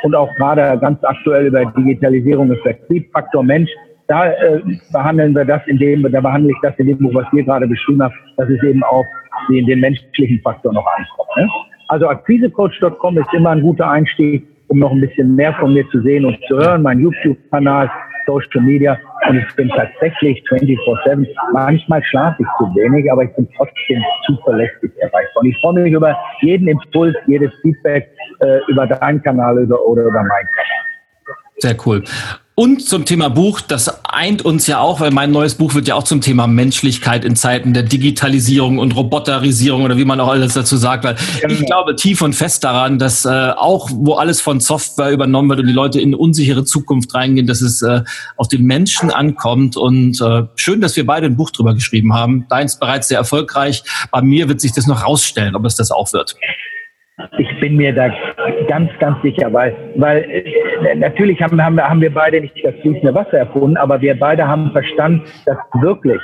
und 0.03 0.15
auch 0.15 0.29
gerade 0.37 0.79
ganz 0.81 1.03
aktuell 1.05 1.47
über 1.47 1.65
Digitalisierung 1.65 2.49
des 2.49 2.61
Vertrieb, 2.61 3.11
Faktor 3.13 3.43
Mensch. 3.43 3.71
Da 4.09 4.33
äh, 4.33 4.61
behandeln 4.93 5.35
wir 5.35 5.45
das 5.45 5.63
in 5.67 5.79
dem, 5.79 6.03
da 6.03 6.21
behandle 6.21 6.51
ich 6.51 6.59
das 6.63 6.75
in 6.79 6.89
dem 6.89 6.99
Buch, 6.99 7.15
was 7.15 7.27
wir 7.33 7.45
gerade 7.45 7.67
beschrieben 7.67 8.03
haben, 8.03 8.15
dass 8.37 8.49
es 8.49 8.63
eben 8.63 8.83
auch 8.83 9.05
den, 9.49 9.67
den 9.67 9.81
menschlichen 9.81 10.41
Faktor 10.43 10.73
noch 10.73 10.87
ankommt. 10.87 11.29
Ne? 11.37 11.49
Also 11.89 12.09
akquisecoach.com 12.09 13.19
ist 13.19 13.33
immer 13.33 13.51
ein 13.51 13.63
guter 13.63 13.89
Einstieg, 13.89 14.47
um 14.69 14.79
noch 14.79 14.93
ein 14.93 15.01
bisschen 15.01 15.35
mehr 15.35 15.55
von 15.55 15.73
mir 15.73 15.89
zu 15.91 16.01
sehen 16.03 16.25
und 16.25 16.39
zu 16.49 16.57
hören. 16.57 16.83
Mein 16.83 17.01
YouTube-Kanal 17.01 17.91
Social 18.27 18.63
Media 18.63 18.99
und 19.29 19.37
ich 19.39 19.55
bin 19.57 19.69
tatsächlich 19.69 20.43
24-7. 20.49 21.27
Manchmal 21.53 22.03
schlafe 22.05 22.43
ich 22.43 22.49
zu 22.59 22.65
wenig, 22.75 23.11
aber 23.11 23.25
ich 23.25 23.35
bin 23.35 23.49
trotzdem 23.57 24.03
zuverlässig 24.27 24.91
erreichbar. 24.99 25.43
Und 25.43 25.47
ich 25.47 25.57
freue 25.61 25.75
mich 25.75 25.93
über 25.93 26.17
jeden 26.41 26.69
Impuls, 26.69 27.15
jedes 27.27 27.53
Feedback 27.63 28.11
äh, 28.41 28.59
über 28.69 28.87
deinen 28.87 29.23
Kanal 29.23 29.59
oder, 29.59 29.81
oder 29.81 30.03
über 30.03 30.23
meinen 30.23 30.29
Kanal. 30.29 30.83
Sehr 31.59 31.77
cool. 31.87 32.03
Und 32.55 32.87
zum 32.87 33.07
Thema 33.07 33.31
Buch, 33.31 33.63
das 33.63 34.05
eint 34.05 34.45
uns 34.45 34.67
ja 34.67 34.79
auch, 34.79 35.01
weil 35.01 35.11
mein 35.11 35.31
neues 35.31 35.55
Buch 35.55 35.73
wird 35.75 35.89
ja 35.89 35.95
auch 35.95 36.03
zum 36.03 36.21
Thema 36.21 36.47
Menschlichkeit 36.47 37.25
in 37.25 37.35
Zeiten 37.35 37.73
der 37.73 37.83
Digitalisierung 37.83 38.79
und 38.79 38.95
Roboterisierung 38.95 39.85
oder 39.85 39.97
wie 39.97 40.05
man 40.05 40.21
auch 40.21 40.29
alles 40.29 40.53
dazu 40.53 40.77
sagt, 40.77 41.05
weil 41.05 41.17
genau. 41.41 41.55
ich 41.55 41.65
glaube 41.65 41.97
tief 41.97 42.21
und 42.21 42.35
fest 42.35 42.63
daran, 42.63 42.99
dass 42.99 43.25
äh, 43.25 43.53
auch 43.57 43.89
wo 43.91 44.15
alles 44.15 44.43
von 44.43 44.61
Software 44.61 45.13
übernommen 45.13 45.49
wird 45.49 45.61
und 45.61 45.67
die 45.67 45.73
Leute 45.73 45.99
in 45.99 46.11
eine 46.11 46.19
unsichere 46.19 46.65
Zukunft 46.65 47.15
reingehen, 47.15 47.47
dass 47.47 47.63
es 47.63 47.81
äh, 47.81 48.03
auf 48.37 48.49
den 48.49 48.65
Menschen 48.65 49.11
ankommt 49.11 49.79
und 49.79 50.21
äh, 50.21 50.43
schön, 50.55 50.83
dass 50.83 50.95
wir 50.95 51.07
beide 51.07 51.27
ein 51.27 51.37
Buch 51.37 51.53
drüber 51.53 51.73
geschrieben 51.73 52.13
haben. 52.13 52.47
Deins 52.51 52.79
bereits 52.79 53.09
sehr 53.09 53.19
erfolgreich. 53.19 53.83
Bei 54.11 54.21
mir 54.21 54.51
wird 54.51 54.61
sich 54.61 54.73
das 54.73 54.87
noch 54.87 55.07
rausstellen, 55.07 55.57
ob 55.57 55.65
es 55.65 55.77
das 55.77 55.91
auch 55.91 56.13
wird. 56.13 56.37
Ich 57.39 57.61
bin 57.61 57.77
mir 57.77 57.95
da 57.95 58.11
ganz, 58.69 58.91
ganz 58.99 59.21
sicher, 59.23 59.53
weil, 59.53 59.75
weil 59.97 60.19
äh, 60.31 60.95
natürlich 60.97 61.41
haben, 61.43 61.63
haben, 61.63 61.81
haben 61.81 62.01
wir 62.01 62.13
beide 62.13 62.41
nicht 62.41 62.55
das 62.65 62.75
fließende 62.77 63.15
Wasser 63.15 63.39
erfunden, 63.39 63.77
aber 63.77 64.01
wir 64.01 64.19
beide 64.19 64.47
haben 64.47 64.71
verstanden, 64.73 65.23
dass 65.47 65.59
wirklich 65.81 66.21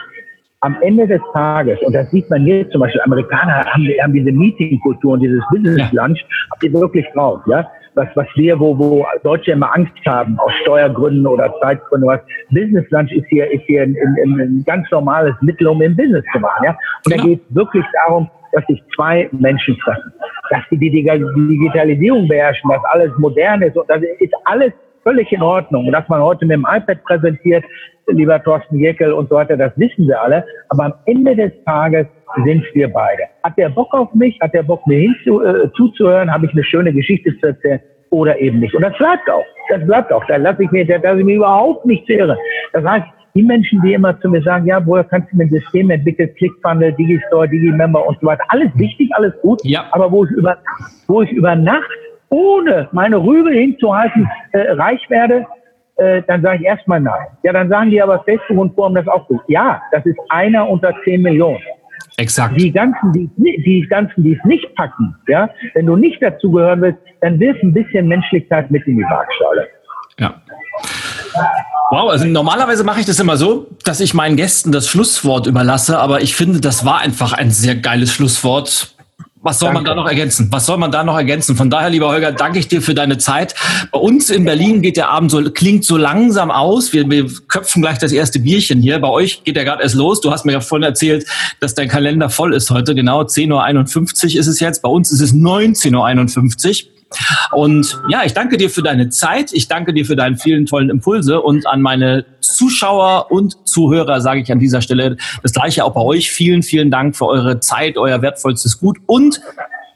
am 0.61 0.77
Ende 0.83 1.07
des 1.07 1.21
Tages, 1.33 1.79
und 1.83 1.95
das 1.95 2.11
sieht 2.11 2.29
man 2.31 2.45
hier 2.45 2.69
zum 2.71 2.81
Beispiel, 2.81 3.01
Amerikaner 3.03 3.65
haben, 3.65 3.87
haben 4.03 4.13
diese 4.13 4.33
Meetingkultur 4.33 5.13
und 5.13 5.21
dieses 5.21 5.43
Business 5.51 5.93
Lunch, 5.93 6.25
habt 6.51 6.65
ihr 6.65 6.73
wirklich 6.73 7.07
drauf, 7.15 7.41
ja? 7.47 7.71
Was, 7.99 8.09
was 8.15 8.27
wir, 8.37 8.59
wo, 8.59 8.79
wo 8.79 9.07
Deutsche 9.25 9.53
immer 9.53 9.75
Angst 9.75 9.93
haben, 10.07 10.39
aus 10.39 10.53
Steuergründen 10.63 11.27
oder 11.27 11.53
Zeitgründen, 11.61 12.09
was 12.09 12.21
Business 12.51 12.89
Lunch 12.91 13.13
ist 13.13 13.27
hier, 13.29 13.51
ist 13.51 13.65
hier 13.67 13.83
ein, 13.83 13.97
ein, 14.25 14.41
ein 14.41 14.65
ganz 14.65 14.91
normales 14.91 15.35
Mittel, 15.41 15.67
um 15.67 15.83
im 15.83 15.97
Business 15.97 16.25
zu 16.33 16.39
machen. 16.39 16.65
Ja? 16.65 16.71
Und 16.71 17.13
genau. 17.13 17.17
da 17.17 17.29
geht 17.29 17.41
es 17.41 17.55
wirklich 17.55 17.85
darum, 17.93 18.31
dass 18.53 18.65
sich 18.67 18.83
zwei 18.95 19.29
Menschen 19.33 19.77
treffen, 19.81 20.13
dass 20.51 20.63
sie 20.71 20.79
die 20.79 20.91
Digitalisierung 20.91 22.29
beherrschen, 22.29 22.71
dass 22.71 22.83
alles 22.93 23.11
modern 23.19 23.61
ist 23.63 23.77
und 23.77 23.89
das 23.91 24.01
ist 24.21 24.33
alles 24.45 24.73
völlig 25.09 25.33
in 25.33 25.43
Ordnung. 25.43 25.87
Und 25.87 25.93
dass 25.93 26.09
man 26.09 26.21
heute 26.21 26.45
mit 26.45 26.57
dem 26.57 26.67
iPad 26.69 27.03
präsentiert, 27.05 27.65
lieber 28.09 28.43
Thorsten 28.43 28.79
Jeckel 28.79 29.13
und 29.13 29.29
so 29.29 29.37
weiter, 29.37 29.57
das 29.57 29.73
wissen 29.77 30.07
wir 30.07 30.21
alle. 30.21 30.45
Aber 30.69 30.85
am 30.85 30.95
Ende 31.07 31.35
des 31.35 31.53
Tages 31.65 32.07
sind 32.45 32.65
wir 32.75 32.93
beide. 32.93 33.23
Hat 33.43 33.57
der 33.57 33.71
Bock 33.71 33.93
auf 33.95 34.13
mich? 34.15 34.39
Hat 34.41 34.53
der 34.53 34.63
Bock 34.63 34.87
mir 34.87 34.99
hinzu, 34.99 35.43
äh, 35.43 35.71
zuzuhören? 35.77 36.31
Habe 36.31 36.47
ich 36.47 36.53
eine 36.53 36.65
schöne 36.65 36.93
Geschichte 36.93 37.35
zu 37.39 37.47
erzählen? 37.47 37.81
Oder 38.11 38.39
eben 38.39 38.61
nicht. 38.61 38.75
Und 38.75 38.83
das 38.83 38.97
bleibt 38.97 39.29
auch. 39.31 39.45
Das 39.71 39.85
bleibt 39.87 40.13
auch. 40.13 40.25
Da 40.27 40.37
lasse 40.37 40.63
ich 40.63 40.71
mir, 40.71 40.87
da 40.87 40.97
lasse 40.97 41.21
ich 41.21 41.25
mir 41.25 41.37
überhaupt 41.37 41.85
nichts 41.87 42.09
irre. 42.09 42.37
Das 42.73 42.85
heißt, 42.85 43.07
die 43.35 43.43
Menschen, 43.43 43.81
die 43.83 43.93
immer 43.93 44.19
zu 44.21 44.29
mir 44.29 44.43
sagen, 44.43 44.67
ja, 44.67 44.85
woher 44.85 45.05
kannst 45.05 45.31
du 45.33 45.37
mir 45.37 45.45
ein 45.45 45.51
System 45.51 45.91
entwickeln, 45.91 46.31
ClickFunnel, 46.37 46.93
Digistore, 46.95 47.49
Digimember 47.49 48.07
und 48.07 48.19
so 48.21 48.27
weiter, 48.27 48.43
alles 48.49 48.71
wichtig, 48.75 49.11
alles 49.13 49.33
gut, 49.43 49.61
ja. 49.65 49.85
aber 49.93 50.11
wo 50.11 50.25
ich 50.25 50.31
über, 50.31 50.57
wo 51.07 51.23
ich 51.23 51.31
über 51.31 51.55
Nacht 51.55 51.89
ohne 52.31 52.89
meine 52.93 53.17
Rübe 53.17 53.51
hinzuhalten 53.51 54.29
äh, 54.53 54.73
reich 54.73 55.01
werde, 55.09 55.47
äh, 55.97 56.23
dann 56.27 56.43
sage 56.43 56.59
ich 56.59 56.65
erstmal 56.65 57.01
nein. 57.01 57.27
Ja, 57.43 57.53
dann 57.53 57.69
sagen 57.69 57.91
die 57.91 58.01
aber 58.01 58.23
Facebook 58.25 58.59
und 58.59 58.75
Forum 58.75 58.95
das 58.95 59.09
auch 59.09 59.27
gut. 59.27 59.41
Ja, 59.49 59.83
das 59.93 60.05
ist 60.07 60.19
einer 60.29 60.69
unter 60.69 60.95
zehn 61.05 61.23
Millionen. 61.23 61.63
Exakt. 62.17 62.61
Die 62.61 62.73
ganzen, 62.73 63.13
die, 63.13 63.31
die 63.37 63.87
ganzen, 63.89 64.25
die 64.25 64.35
es 64.35 64.45
nicht 64.45 64.75
packen, 64.75 65.15
ja, 65.29 65.49
wenn 65.75 65.87
du 65.87 65.97
nicht 65.97 66.21
dazugehören 66.21 66.83
willst, 66.83 66.99
dann 67.21 67.39
wirf 67.39 67.57
ein 67.63 67.73
bisschen 67.73 68.09
Menschlichkeit 68.09 68.71
mit 68.71 68.87
in 68.87 68.97
die 68.97 69.05
Waagschale. 69.05 69.69
Ja. 70.19 70.35
Wow, 71.91 72.11
also 72.11 72.27
normalerweise 72.27 72.85
mache 72.85 73.01
ich 73.01 73.07
das 73.07 73.19
immer 73.21 73.37
so, 73.37 73.69
dass 73.85 74.01
ich 74.01 74.15
meinen 74.15 74.37
Gästen 74.37 74.73
das 74.73 74.89
Schlusswort 74.89 75.47
überlasse, 75.47 75.99
aber 75.99 76.21
ich 76.21 76.35
finde, 76.35 76.61
das 76.61 76.85
war 76.85 77.01
einfach 77.01 77.33
ein 77.33 77.51
sehr 77.51 77.77
geiles 77.77 78.13
Schlusswort. 78.13 78.95
Was 79.43 79.61
soll 79.61 79.69
Danke. 79.69 79.83
man 79.83 79.85
da 79.85 79.95
noch 79.95 80.09
ergänzen? 80.09 80.49
Was 80.51 80.67
soll 80.67 80.79
man 80.79 80.91
da 80.91 81.05
noch 81.05 81.17
ergänzen? 81.17 81.55
Von 81.55 81.71
daher, 81.71 81.91
lieber 81.91 82.09
Holger, 82.09 82.33
danke 82.33 82.59
ich 82.59 82.67
dir 82.67 82.83
für 82.83 82.95
deine 82.95 83.19
Zeit. 83.19 83.55
Bei 83.93 83.99
uns 83.99 84.31
in 84.31 84.45
Berlin 84.45 84.83
geht 84.83 84.97
der 84.97 85.11
Abend 85.11 85.31
so, 85.31 85.43
klingt 85.51 85.85
so 85.85 85.97
langsam 85.97 86.51
aus. 86.51 86.93
Wir, 86.93 87.09
wir 87.09 87.31
köpfen 87.47 87.81
gleich 87.81 87.99
das 87.99 88.11
erste 88.11 88.41
Bierchen 88.41 88.83
hier. 88.83 88.99
Bei 88.99 89.09
euch 89.09 89.45
geht 89.45 89.55
der 89.55 89.65
gerade 89.65 89.83
erst 89.83 89.95
los. 89.95 90.21
Du 90.21 90.33
hast 90.33 90.45
mir 90.45 90.53
ja 90.53 90.61
vorhin 90.61 90.83
erzählt, 90.83 91.25
dass 91.61 91.75
dein 91.75 91.89
Kalender 91.89 92.31
voll 92.31 92.53
ist 92.53 92.71
heute. 92.71 92.95
Genau 92.95 93.23
10.51 93.23 94.35
Uhr 94.35 94.41
ist 94.41 94.47
es 94.49 94.59
jetzt. 94.59 94.83
Bei 94.83 94.89
uns 94.89 95.13
ist 95.13 95.21
es 95.21 95.33
19.51 95.33 96.85
Uhr. 96.85 96.98
Und 97.53 98.01
ja, 98.09 98.23
ich 98.25 98.35
danke 98.35 98.57
dir 98.57 98.71
für 98.71 98.83
deine 98.83 99.09
Zeit. 99.09 99.53
Ich 99.53 99.69
danke 99.69 99.95
dir 99.95 100.05
für 100.05 100.17
deine 100.17 100.37
vielen 100.37 100.67
tollen 100.67 100.91
Impulse 100.91 101.41
und 101.41 101.67
an 101.67 101.81
meine 101.81 102.25
Zuschauer 102.41 103.31
und 103.31 103.57
Zuhörer 103.67 104.21
sage 104.21 104.41
ich 104.41 104.53
an 104.53 104.59
dieser 104.59 104.83
Stelle 104.83 105.17
das 105.43 105.53
gleiche 105.53 105.85
auch 105.85 105.95
bei 105.95 106.03
euch. 106.03 106.31
Vielen, 106.31 106.63
vielen 106.63 106.91
Dank 106.91 107.17
für 107.17 107.27
eure 107.27 107.61
Zeit, 107.61 107.97
euer 107.97 108.21
wertvollstes 108.23 108.79
Gut 108.79 108.99
und 109.07 109.41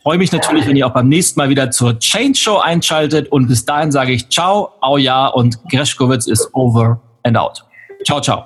freue 0.01 0.17
mich 0.17 0.31
natürlich, 0.31 0.67
wenn 0.67 0.75
ihr 0.75 0.87
auch 0.87 0.93
beim 0.93 1.07
nächsten 1.07 1.39
Mal 1.39 1.49
wieder 1.49 1.71
zur 1.71 1.97
Change 1.99 2.37
Show 2.37 2.57
einschaltet. 2.57 3.31
Und 3.31 3.47
bis 3.47 3.65
dahin 3.65 3.91
sage 3.91 4.11
ich 4.11 4.29
ciao, 4.29 4.73
au 4.81 4.97
ja 4.97 5.27
und 5.27 5.57
Greschkowitz 5.69 6.27
ist 6.27 6.49
over 6.53 7.01
and 7.23 7.37
out. 7.37 7.63
Ciao, 8.05 8.19
ciao. 8.19 8.45